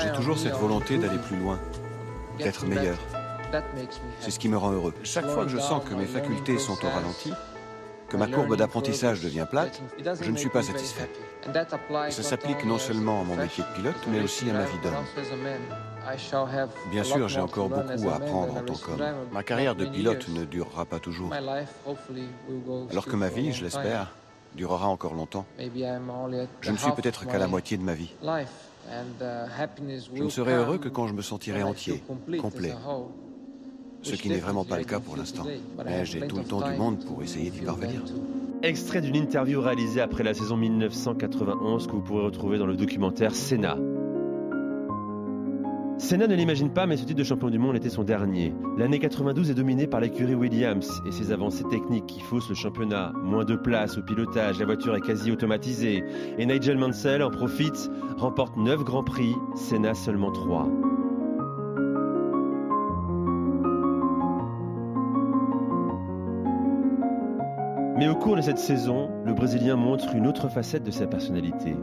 J'ai 0.05 0.13
toujours 0.13 0.39
cette 0.39 0.55
volonté 0.55 0.99
d'aller 0.99 1.19
plus 1.19 1.37
loin, 1.37 1.59
d'être 2.39 2.65
meilleur. 2.65 2.99
C'est 4.21 4.31
ce 4.31 4.39
qui 4.39 4.49
me 4.49 4.57
rend 4.57 4.71
heureux. 4.71 4.95
Chaque 5.03 5.27
fois 5.27 5.45
que 5.47 5.51
je 5.51 5.59
sens 5.59 5.83
que 5.85 5.95
mes 5.95 6.07
facultés 6.07 6.59
sont 6.59 6.75
au 6.85 6.89
ralenti, 6.89 7.33
que 8.09 8.17
ma 8.17 8.27
courbe 8.27 8.57
d'apprentissage 8.57 9.21
devient 9.21 9.47
plate, 9.51 9.81
je 10.21 10.31
ne 10.31 10.37
suis 10.37 10.49
pas 10.49 10.63
satisfait. 10.63 11.11
Ça 12.11 12.23
s'applique 12.23 12.65
non 12.65 12.79
seulement 12.79 13.21
à 13.21 13.25
mon 13.25 13.37
métier 13.37 13.65
de 13.65 13.77
pilote, 13.77 14.07
mais 14.09 14.21
aussi 14.21 14.49
à 14.51 14.53
ma 14.53 14.65
vie 14.65 14.79
d'homme. 14.83 14.95
Bien 16.91 17.05
sûr, 17.05 17.29
j'ai 17.29 17.41
encore 17.41 17.69
beaucoup 17.69 18.09
à 18.09 18.17
apprendre 18.17 18.57
en 18.57 18.63
tant 18.63 18.75
qu'homme. 18.75 19.03
Ma 19.33 19.43
carrière 19.43 19.75
de 19.75 19.87
pilote 19.87 20.29
ne 20.29 20.45
durera 20.45 20.85
pas 20.85 20.99
toujours. 20.99 21.33
Alors 21.33 23.07
que 23.07 23.17
ma 23.17 23.29
vie, 23.29 23.53
je 23.53 23.65
l'espère, 23.65 24.13
durera 24.55 24.89
encore 24.89 25.15
longtemps. 25.15 25.47
Je 25.59 26.71
ne 26.71 26.77
suis 26.77 26.93
peut-être 26.93 27.27
qu'à 27.27 27.39
la 27.39 27.49
moitié 27.49 27.77
de 27.77 27.83
ma 27.83 27.95
vie. 27.95 28.15
Je 30.15 30.23
ne 30.23 30.29
serai 30.29 30.55
heureux 30.55 30.79
que 30.79 30.89
quand 30.89 31.09
je 31.09 31.15
me 31.15 31.23
sentirai 31.23 31.65
entier, 31.65 32.05
complet, 32.41 32.73
ce 34.07 34.15
qui 34.15 34.29
n'est 34.29 34.39
vraiment 34.39 34.65
pas 34.65 34.79
le 34.79 34.85
cas 34.85 35.01
pour 35.01 35.17
l'instant. 35.17 35.45
Mais 35.85 36.05
j'ai 36.05 36.27
tout 36.27 36.37
le 36.37 36.45
temps 36.45 36.67
du 36.69 36.77
monde 36.77 37.05
pour 37.05 37.23
essayer 37.23 37.51
d'y 37.51 37.61
parvenir. 37.61 38.03
Extrait 38.63 39.01
d'une 39.01 39.17
interview 39.17 39.61
réalisée 39.61 40.01
après 40.01 40.23
la 40.23 40.33
saison 40.33 40.57
1991 40.57 41.87
que 41.87 41.93
vous 41.93 42.01
pourrez 42.01 42.25
retrouver 42.25 42.59
dans 42.59 42.67
le 42.67 42.77
documentaire 42.77 43.35
Senna. 43.35 43.77
Senna 45.99 46.27
ne 46.27 46.35
l'imagine 46.35 46.71
pas, 46.71 46.87
mais 46.87 46.99
ce 46.99 47.05
titre 47.05 47.19
de 47.19 47.25
champion 47.25 47.49
du 47.49 47.59
monde 47.59 47.75
était 47.75 47.89
son 47.89 48.05
dernier. 48.05 48.53
L'année 48.77 48.99
92 48.99 49.51
est 49.51 49.55
dominée 49.55 49.87
par 49.87 50.01
l'écurie 50.01 50.35
Williams 50.35 50.91
et 51.07 51.11
ses 51.11 51.33
avancées 51.33 51.65
techniques 51.71 52.07
qui 52.07 52.21
faussent 52.21 52.51
le 52.51 52.55
championnat. 52.55 53.13
Moins 53.23 53.45
de 53.45 53.57
place 53.57 53.97
au 53.97 54.03
pilotage, 54.03 54.59
la 54.59 54.67
voiture 54.67 54.95
est 54.95 55.01
quasi 55.01 55.31
automatisée. 55.31 56.05
Et 56.39 56.45
Nigel 56.45 56.77
Mansell 56.77 57.23
en 57.23 57.31
profite, 57.31 57.91
remporte 58.19 58.57
9 58.59 58.85
grands 58.85 59.05
prix, 59.05 59.35
Senna 59.55 59.95
seulement 59.95 60.33
3. 60.33 60.69
Mais 67.97 68.09
au 68.09 68.15
cours 68.15 68.37
de 68.37 68.43
cette 68.43 68.59
saison, 68.59 69.09
le 69.25 69.33
Brésilien 69.33 69.77
montre 69.77 70.15
une 70.15 70.27
autre 70.27 70.49
facette 70.49 70.83
de 70.83 70.91
sa 70.91 71.07
personnalité 71.07 71.75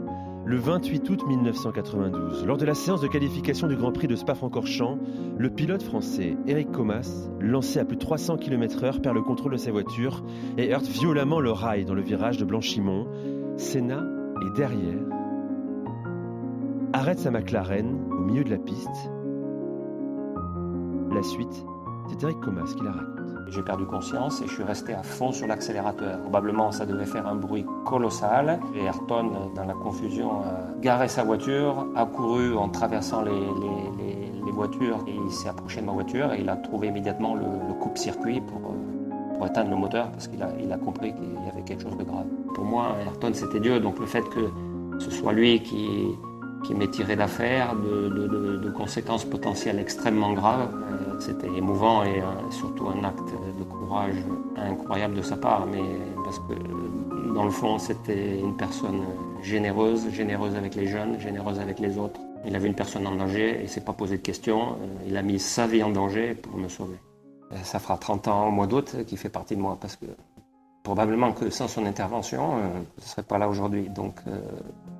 le 0.46 0.56
28 0.56 1.08
août 1.08 1.26
1992. 1.26 2.44
Lors 2.44 2.58
de 2.58 2.66
la 2.66 2.74
séance 2.74 3.00
de 3.00 3.08
qualification 3.08 3.66
du 3.66 3.76
Grand 3.76 3.92
Prix 3.92 4.08
de 4.08 4.16
Spa-Francorchamps, 4.16 4.98
le 5.38 5.50
pilote 5.50 5.82
français 5.82 6.36
Eric 6.46 6.70
Comas, 6.70 7.28
lancé 7.40 7.78
à 7.78 7.84
plus 7.84 7.96
de 7.96 8.02
300 8.02 8.36
km/h, 8.36 9.00
perd 9.00 9.14
le 9.14 9.22
contrôle 9.22 9.52
de 9.52 9.56
sa 9.56 9.72
voiture 9.72 10.22
et 10.58 10.74
heurte 10.74 10.86
violemment 10.86 11.40
le 11.40 11.50
rail 11.50 11.84
dans 11.84 11.94
le 11.94 12.02
virage 12.02 12.36
de 12.36 12.44
Blanchimont. 12.44 13.06
Senna 13.56 14.04
est 14.46 14.56
derrière, 14.56 15.00
arrête 16.92 17.18
sa 17.18 17.30
McLaren 17.30 17.98
au 18.10 18.20
milieu 18.20 18.44
de 18.44 18.50
la 18.50 18.58
piste. 18.58 19.10
La 21.10 21.22
suite, 21.22 21.64
c'est 22.08 22.22
Eric 22.22 22.40
Comas 22.40 22.72
qui 22.76 22.84
la 22.84 22.92
raconte. 22.92 23.24
J'ai 23.48 23.62
perdu 23.62 23.84
conscience 23.84 24.40
et 24.42 24.46
je 24.46 24.52
suis 24.52 24.62
resté 24.62 24.94
à 24.94 25.02
fond 25.02 25.32
sur 25.32 25.46
l'accélérateur. 25.46 26.20
Probablement, 26.20 26.72
ça 26.72 26.86
devait 26.86 27.06
faire 27.06 27.26
un 27.26 27.36
bruit 27.36 27.64
colossal. 27.84 28.58
Et 28.74 28.84
Ayrton, 28.84 29.52
dans 29.54 29.64
la 29.64 29.74
confusion, 29.74 30.40
a 30.40 30.80
garé 30.80 31.08
sa 31.08 31.24
voiture, 31.24 31.86
a 31.94 32.06
couru 32.06 32.56
en 32.56 32.68
traversant 32.68 33.22
les, 33.22 33.32
les, 33.32 34.52
voitures 34.52 35.02
et 35.08 35.12
il 35.12 35.32
s'est 35.32 35.48
approché 35.48 35.80
de 35.80 35.86
ma 35.86 35.92
voiture 35.92 36.32
et 36.32 36.40
il 36.40 36.48
a 36.48 36.54
trouvé 36.54 36.86
immédiatement 36.86 37.34
le, 37.34 37.74
coupe-circuit 37.80 38.40
pour, 38.40 38.70
euh, 38.70 39.34
pour 39.34 39.46
éteindre 39.48 39.70
le 39.70 39.76
moteur 39.76 40.12
parce 40.12 40.28
qu'il 40.28 40.40
a, 40.44 40.48
il 40.62 40.70
a 40.72 40.78
compris 40.78 41.12
qu'il 41.12 41.44
y 41.44 41.50
avait 41.50 41.62
quelque 41.62 41.82
chose 41.82 41.96
de 41.96 42.04
grave. 42.04 42.26
Pour 42.54 42.64
moi, 42.64 42.94
Ayrton, 43.04 43.32
c'était 43.34 43.58
Dieu. 43.58 43.80
Donc 43.80 43.98
le 43.98 44.06
fait 44.06 44.22
que 44.28 44.48
ce 45.00 45.10
soit 45.10 45.32
lui 45.32 45.60
qui, 45.60 46.06
qui 46.64 46.74
m'ait 46.74 46.88
tiré 46.88 47.14
d'affaire, 47.14 47.76
de, 47.76 48.08
de, 48.08 48.56
de, 48.56 48.70
conséquences 48.70 49.24
potentielles 49.24 49.78
extrêmement 49.78 50.32
graves. 50.32 50.68
Euh, 50.72 51.20
c'était 51.20 51.48
émouvant 51.48 52.02
et 52.02 52.20
euh, 52.20 52.50
surtout 52.50 52.88
un 52.88 53.04
acte 53.04 53.30
de 53.58 53.64
courage 53.64 54.16
incroyable 54.56 55.14
de 55.14 55.22
sa 55.22 55.36
part, 55.36 55.66
mais 55.66 55.82
parce 56.24 56.38
que 56.40 56.54
dans 57.34 57.44
le 57.44 57.50
fond, 57.50 57.78
c'était 57.78 58.38
une 58.38 58.56
personne 58.56 59.02
généreuse, 59.42 60.08
généreuse 60.10 60.54
avec 60.56 60.74
les 60.74 60.86
jeunes, 60.86 61.20
généreuse 61.20 61.60
avec 61.60 61.78
les 61.78 61.98
autres. 61.98 62.20
Il 62.46 62.54
a 62.56 62.58
vu 62.58 62.66
une 62.66 62.74
personne 62.74 63.06
en 63.06 63.14
danger 63.14 63.62
et 63.62 63.66
s'est 63.66 63.80
pas 63.80 63.92
posé 63.92 64.16
de 64.16 64.22
questions. 64.22 64.72
Euh, 64.72 65.08
il 65.08 65.16
a 65.16 65.22
mis 65.22 65.38
sa 65.38 65.66
vie 65.66 65.82
en 65.82 65.90
danger 65.90 66.34
pour 66.34 66.56
me 66.56 66.68
sauver. 66.68 66.96
Ça 67.62 67.78
fera 67.78 67.98
30 67.98 68.28
ans 68.28 68.48
au 68.48 68.50
mois 68.50 68.66
d'août 68.66 68.96
qui 69.06 69.16
fait 69.16 69.28
partie 69.28 69.54
de 69.54 69.60
moi 69.60 69.78
parce 69.80 69.96
que 69.96 70.06
probablement 70.84 71.32
que 71.32 71.50
sans 71.50 71.66
son 71.66 71.86
intervention, 71.86 72.58
je 72.98 73.02
ne 73.02 73.08
serais 73.08 73.22
pas 73.24 73.38
là 73.38 73.48
aujourd'hui. 73.48 73.88
Donc 73.88 74.20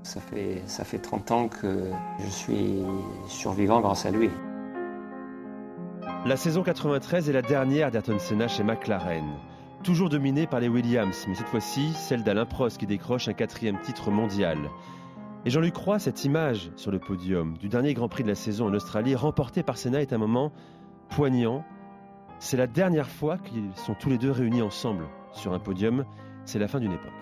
ça 0.03 0.21
fait, 0.21 0.63
ça 0.67 0.83
fait 0.83 0.99
30 0.99 1.31
ans 1.31 1.49
que 1.49 1.91
je 2.19 2.29
suis 2.29 2.83
survivant 3.29 3.81
grâce 3.81 4.07
à 4.07 4.11
lui. 4.11 4.31
La 6.27 6.37
saison 6.37 6.63
93 6.63 7.29
est 7.29 7.33
la 7.35 7.43
dernière 7.43 7.91
d'Ayrton 7.91 8.19
Senna 8.19 8.49
chez 8.49 8.65
McLaren. 8.65 9.27
Toujours 9.83 10.09
dominée 10.09 10.47
par 10.47 10.61
les 10.61 10.69
Williams, 10.69 11.27
mais 11.29 11.35
cette 11.35 11.49
fois-ci 11.49 11.93
celle 11.93 12.25
d'Alain 12.25 12.47
Prost 12.47 12.79
qui 12.79 12.87
décroche 12.87 13.29
un 13.29 13.35
quatrième 13.35 13.79
titre 13.83 14.11
mondial. 14.11 14.59
Et 15.45 15.51
Jean-Luc 15.51 15.75
Croix, 15.75 15.99
cette 15.99 16.25
image 16.25 16.71
sur 16.77 16.91
le 16.91 16.99
podium 16.99 17.59
du 17.59 17.69
dernier 17.69 17.93
Grand 17.93 18.09
Prix 18.09 18.23
de 18.23 18.29
la 18.29 18.35
saison 18.35 18.69
en 18.69 18.73
Australie, 18.73 19.15
remporté 19.15 19.63
par 19.63 19.77
Senna, 19.77 20.01
est 20.01 20.15
un 20.15 20.19
moment 20.19 20.51
poignant. 21.11 21.63
C'est 22.39 22.57
la 22.57 22.67
dernière 22.67 23.11
fois 23.11 23.37
qu'ils 23.37 23.71
sont 23.75 23.93
tous 23.93 24.09
les 24.09 24.17
deux 24.17 24.31
réunis 24.31 24.63
ensemble 24.63 25.05
sur 25.35 25.53
un 25.53 25.59
podium. 25.59 26.05
C'est 26.45 26.59
la 26.59 26.69
fin 26.69 26.81
d'une 26.81 26.93
époque. 26.93 27.13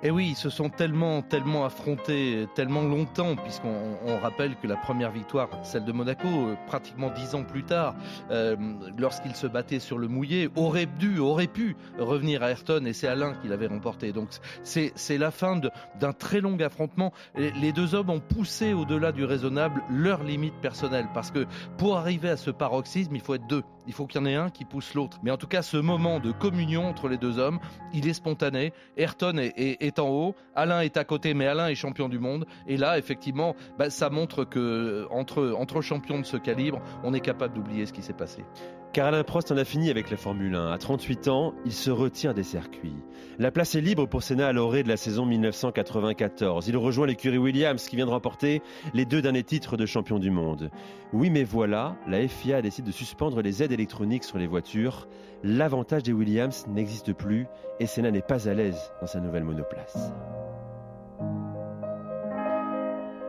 Et 0.00 0.08
eh 0.08 0.10
oui, 0.12 0.28
ils 0.30 0.36
se 0.36 0.48
sont 0.48 0.68
tellement, 0.68 1.22
tellement 1.22 1.64
affrontés, 1.64 2.46
tellement 2.54 2.82
longtemps, 2.82 3.34
puisqu'on 3.34 4.16
rappelle 4.22 4.54
que 4.54 4.68
la 4.68 4.76
première 4.76 5.10
victoire, 5.10 5.48
celle 5.64 5.84
de 5.84 5.90
Monaco, 5.90 6.28
euh, 6.28 6.54
pratiquement 6.68 7.10
dix 7.10 7.34
ans 7.34 7.42
plus 7.42 7.64
tard, 7.64 7.96
euh, 8.30 8.54
lorsqu'ils 8.96 9.34
se 9.34 9.48
battaient 9.48 9.80
sur 9.80 9.98
le 9.98 10.06
mouillé, 10.06 10.50
aurait 10.54 10.86
dû, 10.86 11.18
aurait 11.18 11.48
pu 11.48 11.74
revenir 11.98 12.44
à 12.44 12.50
Ayrton, 12.50 12.84
et 12.86 12.92
c'est 12.92 13.08
Alain 13.08 13.34
qui 13.42 13.48
l'avait 13.48 13.66
remporté. 13.66 14.12
Donc 14.12 14.28
c'est 14.62 15.18
la 15.18 15.32
fin 15.32 15.60
d'un 15.98 16.12
très 16.12 16.40
long 16.40 16.56
affrontement. 16.60 17.12
Les 17.34 17.72
deux 17.72 17.96
hommes 17.96 18.10
ont 18.10 18.20
poussé 18.20 18.74
au-delà 18.74 19.10
du 19.10 19.24
raisonnable 19.24 19.82
leurs 19.90 20.22
limites 20.22 20.60
personnelles, 20.62 21.08
parce 21.12 21.32
que 21.32 21.44
pour 21.76 21.96
arriver 21.96 22.30
à 22.30 22.36
ce 22.36 22.52
paroxysme, 22.52 23.16
il 23.16 23.20
faut 23.20 23.34
être 23.34 23.48
deux. 23.48 23.64
Il 23.88 23.94
faut 23.94 24.06
qu'il 24.06 24.20
y 24.20 24.22
en 24.22 24.26
ait 24.26 24.34
un 24.34 24.50
qui 24.50 24.66
pousse 24.66 24.92
l'autre. 24.92 25.18
Mais 25.22 25.30
en 25.30 25.38
tout 25.38 25.46
cas, 25.46 25.62
ce 25.62 25.78
moment 25.78 26.20
de 26.20 26.30
communion 26.30 26.86
entre 26.86 27.08
les 27.08 27.16
deux 27.16 27.38
hommes, 27.38 27.58
il 27.94 28.06
est 28.06 28.12
spontané. 28.12 28.74
Ayrton 28.98 29.38
est, 29.38 29.98
en 29.98 30.08
haut, 30.10 30.34
Alain 30.54 30.82
est 30.82 30.98
à 30.98 31.04
côté, 31.04 31.32
mais 31.32 31.46
Alain 31.46 31.68
est 31.68 31.74
champion 31.74 32.10
du 32.10 32.18
monde. 32.18 32.46
Et 32.66 32.76
là, 32.76 32.98
effectivement, 32.98 33.56
bah, 33.78 33.88
ça 33.88 34.10
montre 34.10 34.44
que 34.44 35.06
entre, 35.10 35.54
entre 35.56 35.80
champions 35.80 36.18
de 36.18 36.26
ce 36.26 36.36
calibre, 36.36 36.82
on 37.02 37.14
est 37.14 37.20
capable 37.20 37.54
d'oublier 37.54 37.86
ce 37.86 37.94
qui 37.94 38.02
s'est 38.02 38.12
passé. 38.12 38.44
Car 38.92 39.08
Alain 39.08 39.22
Prost 39.22 39.52
en 39.52 39.56
a 39.58 39.64
fini 39.64 39.90
avec 39.90 40.10
la 40.10 40.16
Formule 40.16 40.54
1. 40.54 40.72
À 40.72 40.78
38 40.78 41.28
ans, 41.28 41.52
il 41.66 41.72
se 41.72 41.90
retire 41.90 42.32
des 42.32 42.42
circuits. 42.42 42.96
La 43.38 43.50
place 43.50 43.74
est 43.74 43.82
libre 43.82 44.06
pour 44.06 44.22
Senna 44.22 44.46
à 44.46 44.52
l'orée 44.52 44.82
de 44.82 44.88
la 44.88 44.96
saison 44.96 45.26
1994. 45.26 46.66
Il 46.68 46.76
rejoint 46.76 47.06
l'écurie 47.06 47.36
Williams 47.36 47.86
qui 47.86 47.96
vient 47.96 48.06
de 48.06 48.10
remporter 48.10 48.62
les 48.94 49.04
deux 49.04 49.20
derniers 49.20 49.44
titres 49.44 49.76
de 49.76 49.84
champion 49.84 50.18
du 50.18 50.30
monde. 50.30 50.70
Oui, 51.12 51.28
mais 51.28 51.44
voilà, 51.44 51.96
la 52.06 52.26
FIA 52.26 52.62
décide 52.62 52.86
de 52.86 52.92
suspendre 52.92 53.42
les 53.42 53.62
aides 53.62 53.72
électroniques 53.72 54.24
sur 54.24 54.38
les 54.38 54.46
voitures. 54.46 55.06
L'avantage 55.44 56.02
des 56.02 56.12
Williams 56.12 56.66
n'existe 56.66 57.12
plus 57.12 57.46
et 57.80 57.86
Senna 57.86 58.10
n'est 58.10 58.22
pas 58.22 58.48
à 58.48 58.54
l'aise 58.54 58.90
dans 59.02 59.06
sa 59.06 59.20
nouvelle 59.20 59.44
monoplace. 59.44 60.12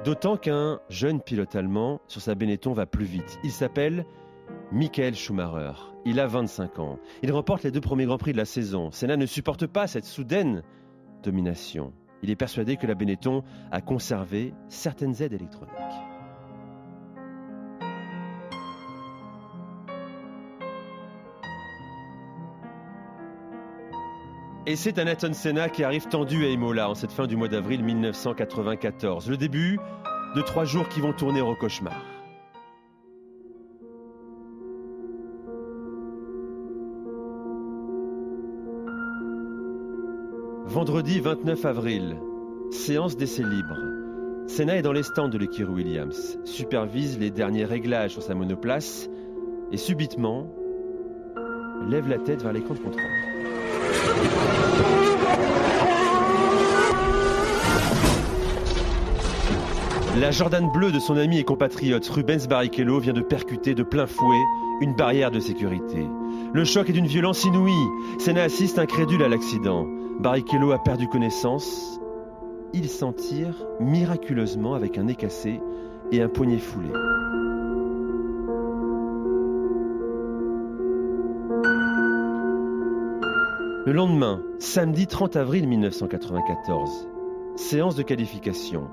D'autant 0.06 0.38
qu'un 0.38 0.80
jeune 0.90 1.20
pilote 1.20 1.56
allemand 1.56 2.00
sur 2.08 2.22
sa 2.22 2.34
Benetton 2.34 2.72
va 2.72 2.86
plus 2.86 3.06
vite. 3.06 3.38
Il 3.44 3.52
s'appelle 3.52 4.06
Michael 4.72 5.16
Schumacher. 5.16 5.74
Il 6.06 6.20
a 6.20 6.28
25 6.28 6.80
ans. 6.80 7.00
Il 7.24 7.32
remporte 7.32 7.64
les 7.64 7.72
deux 7.72 7.82
premiers 7.82 8.06
Grands 8.06 8.18
Prix 8.18 8.34
de 8.34 8.38
la 8.38 8.46
saison. 8.46 8.92
Senna 8.92 9.18
ne 9.18 9.26
supporte 9.26 9.66
pas 9.66 9.88
cette 9.88 10.06
soudaine 10.06 10.64
domination. 11.24 11.92
Il 12.22 12.30
est 12.30 12.36
persuadé 12.36 12.78
que 12.78 12.86
la 12.86 12.96
Benetton 12.96 13.44
a 13.72 13.82
conservé 13.82 14.54
certaines 14.68 15.22
aides 15.22 15.34
électroniques. 15.34 15.74
Et 24.68 24.76
c'est 24.76 25.00
un 25.00 25.08
Ayrton 25.08 25.34
Senna 25.34 25.68
qui 25.68 25.84
arrive 25.84 26.08
tendu 26.10 26.46
à 26.46 26.50
Imola 26.50 26.92
en 26.92 26.96
cette 26.96 27.12
fin 27.12 27.26
du 27.26 27.36
mois 27.36 27.48
d'avril 27.48 27.84
1994. 27.84 29.28
Le 29.28 29.38
début 29.38 29.80
de 30.36 30.42
trois 30.42 30.66
jours 30.66 30.88
qui 30.90 31.00
vont 31.00 31.14
tourner 31.14 31.42
au 31.42 31.56
cauchemar. 31.56 32.19
Vendredi 40.70 41.20
29 41.20 41.66
avril, 41.66 42.18
séance 42.70 43.18
d'essai 43.18 43.42
libre. 43.42 43.76
Senna 44.46 44.78
est 44.78 44.84
dans 44.84 44.92
les 44.92 45.02
stands 45.02 45.28
de 45.28 45.40
l'écurie 45.40 45.74
Williams, 45.74 46.38
supervise 46.46 47.18
les 47.18 47.32
derniers 47.32 47.66
réglages 47.66 48.12
sur 48.12 48.22
sa 48.22 48.36
monoplace 48.36 49.10
et 49.72 49.78
subitement 49.78 50.46
lève 51.90 52.08
la 52.08 52.20
tête 52.20 52.44
vers 52.44 52.54
l'écran 52.54 52.76
de 52.76 52.80
contrôle. 52.82 53.02
La 60.20 60.30
Jordan 60.30 60.70
bleue 60.72 60.92
de 60.92 61.00
son 61.00 61.18
ami 61.18 61.40
et 61.40 61.44
compatriote 61.44 62.08
Rubens 62.08 62.48
Barrichello 62.48 63.00
vient 63.00 63.14
de 63.14 63.22
percuter 63.22 63.74
de 63.74 63.82
plein 63.82 64.06
fouet 64.06 64.44
une 64.82 64.94
barrière 64.94 65.32
de 65.32 65.40
sécurité. 65.40 66.08
Le 66.54 66.64
choc 66.64 66.92
est 66.92 66.94
d'une 66.94 67.08
violence 67.08 67.44
inouïe. 67.44 67.74
Senna 68.20 68.44
assiste 68.44 68.78
incrédule 68.78 69.24
à 69.24 69.30
l'accident. 69.30 69.88
Barrichello 70.20 70.72
a 70.72 70.80
perdu 70.80 71.08
connaissance. 71.08 71.98
Il 72.74 72.90
s'en 72.90 73.14
tire 73.14 73.56
miraculeusement 73.80 74.74
avec 74.74 74.98
un 74.98 75.04
nez 75.04 75.16
cassé 75.16 75.62
et 76.12 76.22
un 76.22 76.28
poignet 76.28 76.60
foulé. 76.60 76.90
Le 83.86 83.94
lendemain, 83.94 84.44
samedi 84.60 85.08
30 85.08 85.38
avril 85.38 85.66
1994, 85.70 87.08
séance 87.56 87.96
de 87.96 88.04
qualification. 88.04 88.90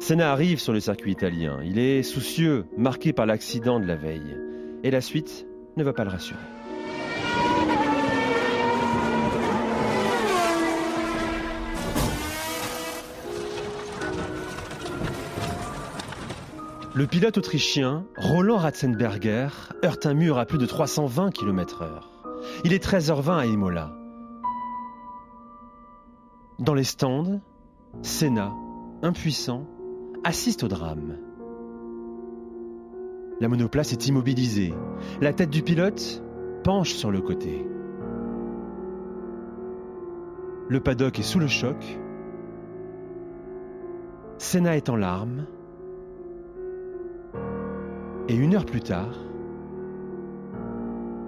Senna 0.00 0.32
arrive 0.32 0.58
sur 0.58 0.72
le 0.72 0.80
circuit 0.80 1.12
italien. 1.12 1.60
Il 1.64 1.78
est 1.78 2.02
soucieux, 2.02 2.66
marqué 2.76 3.12
par 3.12 3.26
l'accident 3.26 3.78
de 3.78 3.86
la 3.86 3.94
veille. 3.94 4.36
Et 4.82 4.90
la 4.90 5.00
suite 5.00 5.46
ne 5.76 5.84
va 5.84 5.92
pas 5.92 6.02
le 6.02 6.10
rassurer. 6.10 6.57
Le 16.98 17.06
pilote 17.06 17.38
autrichien, 17.38 18.06
Roland 18.16 18.56
Ratzenberger, 18.56 19.50
heurte 19.84 20.04
un 20.04 20.14
mur 20.14 20.36
à 20.36 20.46
plus 20.46 20.58
de 20.58 20.66
320 20.66 21.30
km/h. 21.30 22.02
Il 22.64 22.72
est 22.72 22.84
13h20 22.84 23.38
à 23.38 23.46
Imola. 23.46 23.96
Dans 26.58 26.74
les 26.74 26.82
stands, 26.82 27.40
Senna, 28.02 28.52
impuissant, 29.02 29.64
assiste 30.24 30.64
au 30.64 30.66
drame. 30.66 31.18
La 33.38 33.46
monoplace 33.46 33.92
est 33.92 34.08
immobilisée. 34.08 34.74
La 35.20 35.32
tête 35.32 35.50
du 35.50 35.62
pilote 35.62 36.24
penche 36.64 36.94
sur 36.94 37.12
le 37.12 37.20
côté. 37.20 37.64
Le 40.68 40.80
paddock 40.80 41.16
est 41.20 41.22
sous 41.22 41.38
le 41.38 41.46
choc. 41.46 41.76
Senna 44.38 44.76
est 44.76 44.88
en 44.88 44.96
larmes. 44.96 45.46
Et 48.30 48.34
une 48.34 48.54
heure 48.54 48.66
plus 48.66 48.82
tard, 48.82 49.14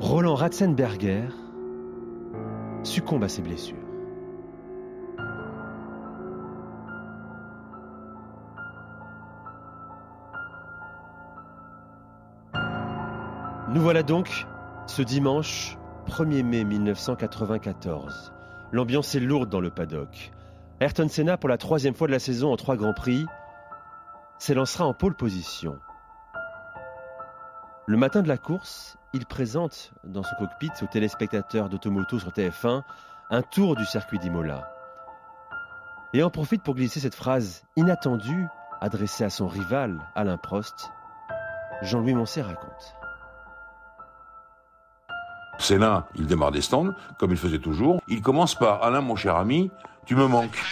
Roland 0.01 0.34
Ratzenberger 0.34 1.28
succombe 2.82 3.24
à 3.24 3.28
ses 3.28 3.40
blessures. 3.40 3.78
Nous 13.72 13.80
voilà 13.80 14.03
donc 14.03 14.46
ce 14.86 15.01
dimanche 15.01 15.78
1er 16.07 16.42
mai 16.42 16.64
1994. 16.64 18.34
L'ambiance 18.72 19.14
est 19.14 19.20
lourde 19.20 19.48
dans 19.48 19.61
le 19.61 19.70
paddock. 19.70 20.32
Ayrton 20.80 21.09
Senna, 21.09 21.38
pour 21.38 21.48
la 21.48 21.57
troisième 21.57 21.94
fois 21.94 22.09
de 22.09 22.12
la 22.12 22.18
saison 22.18 22.53
en 22.53 22.57
trois 22.57 22.76
grands 22.76 22.92
prix, 22.92 23.24
s'élancera 24.38 24.84
en 24.84 24.92
pole 24.92 25.14
position. 25.14 25.78
Le 27.91 27.97
matin 27.97 28.22
de 28.22 28.28
la 28.28 28.38
course, 28.38 28.97
il 29.12 29.26
présente 29.26 29.91
dans 30.05 30.22
son 30.22 30.36
cockpit 30.36 30.70
aux 30.80 30.86
téléspectateurs 30.86 31.68
d'Automoto 31.68 32.20
sur 32.20 32.30
TF1 32.30 32.84
un 33.30 33.43
tour 33.43 33.74
du 33.74 33.84
circuit 33.84 34.20
d'Imola. 34.20 34.72
Et 36.12 36.22
en 36.22 36.30
profite 36.30 36.62
pour 36.62 36.76
glisser 36.76 37.01
cette 37.01 37.16
phrase 37.16 37.64
inattendue 37.74 38.47
adressée 38.80 39.24
à 39.24 39.28
son 39.28 39.49
rival 39.49 39.99
Alain 40.14 40.36
Prost. 40.36 40.93
Jean-Louis 41.82 42.14
Moncey 42.14 42.43
raconte. 42.43 42.95
Senna, 45.59 46.07
il 46.14 46.26
démarre 46.26 46.53
des 46.53 46.62
stands, 46.62 46.95
comme 47.18 47.32
il 47.32 47.36
faisait 47.36 47.59
toujours. 47.59 48.01
Il 48.07 48.22
commence 48.22 48.55
par 48.55 48.84
Alain, 48.84 49.01
mon 49.01 49.16
cher 49.16 49.34
ami, 49.34 49.68
tu 50.07 50.14
me 50.14 50.28
manques. 50.28 50.64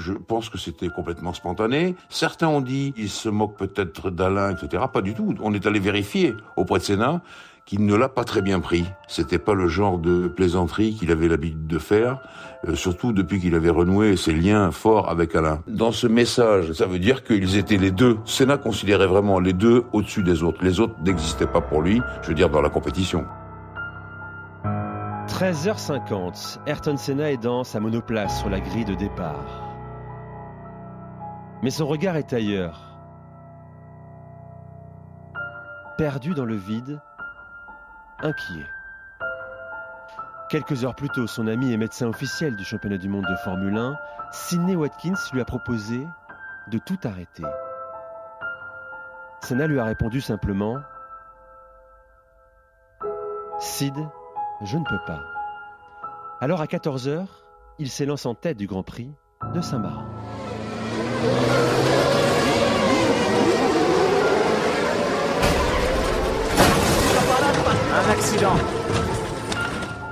Je 0.00 0.14
pense 0.14 0.48
que 0.48 0.56
c'était 0.56 0.88
complètement 0.88 1.34
spontané. 1.34 1.94
Certains 2.08 2.48
ont 2.48 2.62
dit 2.62 2.94
il 2.96 3.10
se 3.10 3.28
moque 3.28 3.58
peut-être 3.58 4.08
d'Alain, 4.08 4.56
etc. 4.56 4.84
Pas 4.90 5.02
du 5.02 5.12
tout. 5.12 5.34
On 5.42 5.52
est 5.52 5.66
allé 5.66 5.78
vérifier 5.78 6.34
auprès 6.56 6.78
de 6.78 6.84
Sénat 6.84 7.20
qu'il 7.66 7.84
ne 7.84 7.94
l'a 7.94 8.08
pas 8.08 8.24
très 8.24 8.40
bien 8.40 8.60
pris. 8.60 8.86
C'était 9.08 9.38
pas 9.38 9.52
le 9.52 9.68
genre 9.68 9.98
de 9.98 10.26
plaisanterie 10.26 10.94
qu'il 10.94 11.12
avait 11.12 11.28
l'habitude 11.28 11.66
de 11.66 11.78
faire, 11.78 12.18
euh, 12.66 12.74
surtout 12.74 13.12
depuis 13.12 13.40
qu'il 13.40 13.54
avait 13.54 13.70
renoué 13.70 14.16
ses 14.16 14.32
liens 14.32 14.70
forts 14.70 15.10
avec 15.10 15.36
Alain. 15.36 15.62
Dans 15.68 15.92
ce 15.92 16.06
message, 16.06 16.72
ça 16.72 16.86
veut 16.86 16.98
dire 16.98 17.22
qu'ils 17.22 17.58
étaient 17.58 17.76
les 17.76 17.90
deux. 17.90 18.16
Sénat 18.24 18.56
considérait 18.56 19.06
vraiment 19.06 19.38
les 19.38 19.52
deux 19.52 19.84
au-dessus 19.92 20.22
des 20.22 20.42
autres. 20.42 20.64
Les 20.64 20.80
autres 20.80 20.94
n'existaient 21.04 21.46
pas 21.46 21.60
pour 21.60 21.82
lui, 21.82 22.00
je 22.22 22.28
veux 22.28 22.34
dire 22.34 22.48
dans 22.48 22.62
la 22.62 22.70
compétition. 22.70 23.26
13h50, 25.28 26.58
Ayrton 26.66 26.96
Senna 26.96 27.30
est 27.30 27.36
dans 27.36 27.64
sa 27.64 27.78
monoplace 27.78 28.40
sur 28.40 28.48
la 28.48 28.60
grille 28.60 28.86
de 28.86 28.94
départ. 28.94 29.69
Mais 31.62 31.70
son 31.70 31.86
regard 31.86 32.16
est 32.16 32.32
ailleurs. 32.32 32.80
Perdu 35.98 36.32
dans 36.34 36.46
le 36.46 36.56
vide, 36.56 37.00
inquiet. 38.20 38.66
Quelques 40.48 40.84
heures 40.84 40.94
plus 40.94 41.10
tôt, 41.10 41.26
son 41.26 41.46
ami 41.46 41.72
et 41.72 41.76
médecin 41.76 42.08
officiel 42.08 42.56
du 42.56 42.64
championnat 42.64 42.96
du 42.96 43.08
monde 43.08 43.26
de 43.28 43.36
Formule 43.36 43.76
1, 43.76 43.96
Sidney 44.32 44.74
Watkins, 44.74 45.14
lui 45.32 45.40
a 45.40 45.44
proposé 45.44 46.06
de 46.68 46.78
tout 46.78 46.98
arrêter. 47.04 47.44
Senna 49.42 49.66
lui 49.66 49.78
a 49.78 49.84
répondu 49.84 50.20
simplement 50.20 50.78
Sid, 53.58 53.94
je 54.62 54.78
ne 54.78 54.84
peux 54.84 55.00
pas. 55.06 55.22
Alors 56.40 56.62
à 56.62 56.66
14h, 56.66 57.26
il 57.78 57.90
s'élance 57.90 58.24
en 58.24 58.34
tête 58.34 58.56
du 58.56 58.66
Grand 58.66 58.82
Prix 58.82 59.14
de 59.54 59.60
Saint-Marin. 59.60 60.06
Un 67.92 68.10
accident. 68.10 68.54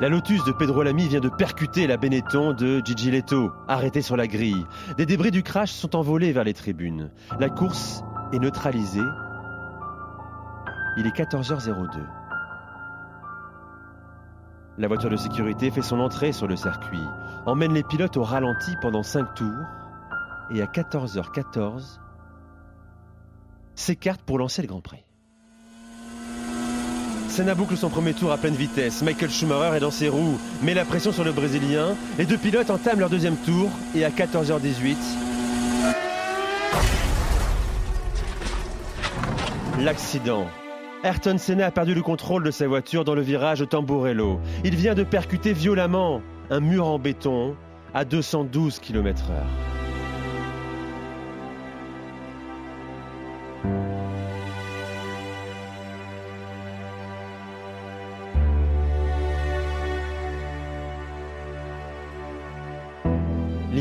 La 0.00 0.08
Lotus 0.08 0.44
de 0.44 0.52
Pedro 0.52 0.84
Lamy 0.84 1.08
vient 1.08 1.20
de 1.20 1.28
percuter 1.28 1.88
la 1.88 1.96
Benetton 1.96 2.52
de 2.52 2.80
Gigi 2.84 3.10
Leto, 3.10 3.50
arrêtée 3.66 4.02
sur 4.02 4.16
la 4.16 4.28
grille. 4.28 4.64
Des 4.96 5.06
débris 5.06 5.32
du 5.32 5.42
crash 5.42 5.72
sont 5.72 5.96
envolés 5.96 6.32
vers 6.32 6.44
les 6.44 6.54
tribunes. 6.54 7.10
La 7.40 7.48
course 7.48 8.04
est 8.32 8.38
neutralisée. 8.38 9.00
Il 10.96 11.06
est 11.06 11.16
14h02. 11.16 12.00
La 14.78 14.86
voiture 14.86 15.10
de 15.10 15.16
sécurité 15.16 15.72
fait 15.72 15.82
son 15.82 15.98
entrée 15.98 16.30
sur 16.30 16.46
le 16.46 16.54
circuit, 16.54 17.02
emmène 17.46 17.74
les 17.74 17.82
pilotes 17.82 18.16
au 18.16 18.22
ralenti 18.22 18.76
pendant 18.80 19.02
5 19.02 19.34
tours 19.34 19.66
et 20.54 20.62
à 20.62 20.66
14h14 20.66 21.98
s'écarte 23.74 24.22
pour 24.22 24.38
lancer 24.38 24.62
le 24.62 24.68
Grand 24.68 24.80
Prix. 24.80 25.04
Senna 27.28 27.54
boucle 27.54 27.76
son 27.76 27.88
premier 27.88 28.14
tour 28.14 28.32
à 28.32 28.38
pleine 28.38 28.54
vitesse. 28.54 29.02
Michael 29.02 29.30
Schumacher 29.30 29.76
est 29.76 29.80
dans 29.80 29.92
ses 29.92 30.08
roues, 30.08 30.38
met 30.62 30.74
la 30.74 30.84
pression 30.84 31.12
sur 31.12 31.22
le 31.22 31.30
Brésilien. 31.30 31.94
Les 32.18 32.26
deux 32.26 32.38
pilotes 32.38 32.70
entament 32.70 32.98
leur 32.98 33.10
deuxième 33.10 33.36
tour 33.36 33.70
et 33.94 34.04
à 34.04 34.10
14h18, 34.10 34.96
l'accident. 39.80 40.46
Ayrton 41.04 41.38
Senna 41.38 41.66
a 41.66 41.70
perdu 41.70 41.94
le 41.94 42.02
contrôle 42.02 42.42
de 42.42 42.50
sa 42.50 42.66
voiture 42.66 43.04
dans 43.04 43.14
le 43.14 43.22
virage 43.22 43.64
Tamburello. 43.68 44.40
Il 44.64 44.74
vient 44.74 44.94
de 44.94 45.04
percuter 45.04 45.52
violemment 45.52 46.20
un 46.50 46.58
mur 46.58 46.88
en 46.88 46.98
béton 46.98 47.54
à 47.94 48.04
212 48.04 48.80
km/h. 48.80 49.77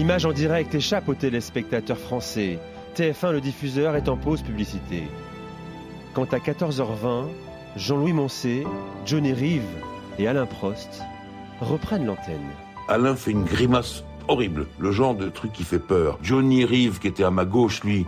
L'image 0.08 0.26
en 0.26 0.32
direct 0.32 0.74
échappe 0.74 1.10
aux 1.10 1.16
téléspectateurs 1.16 1.98
français. 1.98 2.60
TF1, 2.96 3.34
le 3.34 3.42
diffuseur, 3.42 3.98
est 3.98 4.08
en 4.08 4.16
pause 4.16 4.42
publicité. 4.42 5.04
Quant 6.14 6.24
à 6.32 6.38
14h20, 6.38 7.26
Jean-Louis 7.76 8.14
Moncé, 8.14 8.64
Johnny 9.06 9.34
Rive 9.34 9.68
et 10.18 10.30
Alain 10.30 10.46
Prost 10.46 11.02
reprennent 11.60 12.06
l'antenne. 12.06 12.48
Alain 12.88 13.18
fait 13.18 13.32
une 13.32 13.44
grimace 13.44 14.06
horrible, 14.30 14.68
le 14.80 14.94
genre 14.94 15.14
de 15.14 15.28
truc 15.28 15.52
qui 15.52 15.66
fait 15.66 15.78
peur. 15.78 16.18
Johnny 16.22 16.64
Rive, 16.64 17.00
qui 17.00 17.10
était 17.10 17.26
à 17.26 17.30
ma 17.32 17.44
gauche, 17.44 17.84
lui, 17.84 18.06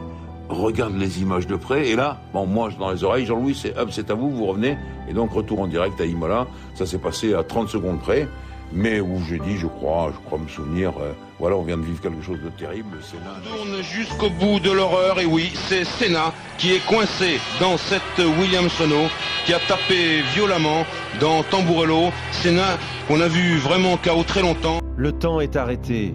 regarde 0.47 0.95
les 0.95 1.22
images 1.22 1.47
de 1.47 1.58
près. 1.58 1.89
Et 1.89 1.97
là, 1.97 2.22
bon, 2.32 2.45
moi, 2.45 2.70
dans 2.80 2.91
les 2.91 3.04
oreilles, 3.04 3.26
Jean-Louis, 3.26 3.56
c'est 3.56 3.76
c'est 3.91 4.10
à 4.10 4.14
vous, 4.14 4.32
vous 4.32 4.45
revenez. 4.45 4.78
Et 5.10 5.14
donc, 5.14 5.34
retour 5.34 5.60
en 5.60 5.68
direct 5.68 6.00
à 6.00 6.06
Imola. 6.06 6.47
Ça 6.76 6.86
s'est 6.86 6.97
passé 6.97 7.34
à 7.34 7.43
30 7.43 7.68
secondes 7.68 8.00
près. 8.00 8.26
Mais 8.72 9.02
où 9.02 9.20
j'ai 9.28 9.39
dit, 9.39 9.58
je 9.58 9.68
crois, 9.68 10.14
je 10.14 10.26
crois 10.26 10.39
me 10.39 10.47
souvenir, 10.47 10.93
euh, 11.02 11.12
voilà, 11.40 11.56
on 11.56 11.64
vient 11.64 11.78
de 11.78 11.86
vivre 11.86 12.02
quelque 12.02 12.22
chose 12.22 12.42
de 12.42 12.50
terrible. 12.50 12.98
Sénat. 13.02 13.40
tourne 13.50 13.82
jusqu'au 13.82 14.30
bout 14.30 14.60
de 14.60 14.72
l'horreur 14.72 15.22
et 15.22 15.26
oui, 15.26 15.52
c'est 15.68 15.86
Senna 15.86 16.34
qui 16.58 16.74
est 16.74 16.86
coincé 16.86 17.40
dans 17.62 17.78
cette 17.78 18.02
Williams 18.40 18.74
Renault 18.78 19.08
qui 19.46 19.54
a 19.54 19.60
tapé 19.60 20.22
violemment 20.36 20.86
dans 21.22 21.44
Tamburello. 21.44 22.12
Senna 22.32 22.78
qu'on 23.08 23.22
a 23.22 23.30
vu 23.30 23.58
vraiment 23.60 23.96
KO 23.96 24.24
très 24.24 24.42
longtemps. 24.42 24.80
Le 24.98 25.14
temps 25.14 25.40
est 25.40 25.56
arrêté. 25.56 26.14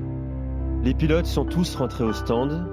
Les 0.82 0.92
pilotes 0.92 1.26
sont 1.26 1.46
tous 1.46 1.74
rentrés 1.76 2.04
au 2.04 2.12
stand. 2.12 2.66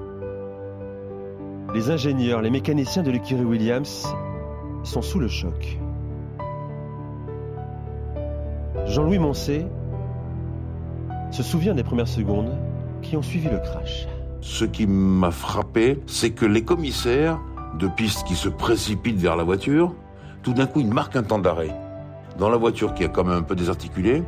Les 1.74 1.90
ingénieurs, 1.90 2.42
les 2.42 2.50
mécaniciens 2.50 3.02
de 3.02 3.12
l'écurie 3.12 3.46
Williams 3.46 4.06
sont 4.84 5.02
sous 5.02 5.20
le 5.20 5.30
choc. 5.30 5.80
Jean-Louis 8.88 9.20
Moncé 9.20 9.66
se 11.32 11.44
souvient 11.44 11.74
des 11.74 11.84
premières 11.84 12.08
secondes 12.08 12.52
qui 13.02 13.18
ont 13.18 13.22
suivi 13.22 13.50
le 13.50 13.58
crash. 13.58 14.08
Ce 14.42 14.66
qui 14.66 14.88
m'a 14.88 15.32
frappé, 15.32 16.00
c'est 16.08 16.32
que 16.32 16.46
les 16.46 16.64
commissaires 16.64 17.40
de 17.80 17.88
piste 17.88 18.26
qui 18.26 18.36
se 18.36 18.50
précipitent 18.50 19.20
vers 19.20 19.36
la 19.36 19.44
voiture, 19.44 19.96
tout 20.44 20.54
d'un 20.54 20.66
coup, 20.66 20.82
ils 20.82 20.94
marquent 20.94 21.16
un 21.16 21.24
temps 21.24 21.40
d'arrêt. 21.40 21.74
Dans 22.38 22.50
la 22.50 22.58
voiture 22.58 22.94
qui 22.94 23.04
est 23.04 23.12
quand 23.12 23.24
même 23.24 23.38
un 23.38 23.44
peu 23.44 23.56
désarticulée, 23.56 24.24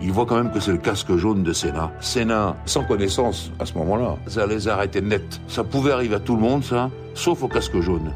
il 0.00 0.12
voit 0.12 0.26
quand 0.26 0.36
même 0.36 0.50
que 0.50 0.60
c'est 0.60 0.72
le 0.72 0.78
casque 0.78 1.14
jaune 1.16 1.42
de 1.42 1.52
Senna. 1.52 1.92
Senna, 2.00 2.56
sans 2.66 2.84
connaissance 2.84 3.52
à 3.58 3.66
ce 3.66 3.74
moment-là, 3.74 4.16
ça 4.26 4.46
les 4.46 4.68
a 4.68 4.74
arrêtés 4.74 5.00
net. 5.00 5.40
Ça 5.48 5.64
pouvait 5.64 5.92
arriver 5.92 6.16
à 6.16 6.20
tout 6.20 6.34
le 6.34 6.42
monde, 6.42 6.64
ça, 6.64 6.90
sauf 7.14 7.42
au 7.42 7.48
casque 7.48 7.80
jaune. 7.80 8.12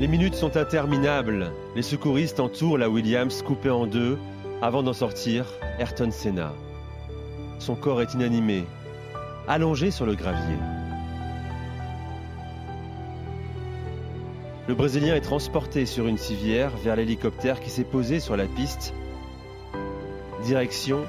Les 0.00 0.08
minutes 0.08 0.34
sont 0.34 0.56
interminables. 0.56 1.52
Les 1.76 1.82
secouristes 1.82 2.40
entourent 2.40 2.78
la 2.78 2.90
Williams 2.90 3.42
coupée 3.42 3.70
en 3.70 3.86
deux 3.86 4.18
avant 4.64 4.82
d'en 4.82 4.94
sortir 4.94 5.44
Ayrton 5.78 6.10
Senna. 6.10 6.54
Son 7.58 7.74
corps 7.74 8.00
est 8.00 8.14
inanimé, 8.14 8.64
allongé 9.46 9.90
sur 9.90 10.06
le 10.06 10.14
gravier. 10.14 10.56
Le 14.66 14.74
Brésilien 14.74 15.16
est 15.16 15.20
transporté 15.20 15.84
sur 15.84 16.06
une 16.06 16.16
civière 16.16 16.70
vers 16.78 16.96
l'hélicoptère 16.96 17.60
qui 17.60 17.68
s'est 17.68 17.84
posé 17.84 18.20
sur 18.20 18.38
la 18.38 18.46
piste. 18.46 18.94
Direction 20.44 21.04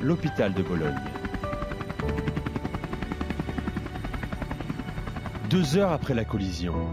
l'hôpital 0.00 0.54
de 0.54 0.62
Bologne. 0.62 0.94
Deux 5.50 5.76
heures 5.76 5.90
après 5.90 6.14
la 6.14 6.24
collision, 6.24 6.86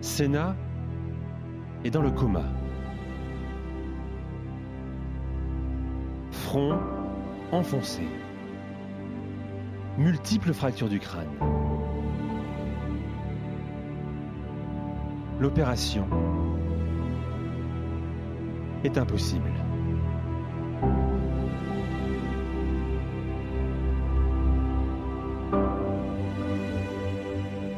Senna 0.00 0.54
est 1.84 1.90
dans 1.90 2.02
le 2.02 2.12
coma. 2.12 2.44
Front 6.48 6.80
enfoncé. 7.52 8.08
Multiples 9.98 10.54
fractures 10.54 10.88
du 10.88 10.98
crâne. 10.98 11.28
L'opération 15.38 16.08
est 18.82 18.96
impossible. 18.96 19.52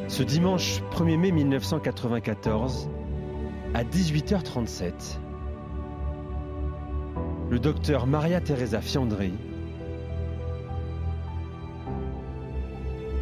Ce 0.07 0.23
dimanche 0.23 0.81
1er 0.93 1.17
mai 1.17 1.33
1994, 1.33 2.89
à 3.75 3.83
18h37, 3.83 5.19
docteur 7.63 8.07
Maria 8.07 8.41
Teresa 8.41 8.81
Fiandri 8.81 9.33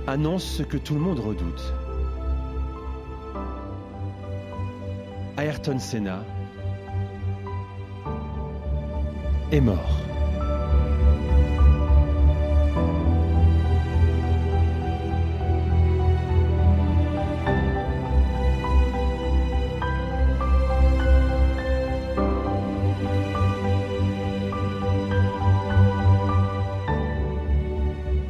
annonce 0.06 0.44
ce 0.44 0.62
que 0.62 0.76
tout 0.76 0.94
le 0.94 1.00
monde 1.00 1.18
redoute. 1.18 1.74
Ayrton 5.36 5.78
Senna 5.80 6.24
est 9.50 9.60
mort. 9.60 9.98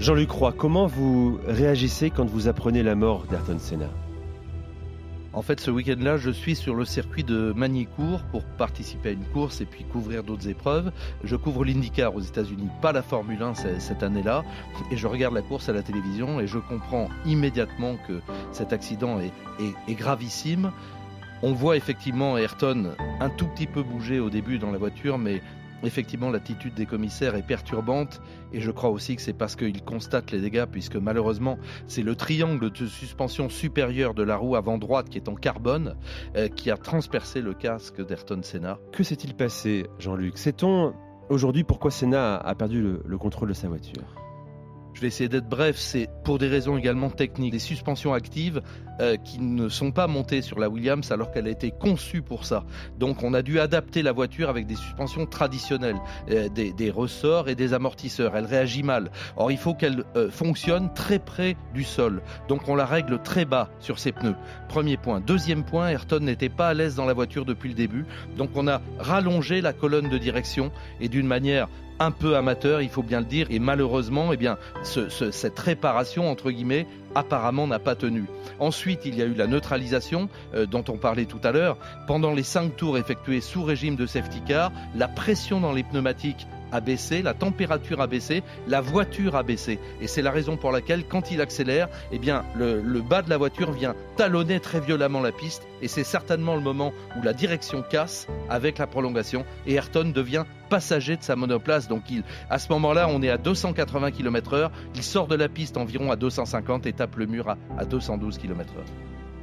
Jean-Luc 0.09 0.31
Roy, 0.31 0.55
comment 0.57 0.87
vous 0.87 1.39
réagissez 1.47 2.09
quand 2.09 2.25
vous 2.25 2.49
apprenez 2.49 2.83
la 2.83 2.95
mort 2.95 3.27
d'Ayrton 3.27 3.59
Senna? 3.59 3.91
En 5.35 5.43
fait, 5.43 5.61
ce 5.61 5.71
week-end-là, 5.71 6.17
je 6.17 6.31
suis 6.31 6.57
sur 6.57 6.75
le 6.75 6.87
circuit 6.87 7.25
de 7.25 7.53
Magny-Cours 7.55 8.23
pour 8.33 8.43
participer 8.43 9.11
à 9.11 9.13
une 9.13 9.27
course 9.27 9.61
et 9.61 9.67
puis 9.67 9.85
couvrir 9.85 10.25
d'autres 10.25 10.49
épreuves. 10.49 10.93
Je 11.25 11.37
couvre 11.37 11.63
l'IndyCar 11.63 12.15
aux 12.17 12.23
États-Unis, 12.23 12.71
pas 12.81 12.93
la 12.93 13.03
Formule 13.03 13.43
1 13.43 13.53
cette 13.81 14.03
année-là. 14.03 14.45
Et 14.91 14.97
je 14.97 15.07
regarde 15.07 15.35
la 15.35 15.43
course 15.43 15.69
à 15.69 15.75
la 15.75 15.83
télévision 15.83 16.41
et 16.41 16.47
je 16.47 16.57
comprends 16.59 17.11
immédiatement 17.27 17.97
que 18.09 18.23
cet 18.51 18.73
accident 18.73 19.21
est, 19.21 19.33
est 19.89 19.95
gravissime. 19.95 20.73
On 21.43 21.53
voit 21.53 21.77
effectivement 21.77 22.39
Ayrton 22.39 22.95
un 23.21 23.29
tout 23.29 23.47
petit 23.47 23.67
peu 23.67 23.83
bouger 23.83 24.21
au 24.21 24.31
début 24.31 24.59
dans 24.59 24.71
la 24.71 24.79
voiture, 24.79 25.19
mais 25.19 25.43
Effectivement, 25.85 26.31
l'attitude 26.31 26.75
des 26.75 26.87
commissaires 26.87 27.35
est 27.37 27.47
perturbante 27.47 28.21
et 28.53 28.61
je 28.61 28.71
crois 28.71 28.91
aussi 28.91 29.17
que 29.17 29.23
c'est 29.23 29.33
parce 29.33 29.55
qu'ils 29.55 29.83
constatent 29.83 30.33
les 30.33 30.41
dégâts 30.41 30.67
puisque 30.71 30.97
malheureusement 30.97 31.59
c'est 31.87 32.03
le 32.03 32.17
triangle 32.17 32.71
de 32.71 32.87
suspension 32.87 33.49
supérieure 33.49 34.15
de 34.15 34.23
la 34.23 34.37
roue 34.37 34.57
avant 34.57 34.79
droite 34.79 35.09
qui 35.09 35.19
est 35.19 35.29
en 35.29 35.35
carbone 35.35 35.97
euh, 36.37 36.49
qui 36.49 36.71
a 36.71 36.77
transpercé 36.77 37.41
le 37.41 37.55
casque 37.55 38.05
d'Ayrton 38.05 38.41
Senna. 38.43 38.79
Que 38.93 39.05
s'est-il 39.05 39.35
passé, 39.35 39.87
Jean-Luc? 39.99 40.37
Sait-on 40.39 40.95
aujourd'hui 41.29 41.65
pourquoi 41.65 41.91
Senna 41.91 42.37
a 42.37 42.55
perdu 42.55 42.99
le 43.05 43.19
contrôle 43.19 43.49
de 43.49 43.55
sa 43.55 43.69
voiture? 43.69 44.28
Je 44.99 45.03
vais 45.03 45.07
essayer 45.07 45.29
d'être 45.29 45.49
bref, 45.49 45.77
c'est 45.79 46.09
pour 46.25 46.39
des 46.39 46.49
raisons 46.49 46.77
également 46.77 47.09
techniques. 47.09 47.53
Des 47.53 47.61
suspensions 47.61 48.15
actives 48.15 48.63
euh, 49.01 49.17
qui 49.17 49.39
ne 49.39 49.69
sont 49.69 49.93
pas 49.93 50.09
montées 50.09 50.43
sur 50.43 50.59
la 50.59 50.69
Williams 50.69 51.13
alors 51.13 51.31
qu'elle 51.31 51.47
a 51.47 51.51
été 51.51 51.71
conçue 51.71 52.21
pour 52.21 52.45
ça. 52.45 52.65
Donc 52.99 53.23
on 53.23 53.33
a 53.33 53.43
dû 53.43 53.61
adapter 53.61 54.03
la 54.03 54.11
voiture 54.11 54.49
avec 54.49 54.67
des 54.67 54.75
suspensions 54.75 55.25
traditionnelles, 55.25 56.01
euh, 56.33 56.49
des, 56.49 56.91
ressorts 56.91 57.49
et 57.49 57.55
des 57.55 57.75
amortisseurs. 57.75 58.37
Elle 58.37 58.47
réagit 58.47 58.83
mal. 58.83 59.13
Or 59.37 59.53
il 59.53 59.59
faut 59.59 59.73
qu'elle 59.73 60.03
euh, 60.17 60.33
fonctionne 60.33 60.93
très 60.95 61.21
près 61.21 61.57
du 61.75 61.85
sol. 61.85 62.21
Donc 62.49 62.69
on 62.69 62.75
la 62.75 62.85
règle 62.85 63.23
très 63.23 63.45
bas 63.45 63.71
sur 63.79 64.01
ses 64.01 64.11
pneus. 64.11 64.35
Premier 64.69 64.97
point. 64.97 65.21
Deuxième 65.21 65.63
point, 65.65 65.91
Ayrton 65.91 66.19
n'était 66.23 66.49
pas 66.49 66.71
à 66.71 66.75
l'aise 66.75 66.97
dans 66.97 67.07
la 67.07 67.15
voiture 67.15 67.45
depuis 67.45 67.69
le 67.69 67.77
début. 67.77 68.05
Donc 68.37 68.51
on 68.57 68.67
a 68.67 68.83
rallongé 68.99 69.61
la 69.61 69.73
colonne 69.73 70.09
de 70.09 70.19
direction 70.19 70.73
et 71.01 71.09
d'une 71.09 71.29
manière 71.29 71.69
un 71.99 72.11
peu 72.11 72.37
amateur, 72.37 72.81
il 72.81 72.89
faut 72.89 73.03
bien 73.03 73.21
le 73.21 73.27
dire, 73.27 73.47
et 73.51 73.59
malheureusement, 73.59 74.33
eh 74.33 74.37
bien, 74.37 74.59
cette 74.83 75.59
réparation 75.59 76.31
entre 76.31 76.51
guillemets 76.51 76.87
apparemment 77.15 77.67
n'a 77.67 77.79
pas 77.79 77.95
tenu. 77.95 78.25
Ensuite, 78.61 79.01
il 79.05 79.17
y 79.17 79.23
a 79.23 79.25
eu 79.25 79.35
la 79.35 79.47
neutralisation 79.47 80.29
euh, 80.55 80.67
dont 80.67 80.85
on 80.89 80.99
parlait 80.99 81.25
tout 81.25 81.41
à 81.43 81.53
l'heure. 81.53 81.79
Pendant 82.07 82.33
les 82.33 82.43
cinq 82.43 82.77
tours 82.77 82.99
effectués 82.99 83.41
sous 83.41 83.63
régime 83.63 83.97
de 83.97 84.07
safety 84.07 84.41
car, 84.47 84.73
la 84.95 85.09
pression 85.09 85.61
dans 85.61 85.73
les 85.73 85.83
pneumatiques 85.83 86.47
a 86.73 86.81
baissé, 86.81 87.23
la 87.23 87.35
température 87.35 88.01
a 88.01 88.07
baissé, 88.07 88.43
la 88.67 88.81
voiture 88.81 89.37
a 89.37 89.43
baissé. 89.43 89.79
Et 90.01 90.07
c'est 90.07 90.23
la 90.23 90.31
raison 90.31 90.57
pour 90.57 90.73
laquelle, 90.73 91.05
quand 91.07 91.31
il 91.31 91.41
accélère, 91.41 91.89
eh 92.13 92.19
bien, 92.19 92.45
le, 92.57 93.01
bas 93.01 93.23
de 93.23 93.31
la 93.31 93.37
voiture 93.37 93.73
vient 93.73 93.95
talonner 94.17 94.61
très 94.61 94.81
violemment 94.81 95.21
la 95.21 95.33
piste. 95.33 95.67
Et 95.83 95.89
c'est 95.89 96.05
certainement 96.05 96.55
le 96.55 96.61
moment 96.61 96.93
où 97.17 97.23
la 97.23 97.33
direction 97.33 97.83
casse 97.83 98.27
avec 98.49 98.79
la 98.79 98.87
prolongation. 98.87 99.45
Et 99.67 99.75
Ayrton 99.75 100.13
devient 100.15 100.45
passager 100.69 101.17
de 101.17 101.23
sa 101.23 101.37
monoplace. 101.37 101.89
Donc 101.89 102.11
il, 102.11 102.23
à 102.51 102.59
ce 102.59 102.71
moment-là, 102.73 103.09
on 103.09 103.23
est 103.23 103.31
à 103.31 103.39
280 103.39 104.11
km/h. 104.11 104.71
Il 104.95 105.03
sort 105.03 105.29
de 105.29 105.37
la 105.37 105.49
piste 105.49 105.77
environ 105.77 106.11
à 106.11 106.17
250 106.17 106.87
et 106.87 106.93
tape 106.93 107.17
le 107.17 107.27
mur 107.27 107.49
à, 107.49 107.57
à 107.79 107.85
212 107.85 108.39
km/h. 108.39 108.83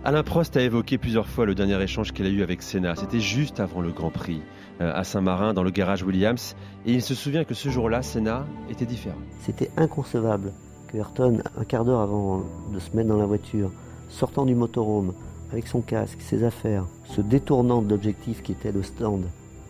Alain 0.03 0.21
Prost 0.21 0.55
a 0.55 0.61
évoqué 0.61 0.99
plusieurs 0.99 1.28
fois 1.28 1.47
le 1.47 1.55
dernier 1.55 1.82
échange 1.82 2.11
qu'il 2.11 2.28
a 2.28 2.30
eu 2.30 2.43
avec 2.43 2.61
Senna. 2.61 2.95
C'était 2.95 3.19
juste 3.19 3.59
avant 3.59 3.82
le 3.82 3.91
Grand 3.91 4.11
Prix 4.11 4.43
à 4.80 5.03
Saint-Marin, 5.03 5.53
dans 5.53 5.63
le 5.63 5.71
garage 5.71 6.03
Williams. 6.03 6.55
Et 6.86 6.93
il 6.93 7.01
se 7.01 7.15
souvient 7.15 7.43
que 7.43 7.53
ce 7.53 7.69
jour-là, 7.69 8.01
Senna 8.01 8.45
était 8.69 8.86
différent. 8.86 9.17
C'était 9.41 9.71
inconcevable 9.78 10.51
que 10.88 10.97
Ayrton, 10.97 11.39
un 11.57 11.63
quart 11.63 11.86
d'heure 11.86 12.01
avant 12.01 12.43
de 12.73 12.80
se 12.80 12.95
mettre 12.95 13.09
dans 13.09 13.17
la 13.17 13.26
voiture, 13.26 13.71
sortant 14.09 14.45
du 14.45 14.55
motorhome, 14.55 15.13
avec 15.51 15.67
son 15.67 15.82
casque, 15.82 16.19
ses 16.21 16.43
affaires, 16.43 16.86
se 17.05 17.21
détournant 17.21 17.82
de 17.82 17.89
l'objectif 17.89 18.41
qui 18.43 18.51
était 18.51 18.71
le 18.71 18.84
stand, 18.84 19.23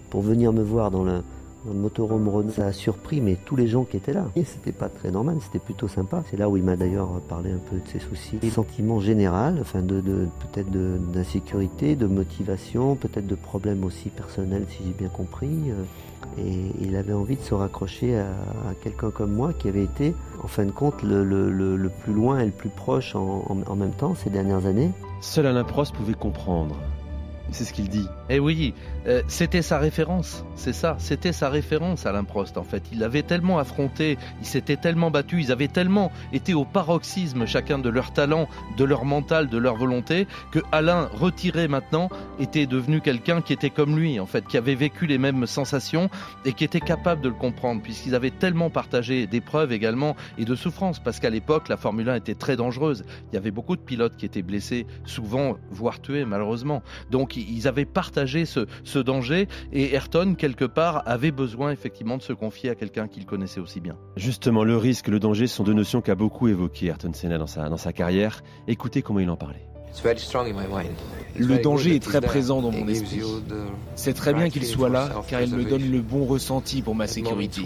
pour 0.10 0.22
venir 0.22 0.54
me 0.54 0.64
voir 0.64 0.92
dans 0.92 1.04
le, 1.04 1.22
dans 1.66 1.74
le 1.74 1.80
motorhome 1.80 2.28
Renault. 2.28 2.52
Ça 2.52 2.68
a 2.68 2.72
surpris 2.72 3.22
mais 3.22 3.38
tous 3.46 3.56
les 3.56 3.68
gens 3.68 3.84
qui 3.84 3.98
étaient 3.98 4.14
là. 4.14 4.26
Et 4.36 4.44
c'était 4.44 4.72
pas 4.72 4.90
très 4.90 5.12
normal, 5.12 5.38
c'était 5.42 5.60
plutôt 5.60 5.88
sympa. 5.88 6.24
C'est 6.30 6.38
là 6.38 6.50
où 6.50 6.58
il 6.58 6.64
m'a 6.64 6.76
d'ailleurs 6.76 7.10
parlé 7.28 7.52
un 7.52 7.58
peu 7.70 7.78
de 7.78 7.88
ses 7.88 8.00
soucis. 8.00 8.40
Le 8.42 8.50
sentiment 8.50 9.00
général, 9.00 9.58
enfin 9.62 9.82
de, 9.82 10.02
peut-être 10.02 10.70
d'insécurité, 11.12 11.96
de, 11.96 12.06
motivation, 12.06 12.96
peut-être 12.96 13.28
de 13.28 13.36
problèmes 13.36 13.84
aussi 13.84 14.10
personnels 14.10 14.66
si 14.70 14.84
j'ai 14.86 14.94
bien 14.94 15.10
compris. 15.10 15.50
Euh, 15.70 15.84
et 16.38 16.72
il 16.82 16.96
avait 16.96 17.14
envie 17.14 17.36
de 17.36 17.42
se 17.42 17.54
raccrocher 17.54 18.18
à, 18.18 18.26
quelqu'un 18.84 19.12
comme 19.12 19.32
moi 19.32 19.54
qui 19.54 19.70
avait 19.70 19.84
été, 19.84 20.14
en 20.44 20.48
fin 20.48 20.66
de 20.66 20.72
compte, 20.72 21.02
le, 21.04 21.90
plus 22.04 22.14
loin 22.14 22.40
et 22.40 22.46
le 22.46 22.52
plus 22.52 22.70
proche 22.70 23.16
en, 23.16 23.46
en 23.66 23.76
même 23.76 23.92
temps 23.92 24.16
ces 24.16 24.30
dernières 24.30 24.66
années. 24.66 24.92
Seul 25.22 25.46
Alain 25.46 25.64
Prost 25.64 25.94
pouvait 25.96 26.14
comprendre. 26.14 26.76
C'est 27.52 27.64
ce 27.64 27.74
qu'il 27.74 27.90
dit. 27.90 28.08
Eh 28.30 28.40
oui, 28.40 28.74
euh, 29.08 29.22
c'était 29.28 29.62
sa 29.62 29.78
référence, 29.78 30.44
c'est 30.56 30.74
ça, 30.74 30.96
c'était 30.98 31.32
sa 31.32 31.50
référence 31.50 32.08
Alain 32.08 32.24
Prost 32.24 32.58
en 32.58 32.64
fait. 32.64 32.84
Il 32.92 33.04
avait 33.04 33.22
tellement 33.22 33.60
affronté, 33.60 34.18
il 34.40 34.48
s'était 34.48 34.78
tellement 34.78 35.12
battu, 35.12 35.40
ils 35.42 35.52
avaient 35.52 35.68
tellement 35.68 36.12
été 36.34 36.56
au 36.56 36.66
paroxysme 36.66 37.46
chacun 37.46 37.78
de 37.78 37.90
leur 37.90 38.14
talent, 38.14 38.48
de 38.78 38.84
leur 38.84 39.06
mental, 39.06 39.48
de 39.48 39.58
leur 39.60 39.76
volonté, 39.76 40.28
que 40.52 40.60
Alain, 40.72 41.08
retiré 41.14 41.68
maintenant, 41.68 42.10
était 42.40 42.66
devenu 42.66 43.00
quelqu'un 43.00 43.42
qui 43.42 43.54
était 43.54 43.70
comme 43.70 43.96
lui 43.96 44.20
en 44.20 44.26
fait, 44.26 44.48
qui 44.48 44.58
avait 44.58 44.74
vécu 44.74 45.06
les 45.06 45.20
mêmes 45.20 45.46
sensations 45.46 46.10
et 46.44 46.54
qui 46.54 46.64
était 46.64 46.80
capable 46.80 47.22
de 47.22 47.30
le 47.30 47.36
comprendre, 47.36 47.84
puisqu'ils 47.84 48.16
avaient 48.16 48.32
tellement 48.32 48.72
partagé 48.72 49.28
d'épreuves 49.28 49.72
également 49.72 50.16
et 50.40 50.46
de 50.46 50.56
souffrances, 50.56 51.00
parce 51.00 51.20
qu'à 51.20 51.30
l'époque 51.30 51.70
la 51.70 51.78
Formule 51.78 52.10
1 52.10 52.16
était 52.16 52.34
très 52.34 52.56
dangereuse. 52.56 53.06
Il 53.32 53.36
y 53.36 53.38
avait 53.38 53.52
beaucoup 53.52 53.76
de 53.76 53.82
pilotes 53.82 54.18
qui 54.18 54.26
étaient 54.26 54.42
blessés, 54.42 54.88
souvent 55.06 55.58
voire 55.70 56.02
tués 56.02 56.26
malheureusement. 56.26 56.82
Donc 57.12 57.38
ils 57.38 57.68
avaient 57.68 57.86
partagé 57.86 58.46
ce 58.46 58.66
danger 59.00 59.48
et 59.74 59.94
Ayrton, 59.94 60.36
quelque 60.38 60.66
part, 60.66 61.04
avait 61.06 61.32
besoin 61.32 61.72
effectivement 61.72 62.18
de 62.18 62.22
se 62.22 62.34
confier 62.34 62.70
à 62.70 62.76
quelqu'un 62.76 63.08
qu'il 63.08 63.26
connaissait 63.26 63.60
aussi 63.60 63.80
bien. 63.80 63.96
Justement, 64.16 64.64
le 64.64 64.78
risque, 64.78 65.08
le 65.08 65.20
danger 65.20 65.48
sont 65.48 65.64
deux 65.64 65.74
notions 65.74 66.02
qu'a 66.02 66.16
beaucoup 66.16 66.48
évoquées 66.48 66.88
Ayrton 66.88 67.14
Senna 67.14 67.38
dans 67.38 67.48
sa, 67.48 67.70
dans 67.70 67.78
sa 67.78 67.94
carrière. 67.94 68.44
Écoutez 68.68 69.02
comment 69.02 69.20
il 69.20 69.30
en 69.30 69.38
parlait. 69.38 69.66
Le 71.38 71.58
danger 71.58 71.96
est 71.96 72.04
très 72.04 72.22
présent 72.22 72.62
dans 72.62 72.72
mon 72.72 72.88
esprit. 72.88 73.22
C'est 73.96 74.14
très 74.14 74.34
bien 74.34 74.50
qu'il 74.50 74.66
soit 74.66 74.90
là 74.90 75.10
car 75.28 75.42
il 75.42 75.56
me 75.56 75.64
donne 75.64 75.90
le 75.90 76.02
bon 76.02 76.26
ressenti 76.26 76.82
pour 76.82 76.96
ma 76.96 77.08
sécurité. 77.08 77.62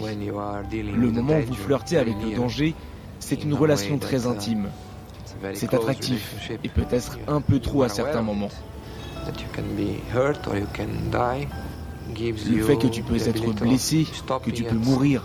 Le 0.72 1.10
moment 1.10 1.38
où 1.38 1.42
vous 1.42 1.54
flirtez 1.54 1.96
avec 1.96 2.14
le 2.22 2.36
danger, 2.36 2.74
c'est 3.18 3.42
une 3.42 3.54
relation 3.54 3.98
très 3.98 4.26
intime. 4.26 4.68
C'est 5.54 5.72
attractif 5.74 6.50
et 6.62 6.68
peut-être 6.68 7.18
un 7.26 7.40
peu 7.40 7.60
trop 7.60 7.82
à 7.82 7.88
certains 7.88 8.22
moments. 8.22 8.50
Le 12.18 12.62
fait 12.62 12.76
que 12.76 12.86
tu 12.88 13.02
peux 13.02 13.16
être 13.16 13.54
blessé, 13.54 14.06
que 14.44 14.50
tu 14.50 14.64
peux 14.64 14.76
mourir, 14.76 15.22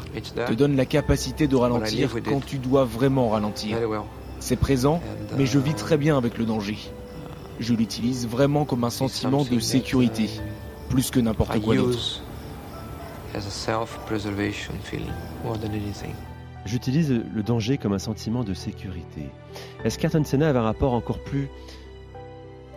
te 0.48 0.54
donne 0.54 0.76
la 0.76 0.86
capacité 0.86 1.48
de 1.48 1.56
ralentir 1.56 2.10
quand 2.28 2.46
tu 2.46 2.58
dois 2.58 2.86
vraiment 2.86 3.30
ralentir. 3.30 3.78
C'est 4.40 4.56
présent, 4.56 5.02
mais 5.38 5.46
je 5.46 5.58
vis 5.60 5.74
très 5.74 5.98
bien 5.98 6.18
avec 6.18 6.38
le 6.38 6.46
danger. 6.46 6.78
Je 7.60 7.74
l'utilise 7.74 8.28
vraiment 8.28 8.66
comme 8.66 8.84
un 8.84 8.90
sentiment 8.90 9.44
de 9.44 9.60
sécurité, 9.60 10.30
plus 10.90 11.10
que 11.10 11.20
n'importe 11.20 11.60
quoi 11.62 11.76
d'autre. 11.76 12.22
J'utilise 16.66 17.12
le 17.12 17.44
danger 17.44 17.78
comme 17.78 17.94
un 17.94 18.00
sentiment 18.00 18.44
de 18.44 18.54
sécurité. 18.54 19.30
Est-ce 19.84 19.98
qu'Ayrton 19.98 20.24
Senna 20.24 20.50
avait 20.50 20.60
un 20.60 20.64
rapport 20.64 20.94
encore 20.94 21.20
plus 21.20 21.48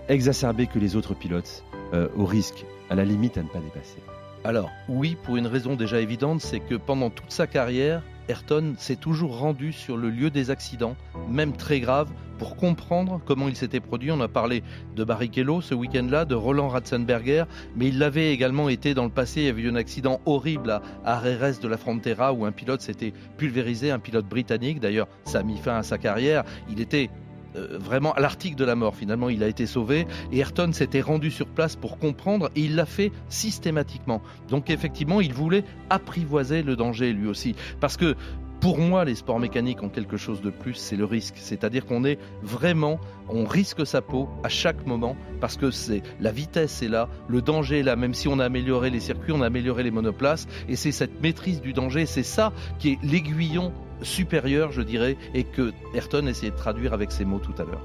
exacerbé 0.09 0.67
que 0.67 0.79
les 0.79 0.97
autres 0.97 1.15
pilotes 1.15 1.65
euh, 1.95 2.09
au 2.17 2.25
risque, 2.25 2.65
à 2.91 2.95
la 2.95 3.05
limite 3.05 3.39
à 3.39 3.43
ne 3.43 3.49
pas 3.49 3.61
dépasser 3.61 3.99
Alors 4.45 4.71
oui, 4.89 5.17
pour 5.23 5.37
une 5.37 5.47
raison 5.47 5.77
déjà 5.77 6.01
évidente, 6.01 6.41
c'est 6.41 6.61
que 6.61 6.75
pendant 6.75 7.11
toute 7.11 7.31
sa 7.31 7.47
carrière, 7.47 8.03
Ayrton 8.29 8.75
s'est 8.77 8.97
toujours 8.97 9.39
rendu 9.39 9.73
sur 9.73 9.97
le 9.97 10.11
lieu 10.11 10.29
des 10.31 10.51
accidents, 10.51 10.97
même 11.31 11.53
très 11.57 11.81
graves, 11.81 12.11
pour 12.39 12.57
comprendre 12.57 13.21
comment 13.25 13.49
il 13.49 13.57
s'était 13.57 13.81
produit. 13.81 14.13
On 14.13 14.21
a 14.21 14.29
parlé 14.29 14.63
de 14.95 15.03
Barrichello 15.03 15.61
ce 15.63 15.75
week-end-là, 15.75 16.27
de 16.27 16.35
Roland 16.35 16.69
Ratzenberger, 16.69 17.45
mais 17.75 17.89
il 17.89 17.99
l'avait 17.99 18.33
également 18.33 18.69
été 18.69 18.93
dans 18.93 19.05
le 19.05 19.11
passé. 19.11 19.41
Il 19.41 19.47
y 19.47 19.49
avait 19.49 19.63
eu 19.63 19.71
un 19.71 19.77
accident 19.77 20.21
horrible 20.27 20.71
à 20.71 20.83
Areres 21.05 21.59
de 21.61 21.69
la 21.69 21.79
Frontera 21.79 22.33
où 22.35 22.45
un 22.45 22.53
pilote 22.53 22.83
s'était 22.83 23.15
pulvérisé, 23.39 23.91
un 23.91 23.99
pilote 23.99 24.27
britannique. 24.27 24.79
D'ailleurs, 24.79 25.09
ça 25.25 25.39
a 25.41 25.43
mis 25.43 25.57
fin 25.57 25.77
à 25.77 25.83
sa 25.83 25.97
carrière. 25.97 26.45
Il 26.71 26.81
était 26.81 27.09
euh, 27.57 27.79
vraiment 27.79 28.13
à 28.13 28.21
l'article 28.21 28.57
de 28.57 28.65
la 28.65 28.75
mort. 28.75 28.95
Finalement, 28.95 29.29
il 29.29 29.43
a 29.43 29.49
été 29.49 29.67
sauvé 29.67 30.07
et 30.33 30.39
Ayrton 30.39 30.73
s'était 30.73 31.01
rendu 31.01 31.31
sur 31.31 31.47
place 31.47 31.77
pour 31.77 31.99
comprendre 31.99 32.51
et 32.57 32.63
il 32.63 32.77
l'a 32.77 32.87
fait 32.87 33.13
systématiquement. 33.29 34.23
Donc 34.49 34.71
effectivement, 34.71 35.21
il 35.21 35.33
voulait 35.33 35.65
apprivoiser 35.91 36.63
le 36.63 36.77
danger 36.77 37.13
lui 37.13 37.29
aussi. 37.29 37.55
Parce 37.81 37.97
que 37.97 38.17
pour 38.61 38.79
moi, 38.79 39.05
les 39.05 39.15
sports 39.15 39.39
mécaniques 39.39 39.83
ont 39.83 39.89
quelque 39.89 40.17
chose 40.17 40.41
de 40.41 40.51
plus, 40.51 40.75
c'est 40.75 40.97
le 40.97 41.05
risque. 41.05 41.37
C'est-à-dire 41.37 41.87
qu'on 41.87 42.05
est 42.05 42.19
vraiment, 42.43 42.99
on 43.29 43.45
risque 43.45 43.87
sa 43.87 44.03
peau 44.03 44.29
à 44.43 44.49
chaque 44.49 44.87
moment 44.87 45.17
parce 45.41 45.57
que 45.57 45.71
c'est 45.71 46.03
la 46.21 46.33
vitesse 46.33 46.83
est 46.83 46.89
là, 46.89 47.09
le 47.29 47.41
danger 47.41 47.81
est 47.81 47.83
là. 47.83 47.97
Même 47.97 48.15
si 48.15 48.27
on 48.29 48.39
a 48.39 48.45
amélioré 48.45 48.91
les 48.91 49.01
circuits, 49.01 49.33
on 49.33 49.43
a 49.43 49.47
amélioré 49.47 49.83
les 49.83 49.91
monoplaces, 49.91 50.47
et 50.69 50.77
c'est 50.77 50.93
cette 50.93 51.23
maîtrise 51.23 51.61
du 51.61 51.73
danger, 51.73 52.07
c'est 52.07 52.23
ça 52.23 52.53
qui 52.79 52.93
est 52.93 52.99
l'aiguillon 53.03 53.73
supérieur, 54.03 54.73
je 54.73 54.83
dirais, 54.83 55.17
et 55.35 55.45
que 55.45 55.73
Ayrton 55.95 56.27
essayait 56.27 56.53
de 56.53 56.57
traduire 56.57 56.93
avec 56.93 57.13
ses 57.13 57.25
mots 57.25 57.41
tout 57.41 57.55
à 57.61 57.65
l'heure. 57.65 57.85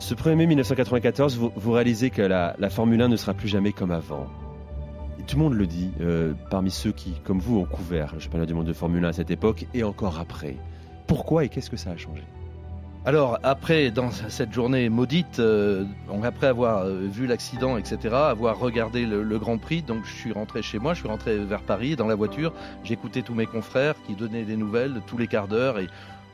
Ce 0.00 0.14
1er 0.14 0.36
mai 0.36 0.46
1994, 0.46 1.36
vous, 1.36 1.72
réalisez 1.72 2.10
que 2.10 2.22
la, 2.22 2.54
Formule 2.70 3.02
1 3.02 3.08
ne 3.08 3.16
sera 3.16 3.34
plus 3.34 3.48
jamais 3.48 3.72
comme 3.72 3.90
avant. 3.90 4.28
Tout 5.26 5.36
le 5.36 5.42
monde 5.42 5.54
le 5.54 5.66
dit, 5.66 5.90
euh, 6.00 6.32
parmi 6.50 6.70
ceux 6.70 6.92
qui, 6.92 7.14
comme 7.24 7.38
vous, 7.38 7.58
ont 7.58 7.64
couvert 7.64 8.14
le 8.14 8.20
championnat 8.20 8.46
du 8.46 8.54
monde 8.54 8.66
de 8.66 8.72
Formule 8.72 9.04
1 9.04 9.08
à 9.08 9.12
cette 9.12 9.30
époque 9.30 9.66
et 9.74 9.82
encore 9.82 10.18
après. 10.18 10.56
Pourquoi 11.06 11.44
et 11.44 11.48
qu'est-ce 11.48 11.70
que 11.70 11.76
ça 11.76 11.90
a 11.90 11.96
changé? 11.96 12.22
Alors 13.04 13.38
après, 13.42 13.90
dans 13.90 14.10
cette 14.10 14.52
journée 14.52 14.88
maudite, 14.88 15.38
euh, 15.38 15.84
après 16.24 16.46
avoir 16.46 16.84
euh, 16.84 17.06
vu 17.10 17.26
l'accident, 17.26 17.78
etc., 17.78 18.14
avoir 18.14 18.58
regardé 18.58 19.06
le, 19.06 19.38
Grand 19.38 19.56
Prix, 19.56 19.82
donc 19.82 20.04
je 20.04 20.12
suis 20.12 20.32
rentré 20.32 20.62
chez 20.62 20.78
moi, 20.78 20.94
je 20.94 21.00
suis 21.00 21.08
rentré 21.08 21.38
vers 21.38 21.62
Paris 21.62 21.96
dans 21.96 22.06
la 22.06 22.16
voiture, 22.16 22.52
j'écoutais 22.84 23.22
tous 23.22 23.34
mes 23.34 23.46
confrères 23.46 23.94
qui 24.06 24.14
donnaient 24.14 24.42
des 24.42 24.56
nouvelles 24.56 25.00
tous 25.06 25.16
les 25.16 25.26
quarts 25.26 25.48
d'heure 25.48 25.78
et 25.78 25.86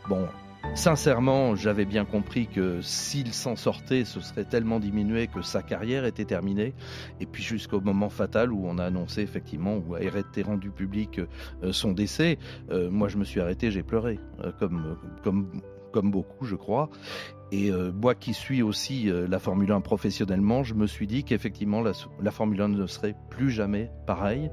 bon, 0.09 0.27
sincèrement, 0.75 1.55
j'avais 1.55 1.85
bien 1.85 2.05
compris 2.05 2.47
que 2.47 2.81
s'il 2.83 3.33
s'en 3.33 3.57
sortait, 3.57 4.05
ce 4.05 4.21
serait 4.21 4.45
tellement 4.45 4.81
diminué 4.81 5.27
que 5.27 5.43
sa 5.43 5.63
carrière 5.63 6.05
était 6.05 6.25
terminée. 6.25 6.75
Et 7.21 7.27
puis 7.27 7.43
jusqu'au 7.43 7.81
moment 7.81 8.09
fatal 8.09 8.53
où 8.53 8.67
on 8.67 8.79
a 8.79 8.85
annoncé 8.85 9.23
effectivement, 9.23 9.77
où 9.77 9.95
a 9.95 10.01
été 10.01 10.43
rendu 10.43 10.71
public 10.71 11.21
euh, 11.63 11.73
son 11.73 11.93
décès, 11.93 12.39
moi 12.71 13.09
je 13.09 13.19
me 13.19 13.25
suis 13.25 13.41
arrêté, 13.41 13.71
j'ai 13.71 13.83
pleuré, 13.83 14.19
comme, 14.59 14.97
comme 15.23 15.63
comme 15.95 16.11
beaucoup, 16.11 16.45
je 16.45 16.57
crois. 16.57 16.91
Et 17.53 17.71
euh, 17.71 17.93
moi 17.93 18.17
qui 18.17 18.35
suis 18.35 18.63
aussi 18.63 19.09
euh, 19.09 19.29
la 19.29 19.39
Formule 19.39 19.71
1 19.71 19.81
professionnellement, 19.81 20.65
je 20.65 20.75
me 20.75 20.89
suis 20.89 21.07
dit 21.07 21.23
qu'effectivement 21.23 21.81
la, 21.83 21.93
la, 22.21 22.33
Formule 22.33 22.61
1 22.61 22.69
ne 22.69 22.87
serait 22.89 23.15
plus 23.31 23.51
jamais 23.53 23.93
pareille 24.05 24.51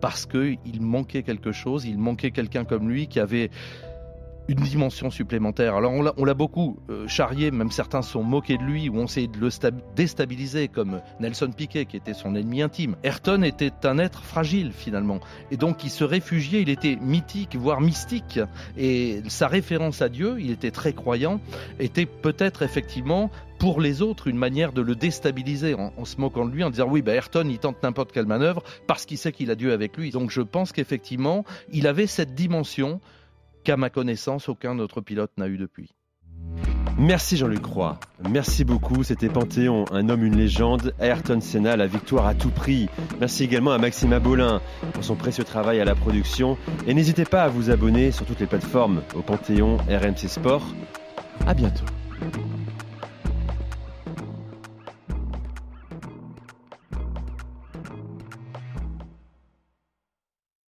parce 0.00 0.26
qu'il 0.26 0.80
manquait 0.80 1.22
quelque 1.22 1.52
chose, 1.52 1.84
il 1.84 1.96
manquait 1.96 2.32
quelqu'un 2.32 2.64
comme 2.64 2.88
lui 2.88 3.06
qui 3.06 3.20
avait 3.20 3.50
une 4.50 4.64
dimension 4.64 5.10
supplémentaire. 5.12 5.76
Alors 5.76 5.92
on 5.92 6.24
l'a 6.24 6.34
beaucoup 6.34 6.76
euh, 6.90 7.06
charrié, 7.06 7.52
même 7.52 7.70
certains 7.70 8.02
sont 8.02 8.24
moqués 8.24 8.58
de 8.58 8.64
lui 8.64 8.88
ou 8.88 8.98
ont 8.98 9.04
essayé 9.04 9.28
de 9.28 9.38
le 9.38 9.48
déstabiliser, 9.94 10.66
comme 10.66 11.00
Nelson 11.20 11.52
Piquet 11.56 11.86
qui 11.86 11.96
était 11.96 12.14
son 12.14 12.34
ennemi 12.34 12.60
intime. 12.60 12.96
Ayrton 13.04 13.42
était 13.44 13.70
un 13.84 13.98
être 13.98 14.24
fragile 14.24 14.72
finalement, 14.72 15.20
et 15.52 15.56
donc 15.56 15.84
il 15.84 15.90
se 15.90 16.02
réfugiait, 16.02 16.62
il 16.62 16.68
était 16.68 16.98
mythique, 17.00 17.54
voire 17.54 17.80
mystique, 17.80 18.40
et 18.76 19.22
sa 19.28 19.46
référence 19.46 20.02
à 20.02 20.08
Dieu, 20.08 20.36
il 20.40 20.50
était 20.50 20.72
très 20.72 20.94
croyant, 20.94 21.40
était 21.78 22.06
peut-être 22.06 22.62
effectivement 22.62 23.30
pour 23.60 23.80
les 23.80 24.02
autres 24.02 24.26
une 24.26 24.38
manière 24.38 24.72
de 24.72 24.80
le 24.80 24.96
déstabiliser 24.96 25.74
en, 25.74 26.04
se 26.04 26.20
moquant 26.20 26.44
de 26.44 26.50
lui, 26.50 26.64
en 26.64 26.70
disant 26.70 26.88
oui, 26.88 27.02
bah 27.02 27.12
Ayrton, 27.12 27.46
il 27.48 27.58
tente 27.58 27.80
n'importe 27.84 28.10
quelle 28.10 28.26
manœuvre 28.26 28.64
parce 28.88 29.06
qu'il 29.06 29.18
sait 29.18 29.30
qu'il 29.30 29.50
a 29.50 29.54
Dieu 29.54 29.72
avec 29.72 29.96
lui. 29.96 30.10
Donc 30.10 30.30
je 30.30 30.40
pense 30.40 30.72
qu'effectivement, 30.72 31.44
il 31.70 31.86
avait 31.86 32.08
cette 32.08 32.34
dimension 32.34 33.00
qu'à 33.64 33.76
ma 33.76 33.90
connaissance, 33.90 34.48
aucun 34.48 34.78
autre 34.78 35.00
pilote 35.00 35.32
n'a 35.36 35.48
eu 35.48 35.58
depuis. 35.58 35.90
Merci 36.98 37.38
Jean-Luc 37.38 37.64
Roy. 37.64 37.98
Merci 38.28 38.64
beaucoup. 38.64 39.02
C'était 39.04 39.30
Panthéon, 39.30 39.86
un 39.90 40.08
homme, 40.10 40.22
une 40.22 40.36
légende. 40.36 40.94
Ayrton 41.00 41.40
Senna, 41.40 41.76
la 41.76 41.86
victoire 41.86 42.26
à 42.26 42.34
tout 42.34 42.50
prix. 42.50 42.88
Merci 43.18 43.44
également 43.44 43.72
à 43.72 43.78
Maxime 43.78 44.12
Abolin 44.12 44.60
pour 44.92 45.02
son 45.02 45.16
précieux 45.16 45.44
travail 45.44 45.80
à 45.80 45.84
la 45.84 45.94
production. 45.94 46.58
Et 46.86 46.92
n'hésitez 46.92 47.24
pas 47.24 47.44
à 47.44 47.48
vous 47.48 47.70
abonner 47.70 48.10
sur 48.12 48.26
toutes 48.26 48.40
les 48.40 48.46
plateformes 48.46 49.02
au 49.14 49.22
Panthéon 49.22 49.78
RMC 49.88 50.28
Sport. 50.28 50.66
À 51.46 51.54
bientôt. 51.54 51.86